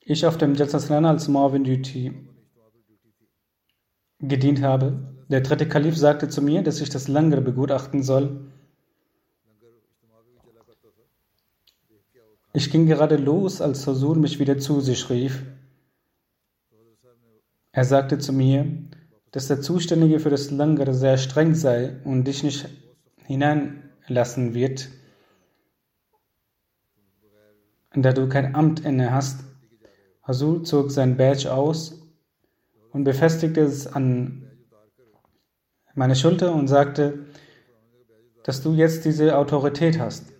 ich 0.00 0.24
auf 0.24 0.38
dem 0.38 0.54
Jalsaslana 0.54 1.10
als 1.10 1.26
Marvin 1.26 1.64
Duty 1.64 2.14
gedient 4.20 4.62
habe. 4.62 5.16
Der 5.28 5.40
dritte 5.40 5.68
Kalif 5.68 5.96
sagte 5.96 6.28
zu 6.28 6.40
mir, 6.42 6.62
dass 6.62 6.80
ich 6.80 6.90
das 6.90 7.08
Langer 7.08 7.40
begutachten 7.40 8.04
soll. 8.04 8.52
Ich 12.52 12.70
ging 12.70 12.86
gerade 12.86 13.16
los, 13.16 13.60
als 13.60 13.84
Husur 13.84 14.14
mich 14.14 14.38
wieder 14.38 14.58
zu 14.58 14.80
sich 14.80 15.10
rief. 15.10 15.42
Er 17.76 17.84
sagte 17.84 18.16
zu 18.16 18.32
mir, 18.32 18.66
dass 19.32 19.48
der 19.48 19.60
Zuständige 19.60 20.18
für 20.18 20.30
das 20.30 20.50
Langer 20.50 20.94
sehr 20.94 21.18
streng 21.18 21.54
sei 21.54 22.00
und 22.04 22.24
dich 22.24 22.42
nicht 22.42 22.66
hineinlassen 23.26 24.54
wird, 24.54 24.88
da 27.94 28.14
du 28.14 28.30
kein 28.30 28.54
Amt 28.54 28.80
inne 28.80 29.12
hast. 29.12 29.44
Hasul 30.22 30.62
zog 30.62 30.90
sein 30.90 31.18
Badge 31.18 31.52
aus 31.52 32.00
und 32.92 33.04
befestigte 33.04 33.60
es 33.60 33.86
an 33.86 34.50
meine 35.94 36.16
Schulter 36.16 36.54
und 36.54 36.68
sagte, 36.68 37.26
dass 38.42 38.62
du 38.62 38.72
jetzt 38.72 39.04
diese 39.04 39.36
Autorität 39.36 39.98
hast. 39.98 40.32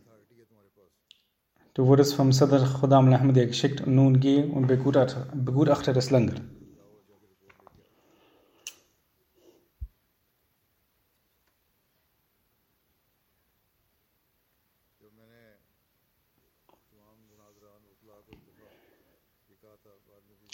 Du 1.74 1.86
wurdest 1.86 2.14
vom 2.14 2.32
Sadr 2.32 2.64
Khudam 2.80 3.08
al-Ahmadiyya 3.08 3.48
geschickt 3.48 3.82
und 3.82 3.94
nun 3.94 4.20
geh 4.20 4.42
und 4.42 4.68
begutachte, 4.68 5.92
das 5.92 6.10
Langer. 6.10 6.36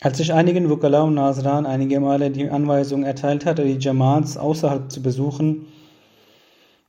Als 0.02 0.18
ich 0.18 0.32
einigen 0.32 0.68
Wukala 0.68 1.02
und 1.02 1.14
Nasran 1.14 1.64
einige 1.64 2.00
Male 2.00 2.32
die 2.32 2.50
Anweisung 2.50 3.04
erteilt 3.04 3.46
hatte, 3.46 3.64
die 3.64 3.78
Jamaats 3.78 4.36
außerhalb 4.36 4.90
zu 4.90 5.00
besuchen, 5.00 5.68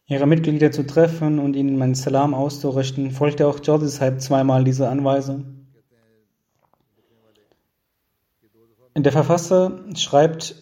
ihre 0.07 0.25
Mitglieder 0.25 0.71
zu 0.71 0.83
treffen 0.83 1.37
und 1.37 1.55
ihnen 1.55 1.77
meinen 1.77 1.93
Salam 1.93 2.33
auszurichten, 2.33 3.11
folgte 3.11 3.47
auch 3.47 3.59
Jordisheib 3.63 4.19
zweimal 4.19 4.63
diese 4.63 4.89
Anweisung. 4.89 5.67
Der 8.95 9.11
Verfasser 9.11 9.81
schreibt, 9.95 10.55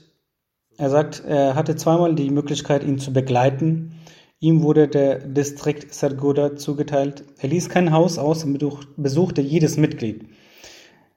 er 0.75 0.89
sagt, 0.89 1.23
er 1.25 1.55
hatte 1.55 1.77
zweimal 1.77 2.15
die 2.15 2.31
Möglichkeit, 2.31 2.83
ihn 2.83 2.99
zu 2.99 3.13
begleiten. 3.13 3.93
Ihm 4.41 4.61
wurde 4.61 4.89
der 4.89 5.19
Distrikt 5.19 5.93
Sargoda 5.93 6.57
zugeteilt. 6.57 7.23
Er 7.39 7.47
ließ 7.47 7.69
kein 7.69 7.93
Haus 7.93 8.17
aus 8.17 8.43
und 8.43 8.59
besuchte 8.97 9.39
jedes 9.39 9.77
Mitglied. 9.77 10.25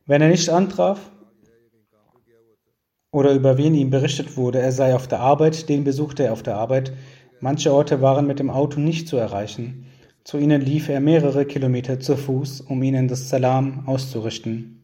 Wenn 0.07 0.23
er 0.23 0.29
nicht 0.29 0.49
antraf, 0.49 1.11
oder 3.15 3.33
über 3.33 3.57
wen 3.57 3.75
ihm 3.77 3.91
berichtet 3.91 4.37
wurde, 4.37 4.59
er 4.59 4.73
sei 4.73 4.93
auf 4.93 5.07
der 5.07 5.21
Arbeit, 5.21 5.69
den 5.69 5.85
besuchte 5.85 6.25
er 6.25 6.33
auf 6.33 6.43
der 6.43 6.57
Arbeit. 6.57 6.93
Manche 7.39 7.73
Orte 7.73 8.03
waren 8.03 8.27
mit 8.27 8.41
dem 8.41 8.51
Auto 8.51 8.81
nicht 8.81 9.07
zu 9.07 9.17
erreichen. 9.17 9.87
Zu 10.25 10.37
ihnen 10.37 10.61
lief 10.61 10.89
er 10.89 11.01
mehrere 11.01 11.45
Kilometer 11.45 12.01
zu 12.01 12.17
Fuß, 12.17 12.63
um 12.63 12.83
ihnen 12.83 13.07
das 13.07 13.29
Salam 13.29 13.85
auszurichten. 13.87 14.83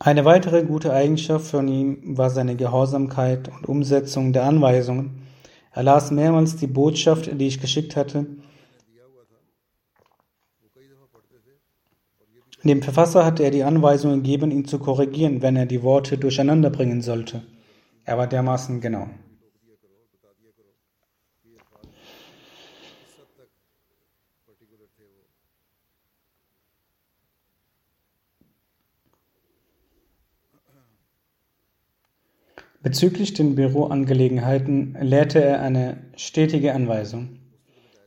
Eine 0.00 0.24
weitere 0.24 0.64
gute 0.64 0.92
Eigenschaft 0.92 1.46
von 1.46 1.68
ihm 1.68 2.16
war 2.18 2.30
seine 2.30 2.56
Gehorsamkeit 2.56 3.48
und 3.48 3.68
Umsetzung 3.68 4.32
der 4.32 4.42
Anweisungen. 4.42 5.22
Er 5.70 5.84
las 5.84 6.10
mehrmals 6.10 6.56
die 6.56 6.66
Botschaft, 6.66 7.30
die 7.40 7.46
ich 7.46 7.60
geschickt 7.60 7.94
hatte. 7.94 8.26
Dem 12.66 12.82
Verfasser 12.82 13.24
hatte 13.24 13.44
er 13.44 13.52
die 13.52 13.62
Anweisung 13.62 14.14
gegeben, 14.14 14.50
ihn 14.50 14.64
zu 14.64 14.80
korrigieren, 14.80 15.40
wenn 15.40 15.54
er 15.54 15.66
die 15.66 15.82
Worte 15.84 16.18
durcheinander 16.18 16.70
bringen 16.70 17.00
sollte. 17.00 17.42
Er 18.04 18.18
war 18.18 18.26
dermaßen 18.26 18.80
genau. 18.80 19.08
Bezüglich 32.82 33.34
den 33.34 33.56
Büroangelegenheiten 33.56 34.96
lehrte 35.00 35.42
er 35.42 35.60
eine 35.60 35.98
stetige 36.16 36.72
Anweisung. 36.72 37.40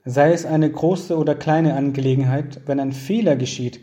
Sei 0.06 0.32
es 0.32 0.46
eine 0.46 0.72
große 0.72 1.18
oder 1.18 1.36
kleine 1.36 1.76
Angelegenheit, 1.76 2.62
wenn 2.66 2.80
ein 2.80 2.94
Fehler 2.94 3.36
geschieht, 3.36 3.82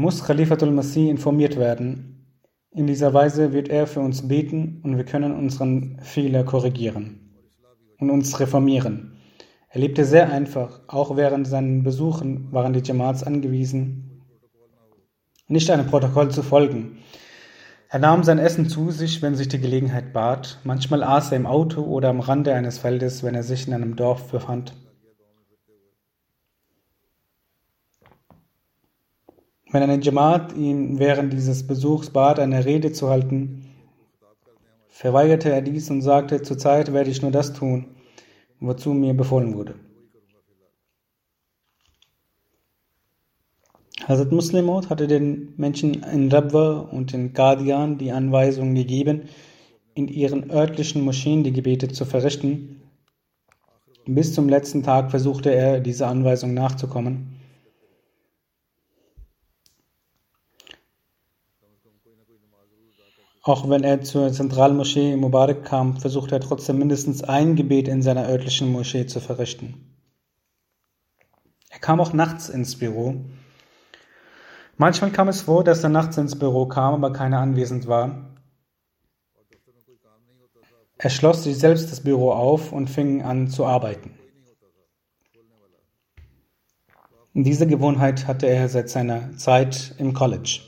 muss 0.00 0.24
Khalifatul 0.24 0.70
Masih 0.70 1.10
informiert 1.10 1.56
werden. 1.56 2.26
In 2.72 2.86
dieser 2.86 3.12
Weise 3.12 3.52
wird 3.52 3.68
er 3.68 3.86
für 3.86 4.00
uns 4.00 4.26
beten 4.26 4.80
und 4.82 4.96
wir 4.96 5.04
können 5.04 5.32
unseren 5.32 5.98
Fehler 6.02 6.44
korrigieren 6.44 7.36
und 7.98 8.10
uns 8.10 8.40
reformieren. 8.40 9.16
Er 9.68 9.80
lebte 9.80 10.04
sehr 10.04 10.30
einfach, 10.30 10.80
auch 10.88 11.16
während 11.16 11.46
seinen 11.46 11.82
Besuchen 11.82 12.52
waren 12.52 12.72
die 12.72 12.82
Jamaats 12.82 13.22
angewiesen, 13.22 14.22
nicht 15.48 15.70
einem 15.70 15.86
Protokoll 15.86 16.30
zu 16.30 16.42
folgen, 16.42 16.98
er 17.92 17.98
nahm 17.98 18.22
sein 18.22 18.38
Essen 18.38 18.68
zu 18.68 18.92
sich, 18.92 19.20
wenn 19.20 19.34
sich 19.34 19.48
die 19.48 19.58
Gelegenheit 19.58 20.12
bat. 20.12 20.60
Manchmal 20.62 21.02
aß 21.02 21.32
er 21.32 21.38
im 21.38 21.46
Auto 21.46 21.82
oder 21.82 22.08
am 22.10 22.20
Rande 22.20 22.54
eines 22.54 22.78
Feldes, 22.78 23.24
wenn 23.24 23.34
er 23.34 23.42
sich 23.42 23.66
in 23.66 23.74
einem 23.74 23.96
Dorf 23.96 24.30
befand. 24.30 24.74
Wenn 29.72 29.82
eine 29.84 30.00
Jamaat 30.00 30.56
ihn 30.56 30.98
während 30.98 31.32
dieses 31.32 31.66
Besuchs 31.66 32.10
bat, 32.10 32.40
eine 32.40 32.64
Rede 32.64 32.90
zu 32.92 33.08
halten, 33.08 33.66
verweigerte 34.88 35.50
er 35.50 35.62
dies 35.62 35.90
und 35.90 36.02
sagte, 36.02 36.42
zurzeit 36.42 36.92
werde 36.92 37.10
ich 37.10 37.22
nur 37.22 37.30
das 37.30 37.52
tun, 37.52 37.86
wozu 38.58 38.92
mir 38.92 39.14
befohlen 39.14 39.54
wurde. 39.54 39.76
Hazrat 44.08 44.32
Muslimot 44.32 44.90
hatte 44.90 45.06
den 45.06 45.54
Menschen 45.56 46.02
in 46.02 46.32
Rabwa 46.32 46.80
und 46.80 47.14
in 47.14 47.32
Qadian 47.32 47.96
die 47.96 48.10
Anweisung 48.10 48.74
gegeben, 48.74 49.28
in 49.94 50.08
ihren 50.08 50.50
örtlichen 50.50 51.02
Moscheen 51.02 51.44
die 51.44 51.52
Gebete 51.52 51.86
zu 51.88 52.04
verrichten. 52.04 52.82
Bis 54.06 54.34
zum 54.34 54.48
letzten 54.48 54.82
Tag 54.82 55.10
versuchte 55.10 55.50
er, 55.54 55.78
dieser 55.78 56.08
Anweisung 56.08 56.54
nachzukommen. 56.54 57.39
Auch 63.42 63.68
wenn 63.68 63.84
er 63.84 64.02
zur 64.02 64.32
Zentralmoschee 64.32 65.16
Mubarak 65.16 65.64
kam, 65.64 65.96
versuchte 65.96 66.34
er 66.34 66.40
trotzdem 66.40 66.78
mindestens 66.78 67.22
ein 67.22 67.56
Gebet 67.56 67.88
in 67.88 68.02
seiner 68.02 68.28
örtlichen 68.28 68.70
Moschee 68.70 69.06
zu 69.06 69.20
verrichten. 69.20 69.96
Er 71.70 71.78
kam 71.78 72.00
auch 72.00 72.12
nachts 72.12 72.48
ins 72.48 72.78
Büro 72.78 73.24
Manchmal 74.80 75.10
kam 75.10 75.28
es 75.28 75.42
vor, 75.42 75.62
dass 75.62 75.84
er 75.84 75.90
nachts 75.90 76.16
ins 76.16 76.38
Büro 76.38 76.64
kam, 76.64 76.94
aber 76.94 77.12
keiner 77.12 77.40
anwesend 77.40 77.86
war. 77.86 78.30
Er 80.96 81.10
schloss 81.10 81.44
sich 81.44 81.58
selbst 81.58 81.92
das 81.92 82.00
Büro 82.00 82.32
auf 82.32 82.72
und 82.72 82.88
fing 82.88 83.20
an 83.20 83.48
zu 83.48 83.66
arbeiten. 83.66 84.18
Diese 87.34 87.66
Gewohnheit 87.66 88.26
hatte 88.26 88.46
er 88.46 88.70
seit 88.70 88.88
seiner 88.88 89.36
Zeit 89.36 89.94
im 89.98 90.14
College. 90.14 90.62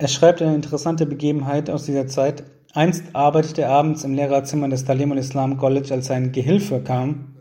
Er 0.00 0.08
schreibt 0.08 0.40
eine 0.40 0.54
interessante 0.54 1.04
Begebenheit 1.04 1.68
aus 1.68 1.84
dieser 1.84 2.06
Zeit. 2.06 2.42
Einst 2.72 3.04
arbeitete 3.12 3.62
er 3.62 3.72
abends 3.72 4.02
im 4.02 4.14
Lehrerzimmer 4.14 4.66
des 4.66 4.86
Talim 4.86 5.12
al-Islam 5.12 5.58
College, 5.58 5.92
als 5.92 6.10
ein 6.10 6.32
Gehilfe 6.32 6.80
kam 6.80 7.36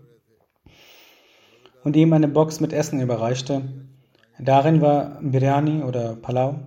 und 1.86 1.96
ihm 1.96 2.12
eine 2.12 2.28
Box 2.28 2.60
mit 2.60 2.74
Essen 2.74 3.00
überreichte. 3.00 3.62
Darin 4.40 4.82
war 4.82 5.22
Biryani 5.22 5.84
oder 5.84 6.18
Palau. 6.18 6.60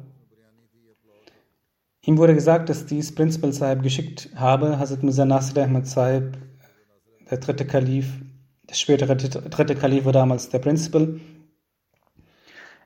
Ihm 2.07 2.17
wurde 2.17 2.35
gesagt, 2.35 2.71
dass 2.71 2.87
dies 2.87 3.15
Principal 3.15 3.53
Sahib 3.53 3.83
geschickt 3.83 4.31
habe. 4.35 4.79
Hazrat 4.79 5.03
Mirza 5.03 5.27
Nasir 5.27 5.63
Ahmad 5.63 5.87
Sahib, 5.87 6.39
der 7.31 7.37
dritte 7.37 7.67
Kalif, 7.67 8.07
der 8.63 8.77
spätere 8.77 9.15
dritte 9.15 9.75
Kalif 9.75 10.07
war 10.07 10.13
damals 10.13 10.49
der 10.49 10.59
Principal. 10.59 11.21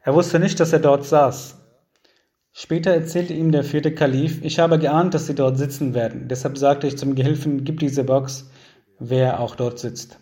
Er 0.03 0.13
wusste 0.13 0.41
nicht, 0.41 0.59
dass 0.59 0.73
er 0.73 0.81
dort 0.81 1.05
saß. 1.05 1.66
Später 2.59 2.91
erzählte 2.91 3.35
ihm 3.35 3.53
der 3.53 3.65
vierte 3.65 3.95
Kalif, 3.95 4.43
ich 4.43 4.59
habe 4.59 4.79
geahnt, 4.79 5.13
dass 5.13 5.27
sie 5.27 5.35
dort 5.35 5.59
sitzen 5.59 5.93
werden. 5.93 6.27
Deshalb 6.27 6.57
sagte 6.57 6.87
ich 6.87 6.97
zum 6.97 7.15
Gehilfen, 7.15 7.65
gib 7.65 7.81
diese 7.81 8.03
Box, 8.03 8.51
wer 8.99 9.41
auch 9.41 9.57
dort 9.57 9.79
sitzt. 9.79 10.19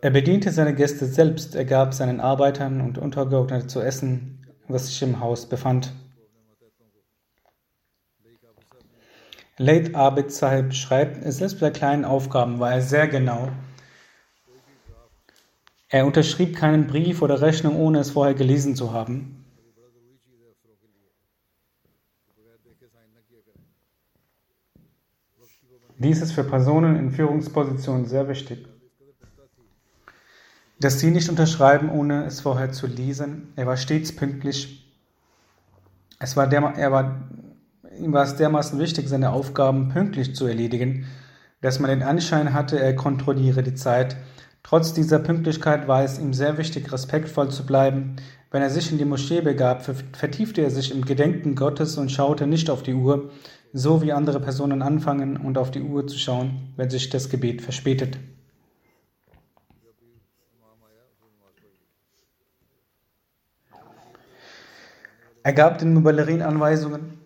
Er 0.00 0.10
bediente 0.10 0.52
seine 0.52 0.72
Gäste 0.72 1.06
selbst, 1.06 1.56
er 1.56 1.64
gab 1.64 1.94
seinen 1.94 2.20
Arbeitern 2.20 2.80
und 2.80 2.96
Untergeordneten 2.96 3.68
zu 3.68 3.80
essen, 3.80 4.46
was 4.68 4.86
sich 4.86 5.02
im 5.02 5.18
Haus 5.18 5.48
befand. 5.48 5.92
Late 9.58 9.96
Abid 9.96 10.30
Sahib 10.30 10.74
schreibt, 10.74 11.24
selbst 11.32 11.58
bei 11.58 11.70
kleinen 11.70 12.04
Aufgaben 12.04 12.60
war 12.60 12.70
er 12.70 12.82
sehr 12.82 13.08
genau. 13.08 13.48
Er 15.92 16.04
unterschrieb 16.04 16.56
keinen 16.56 16.88
Brief 16.88 17.22
oder 17.22 17.40
Rechnung, 17.40 17.76
ohne 17.76 18.00
es 18.00 18.10
vorher 18.10 18.34
gelesen 18.34 18.74
zu 18.74 18.92
haben. 18.92 19.44
Dies 25.98 26.20
ist 26.20 26.32
für 26.32 26.42
Personen 26.42 26.96
in 26.96 27.12
Führungspositionen 27.12 28.06
sehr 28.06 28.26
wichtig 28.28 28.66
dass 30.82 30.98
sie 30.98 31.12
nicht 31.12 31.28
unterschreiben, 31.28 31.90
ohne 31.90 32.24
es 32.24 32.40
vorher 32.40 32.72
zu 32.72 32.88
lesen. 32.88 33.52
Er 33.54 33.66
war 33.66 33.76
stets 33.76 34.14
pünktlich. 34.14 34.84
Es 36.18 36.36
war 36.36 36.48
der, 36.48 36.60
er 36.76 36.90
war, 36.90 37.28
ihm 38.00 38.12
war 38.12 38.24
es 38.24 38.36
dermaßen 38.36 38.78
wichtig, 38.80 39.08
seine 39.08 39.30
Aufgaben 39.30 39.90
pünktlich 39.90 40.34
zu 40.34 40.46
erledigen, 40.46 41.06
dass 41.60 41.78
man 41.78 41.90
den 41.90 42.02
Anschein 42.02 42.52
hatte, 42.52 42.80
er 42.80 42.96
kontrolliere 42.96 43.62
die 43.62 43.74
Zeit. 43.74 44.16
Trotz 44.62 44.94
dieser 44.94 45.18
Pünktlichkeit 45.18 45.88
war 45.88 46.04
es 46.04 46.18
ihm 46.18 46.32
sehr 46.32 46.56
wichtig, 46.56 46.92
respektvoll 46.92 47.50
zu 47.50 47.66
bleiben. 47.66 48.16
Wenn 48.50 48.62
er 48.62 48.70
sich 48.70 48.92
in 48.92 48.98
die 48.98 49.04
Moschee 49.04 49.40
begab, 49.40 49.82
vertiefte 49.82 50.62
er 50.62 50.70
sich 50.70 50.92
im 50.92 51.04
Gedenken 51.04 51.54
Gottes 51.54 51.98
und 51.98 52.12
schaute 52.12 52.46
nicht 52.46 52.70
auf 52.70 52.82
die 52.82 52.94
Uhr, 52.94 53.30
so 53.72 54.02
wie 54.02 54.12
andere 54.12 54.40
Personen 54.40 54.82
anfangen 54.82 55.36
und 55.36 55.58
auf 55.58 55.70
die 55.70 55.82
Uhr 55.82 56.06
zu 56.06 56.18
schauen, 56.18 56.72
wenn 56.76 56.90
sich 56.90 57.10
das 57.10 57.28
Gebet 57.28 57.62
verspätet. 57.62 58.18
Er 65.42 65.52
gab 65.52 65.78
den 65.78 65.94
Mubalerin 65.94 66.40
Anweisungen. 66.40 67.18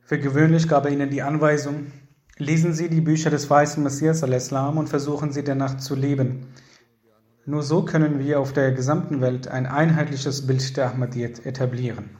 Für 0.00 0.18
gewöhnlich 0.18 0.68
gab 0.68 0.86
er 0.86 0.90
ihnen 0.90 1.10
die 1.10 1.20
Anweisung, 1.20 1.92
lesen 2.38 2.72
Sie 2.72 2.88
die 2.88 3.00
Bücher 3.00 3.30
des 3.30 3.48
weißen 3.48 3.82
Messias 3.82 4.22
al-Islam 4.22 4.78
und 4.78 4.88
versuchen 4.88 5.32
Sie 5.32 5.44
danach 5.44 5.78
zu 5.78 5.94
leben. 5.94 6.46
Nur 7.44 7.62
so 7.62 7.84
können 7.84 8.18
wir 8.18 8.40
auf 8.40 8.52
der 8.52 8.72
gesamten 8.72 9.20
Welt 9.20 9.48
ein 9.48 9.66
einheitliches 9.66 10.46
Bild 10.46 10.76
der 10.76 10.86
Ahmadiyyat 10.90 11.44
etablieren. 11.44 12.10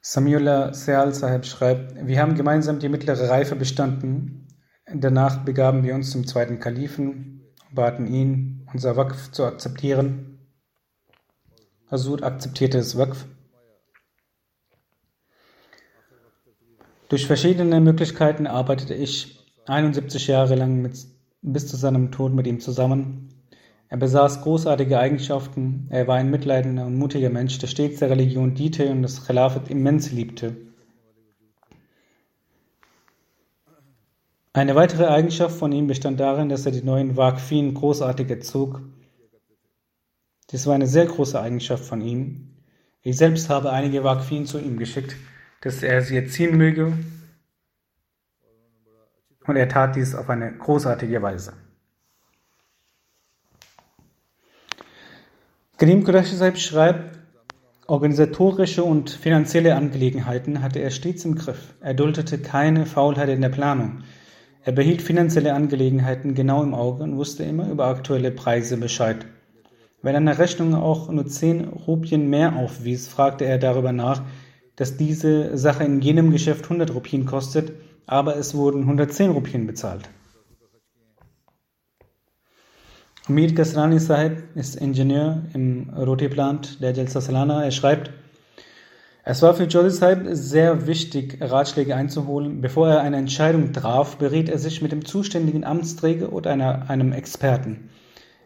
Samiullah 0.00 0.72
Seal 0.74 1.14
Sahib 1.14 1.44
schreibt, 1.44 2.06
wir 2.06 2.20
haben 2.20 2.34
gemeinsam 2.34 2.78
die 2.78 2.88
mittlere 2.88 3.28
Reife 3.28 3.56
bestanden. 3.56 4.48
Danach 4.86 5.44
begaben 5.44 5.82
wir 5.82 5.94
uns 5.94 6.10
zum 6.10 6.26
zweiten 6.26 6.60
Kalifen, 6.60 7.42
baten 7.72 8.06
ihn, 8.06 8.68
unser 8.72 8.96
Waqf 8.96 9.32
zu 9.32 9.44
akzeptieren. 9.44 10.38
Hasud 11.90 12.22
akzeptierte 12.22 12.78
das 12.78 12.96
Waqf. 12.96 13.26
Durch 17.08 17.26
verschiedene 17.26 17.80
Möglichkeiten 17.80 18.46
arbeitete 18.46 18.94
ich 18.94 19.38
71 19.66 20.26
Jahre 20.26 20.54
lang 20.54 20.80
mit, 20.80 20.98
bis 21.42 21.66
zu 21.66 21.76
seinem 21.76 22.10
Tod 22.10 22.32
mit 22.32 22.46
ihm 22.46 22.60
zusammen. 22.60 23.28
Er 23.88 23.98
besaß 23.98 24.42
großartige 24.42 24.98
Eigenschaften, 24.98 25.86
er 25.90 26.08
war 26.08 26.16
ein 26.16 26.30
mitleidender 26.30 26.86
und 26.86 26.96
mutiger 26.96 27.30
Mensch, 27.30 27.58
der 27.58 27.66
stets 27.66 28.00
der 28.00 28.10
Religion 28.10 28.54
diente 28.54 28.90
und 28.90 29.02
das 29.02 29.26
Khilafat 29.26 29.68
immens 29.68 30.10
liebte. 30.10 30.56
Eine 34.54 34.74
weitere 34.74 35.06
Eigenschaft 35.06 35.56
von 35.58 35.72
ihm 35.72 35.86
bestand 35.86 36.20
darin, 36.20 36.48
dass 36.48 36.64
er 36.64 36.72
die 36.72 36.82
neuen 36.82 37.16
Waqfin 37.16 37.74
großartig 37.74 38.30
erzog. 38.30 38.80
Dies 40.50 40.66
war 40.66 40.74
eine 40.74 40.86
sehr 40.86 41.06
große 41.06 41.40
Eigenschaft 41.40 41.84
von 41.84 42.00
ihm. 42.00 42.54
Ich 43.02 43.16
selbst 43.16 43.50
habe 43.50 43.70
einige 43.72 44.04
Waqfin 44.04 44.46
zu 44.46 44.58
ihm 44.58 44.78
geschickt, 44.78 45.16
dass 45.64 45.82
er 45.82 46.02
sie 46.02 46.16
erziehen 46.16 46.56
möge. 46.56 46.92
Und 49.46 49.56
er 49.56 49.68
tat 49.68 49.96
dies 49.96 50.14
auf 50.14 50.30
eine 50.30 50.52
großartige 50.52 51.20
Weise. 51.22 51.54
Karim 55.76 56.04
Qurashi 56.04 56.36
Sahib 56.36 56.58
schreibt, 56.58 57.18
organisatorische 57.86 58.84
und 58.84 59.10
finanzielle 59.10 59.74
Angelegenheiten 59.74 60.62
hatte 60.62 60.78
er 60.78 60.90
stets 60.90 61.24
im 61.24 61.34
Griff. 61.34 61.74
Er 61.80 61.94
duldete 61.94 62.38
keine 62.38 62.86
Faulheit 62.86 63.28
in 63.28 63.40
der 63.40 63.48
Planung. 63.48 64.02
Er 64.62 64.72
behielt 64.72 65.02
finanzielle 65.02 65.52
Angelegenheiten 65.52 66.34
genau 66.34 66.62
im 66.62 66.74
Auge 66.74 67.02
und 67.02 67.16
wusste 67.16 67.42
immer 67.42 67.68
über 67.68 67.86
aktuelle 67.86 68.30
Preise 68.30 68.76
Bescheid. 68.76 69.26
Wenn 70.00 70.16
eine 70.16 70.38
Rechnung 70.38 70.74
auch 70.74 71.10
nur 71.10 71.26
10 71.26 71.68
Rupien 71.68 72.30
mehr 72.30 72.56
aufwies, 72.56 73.08
fragte 73.08 73.44
er 73.44 73.58
darüber 73.58 73.92
nach, 73.92 74.22
dass 74.76 74.96
diese 74.96 75.56
Sache 75.56 75.84
in 75.84 76.00
jenem 76.00 76.30
Geschäft 76.30 76.64
100 76.64 76.94
Rupien 76.94 77.26
kostet, 77.26 77.72
aber 78.06 78.36
es 78.36 78.54
wurden 78.54 78.82
110 78.82 79.30
Rupien 79.30 79.66
bezahlt. 79.66 80.08
Mir 83.26 83.54
Kasrani 83.54 83.98
Sahib 83.98 84.42
ist 84.54 84.76
Ingenieur 84.76 85.44
im 85.54 85.88
Roti-Plant 85.90 86.82
der 86.82 86.92
Jalsa 86.92 87.22
Salana. 87.22 87.64
Er 87.64 87.70
schreibt, 87.70 88.10
es 89.26 89.40
war 89.40 89.54
für 89.54 89.64
Jody 89.64 89.88
Saib 89.88 90.26
sehr 90.32 90.86
wichtig, 90.86 91.38
Ratschläge 91.40 91.96
einzuholen. 91.96 92.60
Bevor 92.60 92.90
er 92.90 93.00
eine 93.00 93.16
Entscheidung 93.16 93.72
traf, 93.72 94.18
beriet 94.18 94.50
er 94.50 94.58
sich 94.58 94.82
mit 94.82 94.92
dem 94.92 95.06
zuständigen 95.06 95.64
Amtsträger 95.64 96.34
oder 96.34 96.50
einer, 96.50 96.90
einem 96.90 97.12
Experten. 97.12 97.88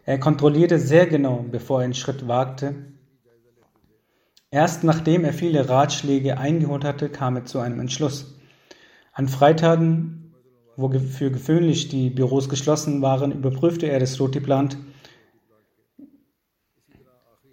Er 0.05 0.21
kontrollierte 0.21 0.79
sehr 0.79 1.05
genau, 1.05 1.43
bevor 1.51 1.81
er 1.81 1.83
einen 1.83 1.93
Schritt 1.93 2.29
wagte. 2.29 2.75
Erst 4.51 4.83
nachdem 4.83 5.25
er 5.25 5.33
viele 5.33 5.69
Ratschläge 5.69 6.37
eingeholt 6.37 6.83
hatte, 6.83 7.09
kam 7.09 7.35
er 7.35 7.45
zu 7.45 7.59
einem 7.59 7.79
Entschluss. 7.79 8.35
An 9.13 9.27
Freitagen, 9.27 10.33
wo 10.75 10.89
für 10.89 11.29
gewöhnlich 11.29 11.89
die 11.89 12.09
Büros 12.09 12.49
geschlossen 12.49 13.01
waren, 13.01 13.31
überprüfte 13.31 13.87
er 13.87 13.99
das 13.99 14.19
Rotiplant 14.19 14.77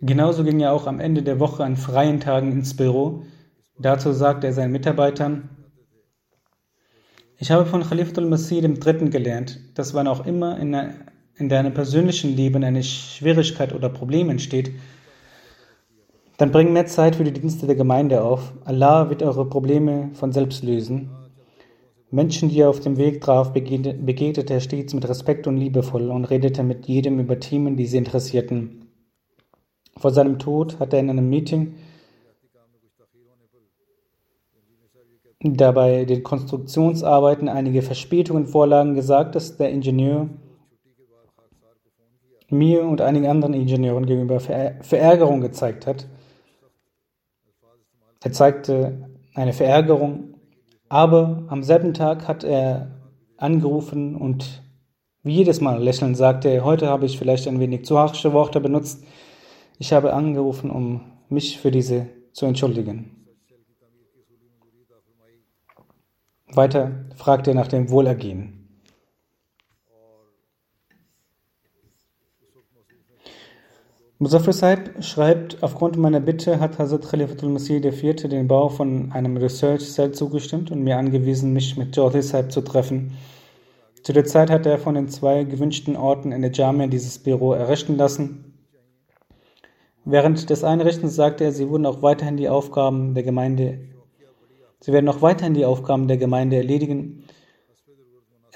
Genauso 0.02 0.44
ging 0.44 0.60
er 0.60 0.72
auch 0.72 0.86
am 0.86 1.00
Ende 1.00 1.22
der 1.22 1.40
Woche 1.40 1.64
an 1.64 1.76
freien 1.76 2.20
Tagen 2.20 2.52
ins 2.52 2.76
Büro. 2.76 3.24
Dazu 3.78 4.12
sagte 4.12 4.46
er 4.46 4.52
seinen 4.52 4.72
Mitarbeitern, 4.72 5.48
ich 7.38 7.50
habe 7.50 7.66
von 7.66 7.82
Khalifatul 7.82 8.26
Masih 8.26 8.62
III. 8.62 9.10
gelernt, 9.10 9.58
dass 9.74 9.94
wann 9.94 10.06
auch 10.06 10.24
immer 10.24 10.58
in 10.58 11.48
deinem 11.48 11.74
persönlichen 11.74 12.34
Leben 12.34 12.64
eine 12.64 12.82
Schwierigkeit 12.82 13.74
oder 13.74 13.88
Problem 13.90 14.30
entsteht, 14.30 14.72
dann 16.36 16.52
bring 16.52 16.72
mehr 16.72 16.86
Zeit 16.86 17.16
für 17.16 17.24
die 17.24 17.32
Dienste 17.32 17.66
der 17.66 17.76
Gemeinde 17.76 18.22
auf. 18.22 18.52
Allah 18.64 19.08
wird 19.08 19.22
eure 19.22 19.46
Probleme 19.46 20.10
von 20.12 20.32
selbst 20.32 20.62
lösen. 20.62 21.10
Menschen, 22.10 22.50
die 22.50 22.60
er 22.60 22.70
auf 22.70 22.80
dem 22.80 22.98
Weg 22.98 23.20
traf, 23.20 23.52
begegnete 23.52 24.54
er 24.54 24.60
stets 24.60 24.94
mit 24.94 25.08
Respekt 25.08 25.46
und 25.46 25.56
liebevoll 25.56 26.10
und 26.10 26.24
redete 26.26 26.62
mit 26.62 26.86
jedem 26.86 27.18
über 27.18 27.40
Themen, 27.40 27.76
die 27.76 27.86
sie 27.86 27.98
interessierten. 27.98 28.86
Vor 29.96 30.10
seinem 30.10 30.38
Tod 30.38 30.78
hat 30.78 30.92
er 30.92 31.00
in 31.00 31.10
einem 31.10 31.28
Meeting 31.28 31.74
dabei 35.40 36.04
den 36.04 36.22
Konstruktionsarbeiten 36.22 37.48
einige 37.48 37.82
Verspätungen 37.82 38.46
vorlagen 38.46 38.94
gesagt, 38.94 39.34
dass 39.34 39.56
der 39.56 39.70
Ingenieur 39.70 40.28
mir 42.48 42.84
und 42.84 43.00
einigen 43.00 43.26
anderen 43.26 43.54
Ingenieuren 43.54 44.06
gegenüber 44.06 44.40
Verärgerung 44.40 45.40
gezeigt 45.40 45.86
hat. 45.86 46.06
Er 48.26 48.32
zeigte 48.32 49.08
eine 49.36 49.52
Verärgerung, 49.52 50.34
aber 50.88 51.44
am 51.46 51.62
selben 51.62 51.94
Tag 51.94 52.26
hat 52.26 52.42
er 52.42 52.90
angerufen 53.36 54.16
und 54.16 54.64
wie 55.22 55.34
jedes 55.34 55.60
Mal 55.60 55.80
lächelnd 55.80 56.16
sagte, 56.16 56.64
heute 56.64 56.88
habe 56.88 57.06
ich 57.06 57.20
vielleicht 57.20 57.46
ein 57.46 57.60
wenig 57.60 57.84
zu 57.84 57.96
harsche 57.96 58.32
Worte 58.32 58.60
benutzt, 58.60 59.04
ich 59.78 59.92
habe 59.92 60.12
angerufen, 60.12 60.72
um 60.72 61.02
mich 61.28 61.60
für 61.60 61.70
diese 61.70 62.08
zu 62.32 62.46
entschuldigen. 62.46 63.28
Weiter 66.52 67.04
fragt 67.14 67.46
er 67.46 67.54
nach 67.54 67.68
dem 67.68 67.90
Wohlergehen. 67.90 68.65
Muzaffar 74.18 74.54
Saib 74.54 75.04
schreibt, 75.04 75.62
aufgrund 75.62 75.98
meiner 75.98 76.20
Bitte 76.20 76.58
hat 76.58 76.78
Hazrat 76.78 77.06
Khalifatul 77.06 77.50
Masih 77.50 77.84
IV. 77.84 78.14
den 78.30 78.48
Bau 78.48 78.70
von 78.70 79.12
einem 79.12 79.36
Research 79.36 79.92
Cell 79.92 80.12
zugestimmt 80.12 80.70
und 80.70 80.82
mir 80.82 80.96
angewiesen, 80.96 81.52
mich 81.52 81.76
mit 81.76 81.94
Jawdi 81.94 82.22
Saib 82.22 82.50
zu 82.50 82.62
treffen. 82.62 83.12
Zu 84.02 84.14
der 84.14 84.24
Zeit 84.24 84.48
hat 84.48 84.64
er 84.64 84.78
von 84.78 84.94
den 84.94 85.10
zwei 85.10 85.44
gewünschten 85.44 85.96
Orten 85.96 86.32
in 86.32 86.40
der 86.40 86.50
Jamia 86.50 86.86
dieses 86.86 87.18
Büro 87.18 87.52
errichten 87.52 87.98
lassen. 87.98 88.54
Während 90.06 90.48
des 90.48 90.64
Einrichtens 90.64 91.14
sagte 91.14 91.44
er, 91.44 91.52
sie 91.52 91.68
wurden 91.68 91.84
auch 91.84 92.00
weiterhin 92.00 92.38
die 92.38 92.48
Aufgaben 92.48 93.12
der 93.12 93.22
Gemeinde, 93.22 93.80
sie 94.80 94.94
werden 94.94 95.10
auch 95.10 95.20
weiterhin 95.20 95.52
die 95.52 95.66
Aufgaben 95.66 96.08
der 96.08 96.16
Gemeinde 96.16 96.56
erledigen. 96.56 97.25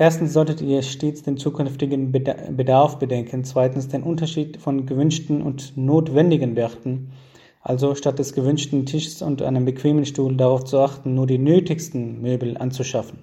Erstens 0.01 0.33
solltet 0.33 0.63
ihr 0.63 0.81
stets 0.81 1.25
den 1.25 1.37
zukünftigen 1.37 2.11
Bedarf 2.11 2.99
bedenken, 2.99 3.45
zweitens 3.45 3.89
den 3.89 4.03
Unterschied 4.03 4.57
von 4.57 4.87
gewünschten 4.87 5.43
und 5.43 5.77
notwendigen 5.77 6.57
Werten, 6.57 7.13
also 7.61 7.95
statt 7.95 8.19
des 8.19 8.33
gewünschten 8.33 8.87
Tisches 8.87 9.21
und 9.21 9.43
einem 9.43 9.67
bequemen 9.67 10.07
Stuhl 10.07 10.35
darauf 10.39 10.65
zu 10.65 10.79
achten, 10.79 11.15
nur 11.15 11.27
die 11.27 11.37
nötigsten 11.37 12.23
Möbel 12.23 12.57
anzuschaffen. 12.57 13.19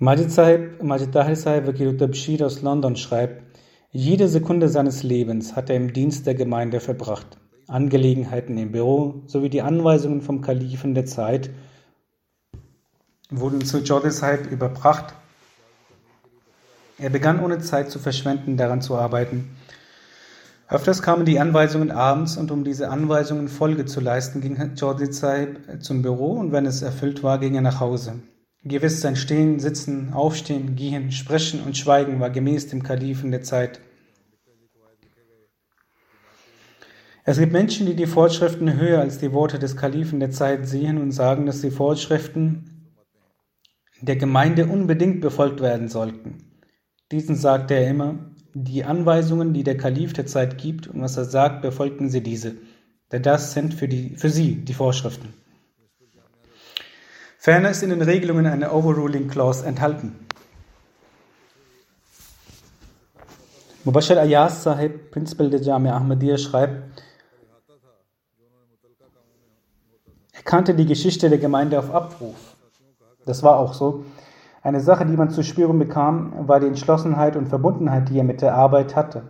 Majid 0.00 0.32
Sahib, 0.32 0.82
Majid 0.82 1.12
Tahir 1.12 1.36
Sahib 1.36 1.68
Wakil 1.68 1.96
Tabshir 1.96 2.44
aus 2.44 2.60
London 2.60 2.96
schreibt, 2.96 3.40
jede 3.92 4.26
Sekunde 4.26 4.68
seines 4.68 5.04
Lebens 5.04 5.54
hat 5.54 5.70
er 5.70 5.76
im 5.76 5.92
Dienst 5.92 6.26
der 6.26 6.34
Gemeinde 6.34 6.80
verbracht. 6.80 7.38
Angelegenheiten 7.68 8.58
im 8.58 8.72
Büro 8.72 9.22
sowie 9.26 9.48
die 9.48 9.62
Anweisungen 9.62 10.22
vom 10.22 10.40
Kalifen 10.40 10.96
der 10.96 11.06
Zeit 11.06 11.50
wurden 13.30 13.64
zu 13.64 13.78
Jodishalb 13.78 14.50
überbracht. 14.50 15.14
Er 16.98 17.10
begann 17.10 17.42
ohne 17.42 17.60
Zeit 17.60 17.90
zu 17.90 17.98
verschwenden, 17.98 18.56
daran 18.56 18.82
zu 18.82 18.96
arbeiten. 18.96 19.56
Öfters 20.68 21.02
kamen 21.02 21.24
die 21.24 21.40
Anweisungen 21.40 21.90
abends 21.90 22.36
und 22.36 22.50
um 22.50 22.62
diese 22.62 22.90
Anweisungen 22.90 23.48
Folge 23.48 23.86
zu 23.86 24.00
leisten, 24.00 24.40
ging 24.40 24.56
Jordi 24.76 25.12
Saib 25.12 25.58
zum 25.80 26.02
Büro 26.02 26.32
und 26.32 26.52
wenn 26.52 26.66
es 26.66 26.82
erfüllt 26.82 27.22
war, 27.22 27.38
ging 27.38 27.56
er 27.56 27.60
nach 27.60 27.80
Hause. 27.80 28.20
Gewiss 28.62 29.00
sein 29.00 29.16
Stehen, 29.16 29.58
Sitzen, 29.58 30.12
Aufstehen, 30.12 30.76
Gehen, 30.76 31.10
Sprechen 31.10 31.62
und 31.62 31.76
Schweigen 31.76 32.20
war 32.20 32.30
gemäß 32.30 32.68
dem 32.68 32.82
Kalifen 32.82 33.30
der 33.30 33.42
Zeit. 33.42 33.80
Es 37.24 37.38
gibt 37.38 37.52
Menschen, 37.52 37.86
die 37.86 37.96
die 37.96 38.06
Vorschriften 38.06 38.78
höher 38.78 39.00
als 39.00 39.18
die 39.18 39.32
Worte 39.32 39.58
des 39.58 39.76
Kalifen 39.76 40.20
der 40.20 40.30
Zeit 40.30 40.68
sehen 40.68 40.98
und 40.98 41.12
sagen, 41.12 41.46
dass 41.46 41.62
die 41.62 41.70
Vorschriften 41.70 42.69
der 44.00 44.16
Gemeinde 44.16 44.66
unbedingt 44.66 45.20
befolgt 45.20 45.60
werden 45.60 45.88
sollten. 45.88 46.38
Diesen 47.12 47.36
sagte 47.36 47.74
er 47.74 47.88
immer, 47.88 48.30
die 48.54 48.84
Anweisungen, 48.84 49.52
die 49.52 49.62
der 49.62 49.76
Kalif 49.76 50.12
der 50.12 50.26
Zeit 50.26 50.58
gibt 50.58 50.88
und 50.88 51.00
was 51.00 51.16
er 51.16 51.24
sagt, 51.24 51.62
befolgen 51.62 52.08
sie 52.08 52.22
diese, 52.22 52.56
denn 53.12 53.22
das 53.22 53.52
sind 53.52 53.74
für, 53.74 53.88
die, 53.88 54.16
für 54.16 54.30
sie 54.30 54.56
die 54.56 54.74
Vorschriften. 54.74 55.34
Ferner 57.38 57.70
ist 57.70 57.82
in 57.82 57.90
den 57.90 58.02
Regelungen 58.02 58.46
eine 58.46 58.72
Overruling 58.72 59.28
Clause 59.28 59.64
enthalten. 59.64 60.14
Mubashir 63.84 64.20
Ayaz 64.20 64.62
Sahib, 64.62 65.10
Prinzipal 65.10 65.48
der 65.48 65.62
Jamia 65.62 65.96
Ahmadiyya, 65.96 66.36
schreibt, 66.36 67.02
er 70.32 70.42
kannte 70.42 70.74
die 70.74 70.84
Geschichte 70.84 71.30
der 71.30 71.38
Gemeinde 71.38 71.78
auf 71.78 71.90
Abruf. 71.90 72.49
Das 73.26 73.42
war 73.42 73.58
auch 73.58 73.74
so. 73.74 74.04
Eine 74.62 74.80
Sache, 74.80 75.06
die 75.06 75.16
man 75.16 75.30
zu 75.30 75.42
spüren 75.42 75.78
bekam, 75.78 76.32
war 76.46 76.60
die 76.60 76.66
Entschlossenheit 76.66 77.36
und 77.36 77.48
Verbundenheit, 77.48 78.08
die 78.08 78.18
er 78.18 78.24
mit 78.24 78.42
der 78.42 78.54
Arbeit 78.54 78.94
hatte. 78.94 79.22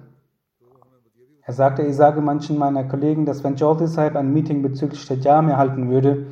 Er 1.43 1.55
sagte, 1.55 1.83
ich 1.83 1.97
sage 1.97 2.21
manchen 2.21 2.59
meiner 2.59 2.85
Kollegen, 2.85 3.27
dass 3.27 3.43
wenn 3.43 3.57
Jordi 3.57 3.87
Sahib 3.87 4.17
ein 4.17 4.33
Meeting 4.33 4.63
bezüglich 4.63 5.07
der 5.07 5.19
Jamia 5.19 5.57
halten 5.57 5.91
würde, 5.91 6.27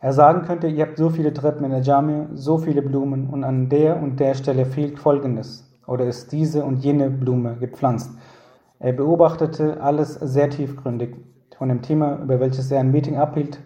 er 0.00 0.12
sagen 0.12 0.42
könnte, 0.42 0.66
ihr 0.66 0.84
habt 0.84 0.98
so 0.98 1.08
viele 1.08 1.32
Treppen 1.32 1.64
in 1.64 1.70
der 1.70 1.80
Jamia, 1.80 2.26
so 2.34 2.58
viele 2.58 2.82
Blumen 2.82 3.30
und 3.30 3.42
an 3.42 3.70
der 3.70 4.02
und 4.02 4.20
der 4.20 4.34
Stelle 4.34 4.66
fehlt 4.66 4.98
Folgendes 4.98 5.64
oder 5.86 6.04
ist 6.04 6.32
diese 6.32 6.64
und 6.64 6.84
jene 6.84 7.08
Blume 7.08 7.56
gepflanzt. 7.56 8.10
Er 8.78 8.92
beobachtete 8.92 9.80
alles 9.80 10.14
sehr 10.14 10.50
tiefgründig. 10.50 11.16
Von 11.56 11.70
dem 11.70 11.80
Thema, 11.80 12.18
über 12.22 12.40
welches 12.40 12.70
er 12.70 12.80
ein 12.80 12.90
Meeting 12.90 13.16
abhielt, 13.16 13.60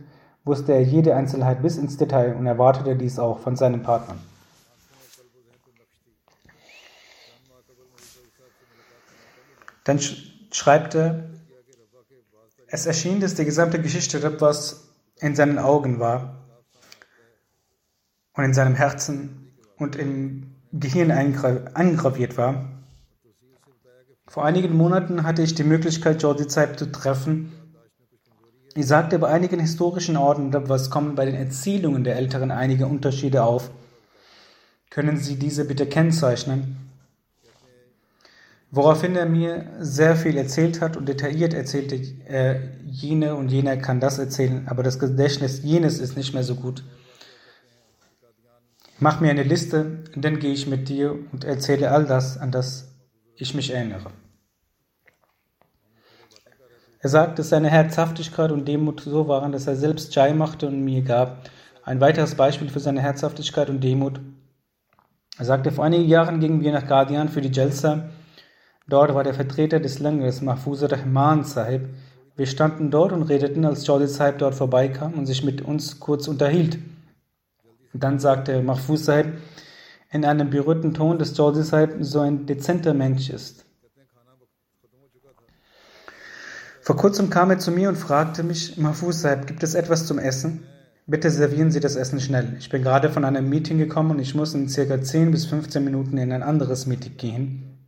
wusste 0.49 0.73
er 0.73 0.83
jede 0.83 1.15
Einzelheit 1.15 1.63
bis 1.63 1.77
ins 1.77 1.97
Detail 1.97 2.35
und 2.35 2.47
erwartete 2.47 2.97
dies 2.97 3.21
auch 3.21 3.39
von 3.39 3.55
seinen 3.55 3.83
Partnern. 3.85 4.19
Dann 9.85 10.01
schreibt 10.51 10.97
er, 10.97 11.31
es 12.67 12.85
erschien, 12.85 13.21
dass 13.21 13.35
die 13.35 13.45
gesamte 13.45 13.81
Geschichte 13.81 14.19
etwas 14.23 14.89
in 15.21 15.35
seinen 15.35 15.59
Augen 15.59 16.01
war 16.01 16.35
und 18.35 18.45
in 18.45 18.55
seinem 18.55 18.75
Herzen 18.75 19.55
und 19.79 19.97
im 19.97 20.55
Gehirn 20.73 21.11
eingraviert 21.11 22.37
war. 22.37 22.69
Vor 24.27 24.45
einigen 24.45 24.77
Monaten 24.77 25.23
hatte 25.23 25.43
ich 25.43 25.55
die 25.55 25.65
Möglichkeit, 25.65 26.23
Jordi 26.23 26.47
Zeib 26.47 26.79
zu 26.79 26.93
treffen. 26.93 27.53
Ich 28.75 28.87
sagte, 28.87 29.19
bei 29.19 29.29
einigen 29.29 29.61
historischen 29.61 30.17
Orten 30.17 30.53
was 30.69 30.91
kommen 30.91 31.15
bei 31.15 31.25
den 31.25 31.35
Erzählungen 31.35 32.05
der 32.05 32.17
Älteren 32.17 32.51
einige 32.51 32.87
Unterschiede 32.87 33.43
auf. 33.43 33.71
Können 34.91 35.17
Sie 35.17 35.37
diese 35.37 35.65
bitte 35.65 35.87
kennzeichnen? 35.87 36.77
Woraufhin 38.71 39.17
er 39.17 39.27
mir 39.27 39.67
sehr 39.81 40.15
viel 40.15 40.37
erzählt 40.37 40.83
hat 40.83 40.97
und 40.97 41.09
detailliert 41.09 41.55
erzählte, 41.55 41.97
äh, 42.27 42.61
jene 42.85 43.35
und 43.35 43.49
jener 43.49 43.79
kann 43.79 43.99
das 43.99 44.19
erzählen, 44.19 44.69
aber 44.69 44.83
das 44.83 44.99
Gedächtnis 44.99 45.63
jenes 45.63 45.99
ist 45.99 46.17
nicht 46.17 46.35
mehr 46.35 46.45
so 46.45 46.55
gut. 46.55 46.85
Mach 48.99 49.21
mir 49.21 49.31
eine 49.31 49.45
Liste, 49.45 50.05
dann 50.17 50.39
gehe 50.39 50.53
ich 50.53 50.67
mit 50.67 50.89
dir 50.89 51.17
und 51.33 51.45
erzähle 51.45 51.93
all 51.93 52.05
das, 52.05 52.37
an 52.37 52.51
das 52.51 52.89
ich 53.37 53.55
mich 53.55 53.71
erinnere. 53.71 54.11
Er 57.01 57.09
sagt, 57.09 57.39
dass 57.39 57.51
seine 57.51 57.71
Herzhaftigkeit 57.71 58.51
und 58.51 58.67
Demut 58.67 59.01
so 59.01 59.29
waren, 59.29 59.53
dass 59.53 59.67
er 59.67 59.77
selbst 59.77 60.13
Chai 60.13 60.35
machte 60.35 60.67
und 60.67 60.85
mir 60.85 61.03
gab. 61.03 61.49
Ein 61.85 62.01
weiteres 62.01 62.35
Beispiel 62.35 62.69
für 62.69 62.81
seine 62.81 63.01
Herzhaftigkeit 63.01 63.71
und 63.71 63.83
Demut. 63.83 64.21
Er 65.39 65.45
sagte, 65.45 65.71
vor 65.71 65.85
einigen 65.85 66.09
Jahren 66.09 66.41
gingen 66.41 66.61
wir 66.61 66.73
nach 66.73 66.87
Guardian 66.87 67.29
für 67.29 67.41
die 67.41 67.53
Jalsa 67.53 68.09
Dort 68.89 69.15
war 69.15 69.23
der 69.23 69.35
Vertreter 69.35 69.81
des 69.81 69.99
Langers, 69.99 70.41
Mahfuz 70.41 70.83
Rahman 70.83 71.45
Sahib. 71.45 71.91
Wir 72.37 72.47
standen 72.47 72.91
dort 72.91 73.13
und 73.13 73.25
redeten, 73.25 73.67
als 73.67 73.85
Chaudhry 73.85 74.09
Sahib 74.09 74.39
dort 74.39 74.55
vorbeikam 74.55 75.13
und 75.13 75.27
sich 75.27 75.45
mit 75.45 75.61
uns 75.61 76.01
kurz 76.01 76.27
unterhielt. 76.27 76.79
Dann 77.93 78.19
sagte 78.19 78.63
Mahfuz 78.63 79.05
Sahib 79.05 79.27
in 80.11 80.25
einem 80.25 80.49
berührten 80.49 80.95
Ton, 80.95 81.19
dass 81.19 81.37
Chaudhry 81.37 81.65
Sahib 81.65 81.97
so 82.01 82.21
ein 82.21 82.47
dezenter 82.47 82.95
Mensch 82.95 83.29
ist. 83.29 83.67
Vor 86.89 86.97
kurzem 86.97 87.29
kam 87.29 87.51
er 87.51 87.59
zu 87.59 87.71
mir 87.71 87.91
und 87.91 87.97
fragte 87.97 88.43
mich, 88.43 88.79
Mahfuz 88.79 89.21
Sahib, 89.21 89.47
gibt 89.47 89.63
es 89.63 89.75
etwas 89.75 90.07
zum 90.07 90.19
Essen? 90.19 90.63
Bitte 91.07 91.31
servieren 91.31 91.71
Sie 91.71 91.81
das 91.81 91.97
Essen 91.97 92.19
schnell. 92.19 92.57
Ich 92.59 92.71
bin 92.71 92.83
gerade 92.83 93.11
von 93.11 93.27
einem 93.27 93.47
Meeting 93.47 93.77
gekommen 93.77 94.13
und 94.13 94.21
ich 94.21 94.35
muss 94.35 94.55
in 94.55 94.71
circa 94.71 94.99
10 94.99 95.31
bis 95.31 95.45
15 95.45 95.85
Minuten 95.85 96.17
in 96.17 96.33
ein 96.33 96.43
anderes 96.43 96.87
Meeting 96.87 97.19
gehen. 97.19 97.79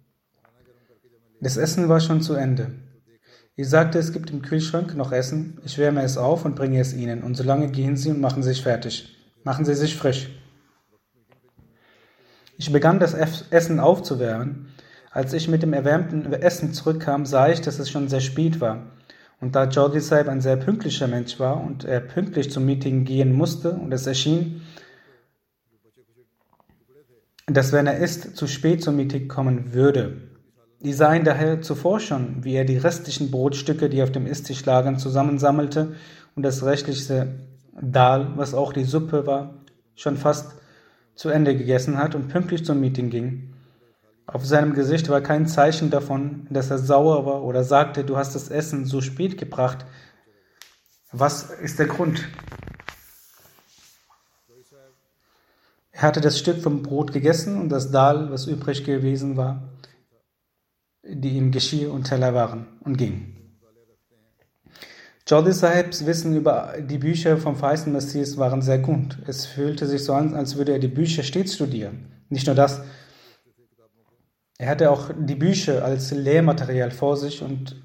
Das 1.41 1.57
Essen 1.57 1.89
war 1.89 2.01
schon 2.01 2.21
zu 2.21 2.35
Ende. 2.35 2.73
Ich 3.57 3.71
sagte, 3.71 3.99
es 3.99 4.13
gibt 4.13 4.33
im 4.33 4.43
Kühlschrank 4.43 4.95
noch 4.95 5.13
Essen. 5.13 5.59
Ich 5.65 5.79
wärme 5.79 6.03
es 6.03 6.19
auf 6.19 6.45
und 6.45 6.55
bringe 6.55 6.79
es 6.79 6.93
Ihnen. 6.93 7.23
Und 7.23 7.39
solange 7.39 7.71
gehen 7.71 7.97
Sie 7.97 8.11
und 8.11 8.21
machen 8.21 8.43
sich 8.43 8.63
fertig. 8.63 9.17
Machen 9.45 9.65
Sie 9.65 9.75
sich 9.75 9.97
frisch. 9.97 10.29
Ich 12.59 12.71
begann 12.71 13.01
das 13.01 13.15
Essen 13.15 13.81
aufzuwärmen. 13.81 14.70
Als 15.11 15.33
ich 15.33 15.49
mit 15.49 15.63
dem 15.63 15.73
erwärmten 15.73 16.33
Essen 16.33 16.73
zurückkam, 16.73 17.27
sah 17.27 17.49
ich, 17.49 17.61
dass 17.61 17.81
es 17.81 17.91
schon 17.91 18.09
sehr 18.09 18.21
spät 18.21 18.61
war. 18.61 18.87
Und 19.41 19.57
da 19.57 19.65
Jordi 19.65 20.01
Saib 20.01 20.29
ein 20.29 20.41
sehr 20.41 20.57
pünktlicher 20.57 21.09
Mensch 21.09 21.41
war 21.41 21.63
und 21.63 21.85
er 21.85 22.01
pünktlich 22.01 22.51
zum 22.51 22.65
Meeting 22.65 23.05
gehen 23.05 23.33
musste 23.33 23.73
und 23.73 23.93
es 23.93 24.07
erschien, 24.07 24.63
dass 27.47 27.73
wenn 27.73 27.89
er 27.89 27.99
isst, 27.99 28.37
zu 28.37 28.47
spät 28.47 28.83
zum 28.83 28.97
Meeting 28.97 29.27
kommen 29.27 29.73
würde. 29.73 30.29
Die 30.81 30.93
sahen 30.93 31.25
daher 31.25 31.61
zuvor 31.61 31.99
schon, 31.99 32.45
wie 32.45 32.55
er 32.55 32.65
die 32.65 32.79
restlichen 32.79 33.31
Brotstücke, 33.31 33.89
die 33.89 34.03
auf 34.03 34.13
dem 34.13 34.27
Esstisch 34.27 34.65
lagen, 34.65 34.99
zusammensammelte 34.99 35.97
und 36.37 36.43
das 36.45 36.65
restliche 36.65 37.35
Dal, 37.81 38.33
was 38.37 38.55
auch 38.55 38.73
die 38.73 38.85
Suppe 38.85 39.27
war, 39.27 39.55
schon 39.95 40.17
fast 40.17 40.55
zu 41.15 41.29
Ende 41.31 41.57
gegessen 41.57 41.99
hat 41.99 42.15
und 42.15 42.29
pünktlich 42.29 42.65
zum 42.65 42.81
Meeting 42.81 43.11
ging. 43.11 43.50
Auf 44.33 44.47
seinem 44.47 44.75
Gesicht 44.75 45.09
war 45.09 45.21
kein 45.23 45.49
Zeichen 45.49 45.91
davon, 45.91 46.47
dass 46.51 46.71
er 46.71 46.79
sauer 46.79 47.27
war 47.27 47.43
oder 47.43 47.65
sagte, 47.65 48.05
du 48.05 48.17
hast 48.17 48.37
das 48.37 48.49
Essen 48.49 48.85
so 48.85 49.01
spät 49.01 49.37
gebracht. 49.37 49.85
Was 51.11 51.51
ist 51.51 51.81
der 51.81 51.87
Grund? 51.87 52.29
Er 55.91 56.03
hatte 56.03 56.21
das 56.21 56.39
Stück 56.39 56.63
vom 56.63 56.85
Brot 56.85 57.13
gegessen 57.13 57.61
und 57.61 57.71
das 57.71 57.91
Dal, 57.91 58.31
was 58.31 58.47
übrig 58.47 58.85
gewesen 58.85 59.37
war, 59.37 59.69
die 61.03 61.37
im 61.37 61.51
Geschirr 61.51 61.93
und 61.93 62.05
Teller 62.05 62.33
waren, 62.33 62.69
und 62.85 62.99
ging. 62.99 63.37
Jodi 65.27 65.53
Sahibs 65.53 66.07
Wissen 66.07 66.37
über 66.37 66.75
die 66.79 66.99
Bücher 66.99 67.37
vom 67.37 67.57
verheißenen 67.57 67.95
Messias 67.95 68.37
waren 68.37 68.63
sehr 68.63 68.79
gut. 68.79 69.19
Es 69.27 69.47
fühlte 69.47 69.89
sich 69.89 70.05
so 70.05 70.15
an, 70.15 70.35
als 70.35 70.57
würde 70.57 70.71
er 70.71 70.79
die 70.79 70.87
Bücher 70.87 71.25
stets 71.25 71.57
studieren. 71.57 72.13
Nicht 72.29 72.47
nur 72.47 72.55
das, 72.55 72.83
er 74.61 74.69
hatte 74.69 74.91
auch 74.91 75.11
die 75.17 75.37
Bücher 75.37 75.83
als 75.83 76.11
Lehrmaterial 76.11 76.91
vor 76.91 77.17
sich 77.17 77.43
und 77.43 77.83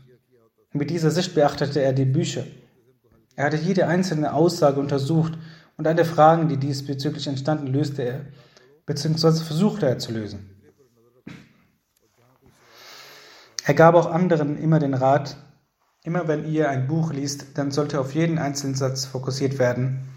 mit 0.74 0.90
dieser 0.90 1.10
Sicht 1.10 1.34
beachtete 1.34 1.82
er 1.82 1.94
die 1.94 2.04
Bücher. 2.04 2.44
Er 3.38 3.46
hatte 3.46 3.56
jede 3.56 3.88
einzelne 3.88 4.34
Aussage 4.34 4.82
untersucht 4.82 5.38
und 5.78 5.88
alle 5.88 6.04
Fragen, 6.04 6.50
die 6.50 6.58
diesbezüglich 6.58 7.28
entstanden, 7.28 7.68
löste 7.68 8.02
er, 8.02 8.26
beziehungsweise 8.86 9.42
versuchte 9.42 9.86
er 9.86 10.00
zu 10.00 10.12
lösen. 10.12 10.50
Er 13.64 13.74
gab 13.74 13.96
auch 13.96 14.12
anderen 14.12 14.58
immer 14.58 14.80
den 14.80 14.96
Rat, 14.96 15.38
immer 16.04 16.28
wenn 16.28 16.46
ihr 16.46 16.70
ein 16.70 16.88
Buch 16.88 17.14
liest, 17.14 17.58
dann 17.58 17.72
sollte 17.72 18.02
auf 18.02 18.14
jeden 18.14 18.38
einzelnen 18.38 18.76
Satz 18.76 19.06
fokussiert 19.06 19.60
werden. 19.60 20.10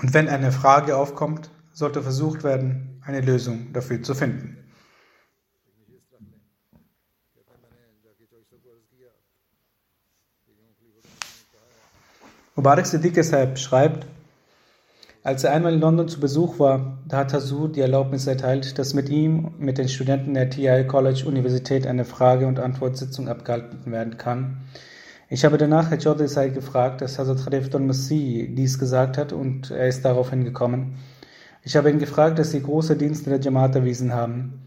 Und 0.00 0.14
wenn 0.14 0.30
eine 0.30 0.50
Frage 0.50 0.96
aufkommt, 0.96 1.50
sollte 1.74 2.00
versucht 2.00 2.42
werden, 2.42 2.88
eine 3.04 3.20
Lösung 3.20 3.72
dafür 3.72 4.02
zu 4.02 4.14
finden. 4.14 4.58
Mubarak 12.54 12.86
Siddiq 12.86 13.16
schreibt, 13.58 14.06
als 15.24 15.44
er 15.44 15.52
einmal 15.52 15.74
in 15.74 15.80
London 15.80 16.08
zu 16.08 16.20
Besuch 16.20 16.58
war, 16.58 16.98
da 17.06 17.18
hat 17.18 17.32
Hazur 17.32 17.70
die 17.70 17.80
Erlaubnis 17.80 18.26
erteilt, 18.26 18.78
dass 18.78 18.92
mit 18.92 19.08
ihm, 19.08 19.54
mit 19.58 19.78
den 19.78 19.88
Studenten 19.88 20.34
der 20.34 20.50
TI 20.50 20.84
College 20.86 21.24
Universität 21.26 21.86
eine 21.86 22.04
Frage- 22.04 22.46
und 22.46 22.58
Antwortsitzung 22.58 23.28
abgehalten 23.28 23.90
werden 23.92 24.18
kann. 24.18 24.64
Ich 25.30 25.44
habe 25.44 25.56
danach 25.58 25.90
Herr 25.90 25.98
Jodisai 25.98 26.50
gefragt, 26.50 27.00
dass 27.00 27.18
Hazrat 27.18 27.44
Khalif 27.44 27.70
Don 27.70 27.86
Masih 27.86 28.54
dies 28.54 28.78
gesagt 28.78 29.16
hat 29.16 29.32
und 29.32 29.70
er 29.70 29.86
ist 29.86 30.04
darauf 30.04 30.30
hingekommen. 30.30 30.96
Ich 31.64 31.76
habe 31.76 31.90
ihn 31.90 32.00
gefragt, 32.00 32.40
dass 32.40 32.50
sie 32.50 32.60
große 32.60 32.96
Dienste 32.96 33.30
der 33.30 33.40
Jamaat 33.40 33.76
erwiesen 33.76 34.12
haben. 34.12 34.66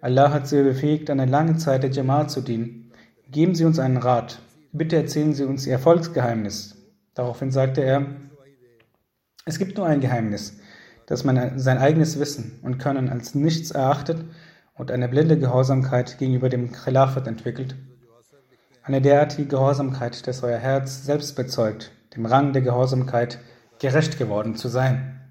Allah 0.00 0.32
hat 0.32 0.46
sie 0.46 0.62
befähigt, 0.62 1.10
eine 1.10 1.26
lange 1.26 1.56
Zeit 1.56 1.82
der 1.82 1.90
Jamaat 1.90 2.30
zu 2.30 2.40
dienen. 2.40 2.92
Geben 3.28 3.56
Sie 3.56 3.64
uns 3.64 3.80
einen 3.80 3.96
Rat. 3.96 4.38
Bitte 4.72 4.94
erzählen 4.94 5.34
Sie 5.34 5.44
uns 5.44 5.66
Ihr 5.66 5.72
Erfolgsgeheimnis. 5.72 6.76
Daraufhin 7.14 7.50
sagte 7.50 7.80
er, 7.80 8.06
es 9.44 9.58
gibt 9.58 9.76
nur 9.76 9.86
ein 9.86 10.00
Geheimnis, 10.00 10.58
dass 11.06 11.24
man 11.24 11.58
sein 11.58 11.78
eigenes 11.78 12.20
Wissen 12.20 12.60
und 12.62 12.78
Können 12.78 13.08
als 13.08 13.34
nichts 13.34 13.72
erachtet 13.72 14.24
und 14.74 14.92
eine 14.92 15.08
blinde 15.08 15.38
Gehorsamkeit 15.38 16.18
gegenüber 16.18 16.48
dem 16.48 16.70
Khilafat 16.70 17.26
entwickelt. 17.26 17.74
Eine 18.84 19.00
derartige 19.00 19.48
Gehorsamkeit, 19.48 20.28
dass 20.28 20.44
euer 20.44 20.58
Herz 20.58 21.04
selbst 21.04 21.34
bezeugt, 21.34 21.90
dem 22.14 22.26
Rang 22.26 22.52
der 22.52 22.62
Gehorsamkeit 22.62 23.40
gerecht 23.80 24.18
geworden 24.18 24.54
zu 24.54 24.68
sein. 24.68 25.25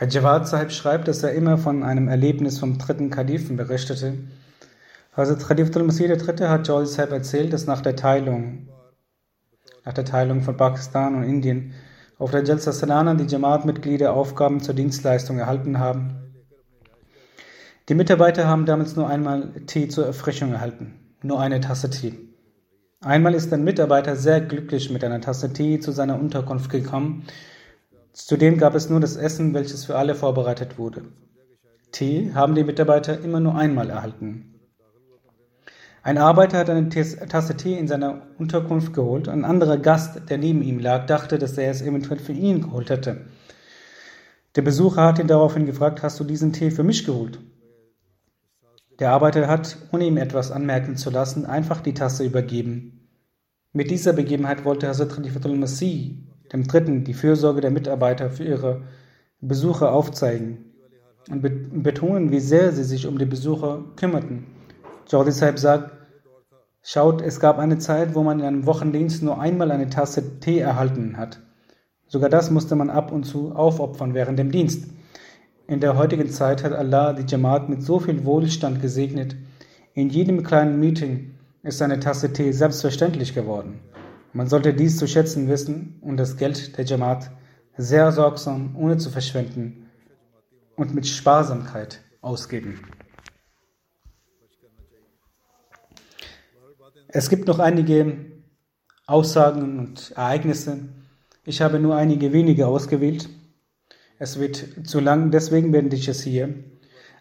Herr 0.00 0.08
Jawad 0.08 0.48
Sahib 0.48 0.72
schreibt, 0.72 1.08
dass 1.08 1.22
er 1.22 1.34
immer 1.34 1.58
von 1.58 1.82
einem 1.82 2.08
Erlebnis 2.08 2.58
vom 2.58 2.78
dritten 2.78 3.10
Kalifen 3.10 3.58
berichtete. 3.58 4.14
Hazrat 5.14 5.46
Khalif 5.46 5.76
al-Masih 5.76 6.06
III. 6.06 6.48
hat 6.48 6.66
Jawad 6.66 6.88
Sahib 6.88 7.10
erzählt, 7.10 7.52
dass 7.52 7.66
nach 7.66 7.82
der 7.82 7.96
Teilung, 7.96 8.68
nach 9.84 9.92
der 9.92 10.06
Teilung 10.06 10.40
von 10.40 10.56
Pakistan 10.56 11.16
und 11.16 11.24
Indien 11.24 11.74
auf 12.18 12.30
der 12.30 12.44
Jalsa 12.44 12.72
Salana 12.72 13.12
die 13.12 13.26
Jamaat-Mitglieder 13.26 14.14
Aufgaben 14.14 14.60
zur 14.60 14.72
Dienstleistung 14.72 15.38
erhalten 15.38 15.78
haben. 15.78 16.32
Die 17.90 17.94
Mitarbeiter 17.94 18.48
haben 18.48 18.64
damals 18.64 18.96
nur 18.96 19.06
einmal 19.06 19.52
Tee 19.66 19.88
zur 19.88 20.06
Erfrischung 20.06 20.54
erhalten, 20.54 20.98
nur 21.22 21.40
eine 21.40 21.60
Tasse 21.60 21.90
Tee. 21.90 22.14
Einmal 23.02 23.34
ist 23.34 23.52
ein 23.52 23.64
Mitarbeiter 23.64 24.16
sehr 24.16 24.40
glücklich 24.40 24.88
mit 24.90 25.04
einer 25.04 25.20
Tasse 25.20 25.52
Tee 25.52 25.78
zu 25.78 25.92
seiner 25.92 26.18
Unterkunft 26.18 26.70
gekommen. 26.70 27.26
Zudem 28.12 28.58
gab 28.58 28.74
es 28.74 28.90
nur 28.90 29.00
das 29.00 29.16
Essen, 29.16 29.54
welches 29.54 29.84
für 29.84 29.96
alle 29.96 30.14
vorbereitet 30.14 30.78
wurde. 30.78 31.04
Tee 31.92 32.32
haben 32.34 32.54
die 32.54 32.64
Mitarbeiter 32.64 33.20
immer 33.20 33.40
nur 33.40 33.54
einmal 33.54 33.90
erhalten. 33.90 34.54
Ein 36.02 36.18
Arbeiter 36.18 36.58
hat 36.58 36.70
eine 36.70 36.88
Tasse 36.88 37.56
Tee 37.56 37.76
in 37.76 37.86
seiner 37.86 38.22
Unterkunft 38.38 38.94
geholt. 38.94 39.28
Ein 39.28 39.44
anderer 39.44 39.76
Gast, 39.76 40.30
der 40.30 40.38
neben 40.38 40.62
ihm 40.62 40.78
lag, 40.78 41.06
dachte, 41.06 41.38
dass 41.38 41.58
er 41.58 41.70
es 41.70 41.82
eventuell 41.82 42.18
für 42.18 42.32
ihn 42.32 42.62
geholt 42.62 42.90
hätte. 42.90 43.26
Der 44.56 44.62
Besucher 44.62 45.04
hat 45.04 45.18
ihn 45.18 45.28
daraufhin 45.28 45.66
gefragt, 45.66 46.02
hast 46.02 46.18
du 46.18 46.24
diesen 46.24 46.52
Tee 46.52 46.70
für 46.70 46.82
mich 46.82 47.04
geholt? 47.04 47.38
Der 48.98 49.12
Arbeiter 49.12 49.46
hat, 49.46 49.76
ohne 49.92 50.06
ihm 50.06 50.16
etwas 50.16 50.50
anmerken 50.50 50.96
zu 50.96 51.10
lassen, 51.10 51.46
einfach 51.46 51.80
die 51.80 51.94
Tasse 51.94 52.24
übergeben. 52.24 53.08
Mit 53.72 53.90
dieser 53.90 54.12
Begebenheit 54.12 54.64
wollte 54.64 54.88
Hazrat 54.88 55.10
Khalifatul 55.10 55.56
Masih, 55.56 56.29
dem 56.52 56.66
Dritten, 56.66 57.04
die 57.04 57.14
Fürsorge 57.14 57.60
der 57.60 57.70
Mitarbeiter 57.70 58.30
für 58.30 58.44
ihre 58.44 58.82
Besucher 59.40 59.92
aufzeigen 59.92 60.64
und 61.30 61.42
betonen, 61.82 62.30
wie 62.30 62.40
sehr 62.40 62.72
sie 62.72 62.84
sich 62.84 63.06
um 63.06 63.18
die 63.18 63.24
Besucher 63.24 63.84
kümmerten. 63.96 64.46
Jordi 65.08 65.32
Saib 65.32 65.58
sagt, 65.58 65.92
schaut, 66.82 67.22
es 67.22 67.40
gab 67.40 67.58
eine 67.58 67.78
Zeit, 67.78 68.14
wo 68.14 68.22
man 68.22 68.40
in 68.40 68.46
einem 68.46 68.66
Wochendienst 68.66 69.22
nur 69.22 69.40
einmal 69.40 69.70
eine 69.70 69.90
Tasse 69.90 70.40
Tee 70.40 70.58
erhalten 70.58 71.16
hat. 71.16 71.40
Sogar 72.06 72.30
das 72.30 72.50
musste 72.50 72.74
man 72.74 72.90
ab 72.90 73.12
und 73.12 73.24
zu 73.24 73.52
aufopfern 73.54 74.14
während 74.14 74.38
dem 74.38 74.50
Dienst. 74.50 74.90
In 75.68 75.78
der 75.78 75.96
heutigen 75.96 76.28
Zeit 76.28 76.64
hat 76.64 76.72
Allah 76.72 77.12
die 77.12 77.30
Jamaat 77.30 77.68
mit 77.68 77.82
so 77.82 78.00
viel 78.00 78.24
Wohlstand 78.24 78.82
gesegnet. 78.82 79.36
In 79.94 80.08
jedem 80.08 80.42
kleinen 80.42 80.80
Meeting 80.80 81.34
ist 81.62 81.80
eine 81.82 82.00
Tasse 82.00 82.32
Tee 82.32 82.50
selbstverständlich 82.50 83.34
geworden. 83.34 83.78
Man 84.32 84.46
sollte 84.46 84.72
dies 84.72 84.96
zu 84.96 85.08
schätzen 85.08 85.48
wissen 85.48 85.98
und 86.02 86.16
das 86.16 86.36
Geld 86.36 86.76
der 86.78 86.84
Jamaat 86.84 87.30
sehr 87.76 88.12
sorgsam, 88.12 88.76
ohne 88.76 88.96
zu 88.96 89.10
verschwenden 89.10 89.90
und 90.76 90.94
mit 90.94 91.06
Sparsamkeit 91.06 92.00
ausgeben. 92.20 92.80
Es 97.08 97.28
gibt 97.28 97.48
noch 97.48 97.58
einige 97.58 98.16
Aussagen 99.06 99.80
und 99.80 100.12
Ereignisse. 100.12 100.78
Ich 101.44 101.60
habe 101.60 101.80
nur 101.80 101.96
einige 101.96 102.32
wenige 102.32 102.68
ausgewählt. 102.68 103.28
Es 104.20 104.38
wird 104.38 104.86
zu 104.86 105.00
lang, 105.00 105.32
deswegen 105.32 105.72
werde 105.72 105.96
ich 105.96 106.06
es 106.06 106.22
hier. 106.22 106.54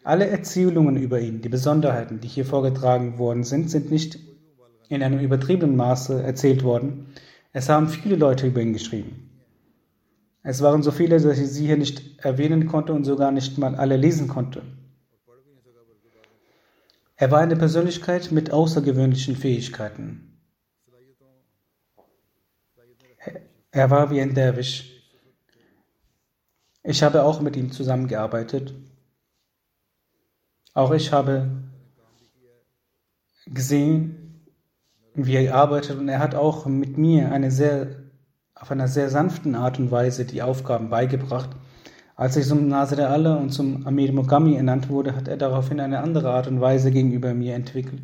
Alle 0.03 0.28
Erzählungen 0.28 0.95
über 0.95 1.20
ihn, 1.20 1.41
die 1.41 1.49
Besonderheiten, 1.49 2.20
die 2.20 2.28
hier 2.28 2.45
vorgetragen 2.45 3.18
worden 3.18 3.43
sind, 3.43 3.72
sind 3.72 3.89
nicht 3.89 4.20
in 4.90 5.04
einem 5.04 5.20
übertriebenen 5.20 5.76
Maße 5.76 6.22
erzählt 6.22 6.64
worden. 6.64 7.14
Es 7.54 7.70
haben 7.70 7.88
viele 7.88 8.16
Leute 8.16 8.48
über 8.48 8.62
ihn 8.62 8.74
geschrieben. 8.74 9.30
Es 10.44 10.62
waren 10.62 10.84
so 10.84 10.92
viele, 10.92 11.20
dass 11.20 11.38
ich 11.38 11.48
sie 11.50 11.68
hier 11.68 11.78
nicht 11.78 12.20
erwähnen 12.20 12.66
konnte 12.66 12.94
und 12.94 13.06
sogar 13.06 13.32
nicht 13.32 13.58
mal 13.58 13.76
alle 13.76 13.98
lesen 13.98 14.28
konnte. 14.28 14.64
Er 17.16 17.32
war 17.32 17.40
eine 17.40 17.56
Persönlichkeit 17.56 18.32
mit 18.32 18.52
außergewöhnlichen 18.52 19.36
Fähigkeiten. 19.36 20.40
Er 23.72 23.90
war 23.92 24.10
wie 24.10 24.22
ein 24.22 24.34
Derwisch. 24.34 24.96
Ich 26.82 27.04
habe 27.04 27.24
auch 27.24 27.42
mit 27.42 27.56
ihm 27.56 27.72
zusammengearbeitet. 27.72 28.74
Auch 30.74 30.92
ich 30.92 31.12
habe 31.12 31.50
gesehen, 33.46 34.18
wie 35.26 35.36
er 35.36 35.55
arbeitet 35.55 35.97
und 35.97 36.09
er 36.09 36.20
hat 36.20 36.36
auch 36.36 36.65
mit 36.65 36.97
mir 36.97 37.32
eine 37.32 37.51
sehr, 37.51 37.88
auf 38.55 38.72
einer 38.72 38.88
sehr 38.88 39.09
sanften 39.09 39.55
Art 39.55 39.80
und 39.80 39.91
Weise 39.91 40.26
die 40.26 40.41
Aufgaben 40.41 40.89
beigebracht. 40.89 41.49
Als 42.15 42.36
ich 42.36 42.45
zum 42.45 42.67
Nasir 42.67 43.09
Allah 43.09 43.36
und 43.36 43.51
zum 43.51 43.88
Amir 43.88 44.11
Mugami 44.11 44.55
ernannt 44.55 44.89
wurde, 44.89 45.15
hat 45.15 45.28
er 45.28 45.38
daraufhin 45.38 45.80
eine 45.80 45.99
andere 45.99 46.30
Art 46.32 46.47
und 46.47 46.59
Weise 46.59 46.91
gegenüber 46.91 47.34
mir 47.34 47.55
entwickelt. 47.55 48.01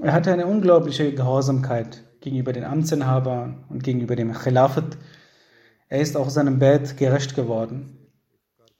Er 0.00 0.12
hatte 0.12 0.32
eine 0.32 0.46
unglaubliche 0.46 1.12
Gehorsamkeit 1.12 2.04
gegenüber 2.20 2.52
den 2.52 2.64
Amtsinhabern 2.64 3.64
und 3.68 3.82
gegenüber 3.82 4.14
dem 4.14 4.32
Khilafat. 4.32 4.96
Er 5.88 6.00
ist 6.00 6.16
auch 6.16 6.28
seinem 6.28 6.58
Bett 6.58 6.96
gerecht 6.96 7.34
geworden. 7.34 7.96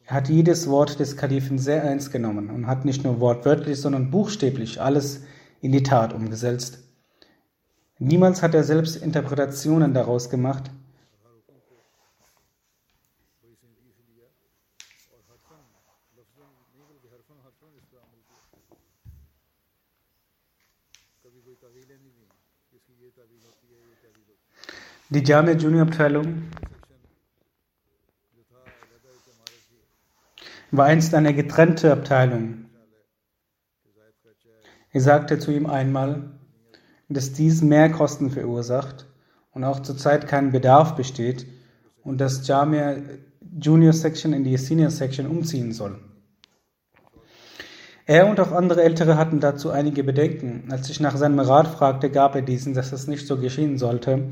Er 0.05 0.17
hat 0.17 0.29
jedes 0.29 0.69
Wort 0.69 1.01
des 1.01 1.17
Kalifen 1.17 1.59
sehr 1.59 1.83
ernst 1.83 2.13
genommen 2.13 2.51
und 2.51 2.69
hat 2.69 2.85
nicht 2.85 3.03
nur 3.03 3.19
wortwörtlich, 3.19 3.81
sondern 3.81 4.11
buchstäblich 4.11 4.81
alles 4.81 5.25
in 5.61 5.73
die 5.73 5.83
Tat 5.83 6.13
umgesetzt. 6.13 6.79
Niemals 7.99 8.43
hat 8.43 8.55
er 8.55 8.65
selbst 8.65 8.97
Interpretationen 8.97 9.95
daraus 9.95 10.29
gemacht, 10.29 10.71
Die 25.09 25.23
Jamia 25.23 25.55
Junior 25.55 25.83
Abteilung 25.83 26.43
war 30.73 30.87
einst 30.87 31.15
eine 31.15 31.33
getrennte 31.33 31.93
Abteilung. 31.93 32.66
Er 34.97 35.03
sagte 35.03 35.39
zu 35.39 35.51
ihm 35.51 35.67
einmal, 35.67 36.31
dass 37.11 37.35
dies 37.35 37.61
mehr 37.61 37.91
Kosten 37.91 38.31
verursacht 38.31 39.05
und 39.53 39.63
auch 39.63 39.81
zurzeit 39.81 40.27
kein 40.27 40.53
Bedarf 40.53 40.97
besteht 40.97 41.45
und 42.03 42.19
dass 42.19 42.49
Jamia 42.49 42.97
Junior 43.61 43.93
Section 43.93 44.33
in 44.33 44.43
die 44.43 44.57
Senior 44.57 44.89
Section 44.89 45.27
umziehen 45.27 45.75
soll. 45.75 45.99
Er 48.07 48.27
und 48.27 48.41
auch 48.41 48.53
andere 48.53 48.85
Ältere 48.85 49.19
hatten 49.19 49.39
dazu 49.39 49.69
einige 49.69 50.03
Bedenken. 50.03 50.69
Als 50.71 50.89
ich 50.89 50.99
nach 50.99 51.19
seinem 51.19 51.41
Rat 51.41 51.69
fragte, 51.69 52.09
gab 52.09 52.35
er 52.35 52.41
diesen, 52.41 52.73
dass 52.73 52.89
das 52.89 53.07
nicht 53.07 53.27
so 53.27 53.37
geschehen 53.37 53.77
sollte 53.77 54.31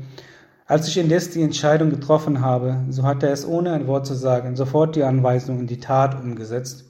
als 0.67 0.87
ich 0.87 0.97
indes 0.97 1.29
die 1.29 1.43
Entscheidung 1.43 1.91
getroffen 1.91 2.41
habe, 2.41 2.85
so 2.89 3.03
hat 3.03 3.21
er 3.21 3.31
es 3.31 3.47
ohne 3.47 3.73
ein 3.73 3.85
Wort 3.85 4.07
zu 4.07 4.15
sagen 4.15 4.55
sofort 4.55 4.95
die 4.95 5.03
Anweisung 5.03 5.59
in 5.59 5.67
die 5.67 5.79
Tat 5.79 6.19
umgesetzt. 6.19 6.85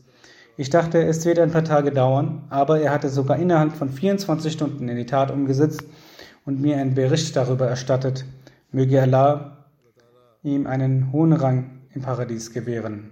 Ich 0.58 0.70
dachte, 0.70 1.04
es 1.04 1.26
wird 1.26 1.40
ein 1.40 1.52
paar 1.52 1.66
Tage 1.66 1.92
dauern, 1.92 2.44
aber 2.50 2.80
er 2.80 2.92
hatte 2.92 3.10
sogar 3.10 3.38
innerhalb 3.38 3.74
von 3.74 3.90
24 3.90 4.54
Stunden 4.54 4.88
in 4.88 4.96
die 4.96 5.06
Tat 5.06 5.30
umgesetzt 5.30 5.84
und 6.46 6.62
mir 6.62 6.78
einen 6.78 6.96
Bericht 6.96 7.36
darüber 7.36 7.68
erstattet. 7.68 8.24
Möge 8.72 9.02
Allah 9.02 9.68
ihm 10.44 10.66
einen 10.68 11.12
hohen 11.12 11.34
Rang 11.34 11.82
im 11.94 12.02
Paradies 12.02 12.54
gewähren. 12.54 13.12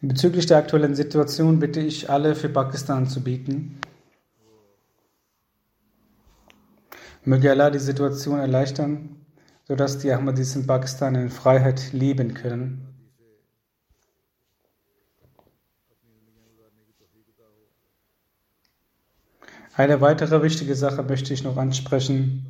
Bezüglich 0.00 0.46
der 0.46 0.58
aktuellen 0.58 0.94
Situation 0.94 1.58
bitte 1.58 1.80
ich 1.80 2.08
alle 2.08 2.36
für 2.36 2.48
Pakistan 2.48 3.08
zu 3.08 3.20
bieten. 3.20 3.80
Möge 7.24 7.50
Allah 7.50 7.70
die 7.70 7.78
Situation 7.78 8.38
erleichtern, 8.38 9.16
sodass 9.64 9.98
die 9.98 10.12
Ahmadis 10.12 10.56
in 10.56 10.66
Pakistan 10.66 11.14
in 11.14 11.30
Freiheit 11.30 11.92
leben 11.92 12.34
können. 12.34 12.84
Eine 19.74 20.00
weitere 20.00 20.42
wichtige 20.42 20.74
Sache 20.74 21.02
möchte 21.02 21.32
ich 21.32 21.44
noch 21.44 21.56
ansprechen. 21.56 22.46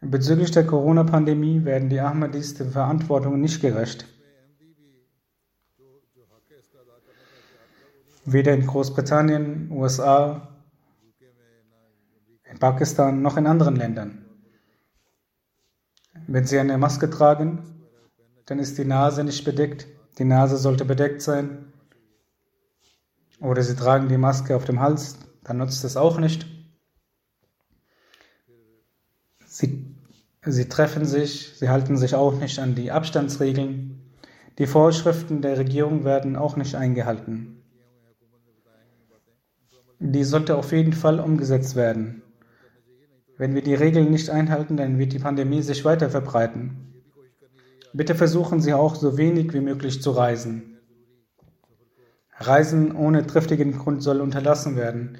Bezüglich 0.00 0.50
der 0.52 0.66
Corona-Pandemie 0.66 1.64
werden 1.64 1.88
die 1.88 2.00
Ahmadis 2.00 2.54
der 2.54 2.66
Verantwortung 2.66 3.40
nicht 3.40 3.60
gerecht. 3.60 4.06
weder 8.24 8.54
in 8.54 8.66
Großbritannien, 8.66 9.70
USA, 9.70 10.53
in 12.54 12.60
Pakistan 12.60 13.20
noch 13.20 13.36
in 13.36 13.48
anderen 13.48 13.74
Ländern. 13.74 14.24
Wenn 16.28 16.46
Sie 16.46 16.58
eine 16.58 16.78
Maske 16.78 17.10
tragen, 17.10 17.64
dann 18.46 18.60
ist 18.60 18.78
die 18.78 18.84
Nase 18.84 19.24
nicht 19.24 19.44
bedeckt. 19.44 19.88
Die 20.18 20.24
Nase 20.24 20.56
sollte 20.56 20.84
bedeckt 20.84 21.20
sein. 21.20 21.72
Oder 23.40 23.62
Sie 23.64 23.74
tragen 23.74 24.08
die 24.08 24.18
Maske 24.18 24.54
auf 24.54 24.64
dem 24.64 24.78
Hals, 24.78 25.18
dann 25.42 25.58
nutzt 25.58 25.82
es 25.84 25.96
auch 25.96 26.18
nicht. 26.18 26.46
Sie, 29.46 29.96
sie 30.44 30.68
treffen 30.68 31.04
sich, 31.04 31.54
sie 31.56 31.68
halten 31.68 31.96
sich 31.96 32.14
auch 32.14 32.34
nicht 32.38 32.58
an 32.60 32.76
die 32.76 32.92
Abstandsregeln. 32.92 34.00
Die 34.58 34.66
Vorschriften 34.66 35.42
der 35.42 35.58
Regierung 35.58 36.04
werden 36.04 36.36
auch 36.36 36.56
nicht 36.56 36.76
eingehalten. 36.76 37.62
Die 39.98 40.24
sollte 40.24 40.56
auf 40.56 40.70
jeden 40.70 40.92
Fall 40.92 41.18
umgesetzt 41.18 41.76
werden. 41.76 42.23
Wenn 43.36 43.54
wir 43.54 43.62
die 43.62 43.74
Regeln 43.74 44.10
nicht 44.10 44.30
einhalten, 44.30 44.76
dann 44.76 44.98
wird 44.98 45.12
die 45.12 45.18
Pandemie 45.18 45.62
sich 45.62 45.84
weiter 45.84 46.08
verbreiten. 46.08 47.02
Bitte 47.92 48.14
versuchen 48.14 48.60
Sie 48.60 48.72
auch 48.72 48.94
so 48.94 49.16
wenig 49.16 49.52
wie 49.54 49.60
möglich 49.60 50.02
zu 50.02 50.10
reisen. 50.10 50.78
Reisen 52.38 52.94
ohne 52.94 53.26
triftigen 53.26 53.78
Grund 53.78 54.02
soll 54.02 54.20
unterlassen 54.20 54.76
werden. 54.76 55.18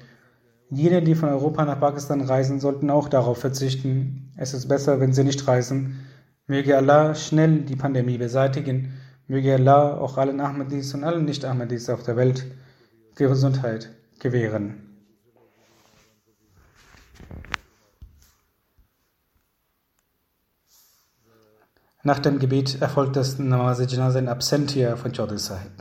Jene, 0.69 1.01
die 1.01 1.15
von 1.15 1.29
Europa 1.29 1.63
nach 1.63 1.79
Pakistan 1.79 2.21
reisen, 2.21 2.59
sollten 2.59 2.89
auch 2.89 3.07
darauf 3.07 3.37
verzichten. 3.37 4.31
Es 4.37 4.53
ist 4.53 4.67
besser, 4.67 4.99
wenn 4.99 5.13
sie 5.13 5.23
nicht 5.23 5.47
reisen. 5.47 5.99
Möge 6.47 6.75
Allah 6.75 7.15
schnell 7.15 7.61
die 7.61 7.75
Pandemie 7.75 8.17
beseitigen. 8.17 8.93
Möge 9.27 9.55
Allah 9.55 9.97
auch 9.97 10.17
allen 10.17 10.39
Ahmadis 10.39 10.93
und 10.93 11.03
allen 11.03 11.25
Nicht-Ahmadis 11.25 11.89
auf 11.89 12.03
der 12.03 12.15
Welt 12.15 12.45
Gesundheit 13.15 13.89
gewähren. 14.19 14.84
Nach 22.07 22.19
dem 22.19 22.37
Gebet 22.37 22.83
erfolgt 22.83 23.15
das 23.15 23.39
Namaz 23.39 23.79
Janaza 23.79 24.19
in 24.19 24.27
Absentia 24.27 24.95
von 24.95 25.11
Chaudhry 25.11 25.39
Sahib. 25.39 25.71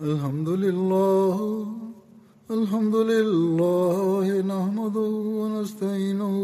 الحمد 0.00 0.48
لله 0.48 1.36
الحمد 2.50 2.96
لله 2.96 4.26
نحمده 4.52 5.12
ونستعينه 5.40 6.36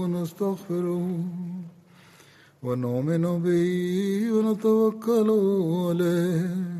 ونستغفره 0.00 1.06
ونؤمن 2.62 3.24
به 3.42 3.66
ونتوكل 4.34 5.28
عليه 5.88 6.79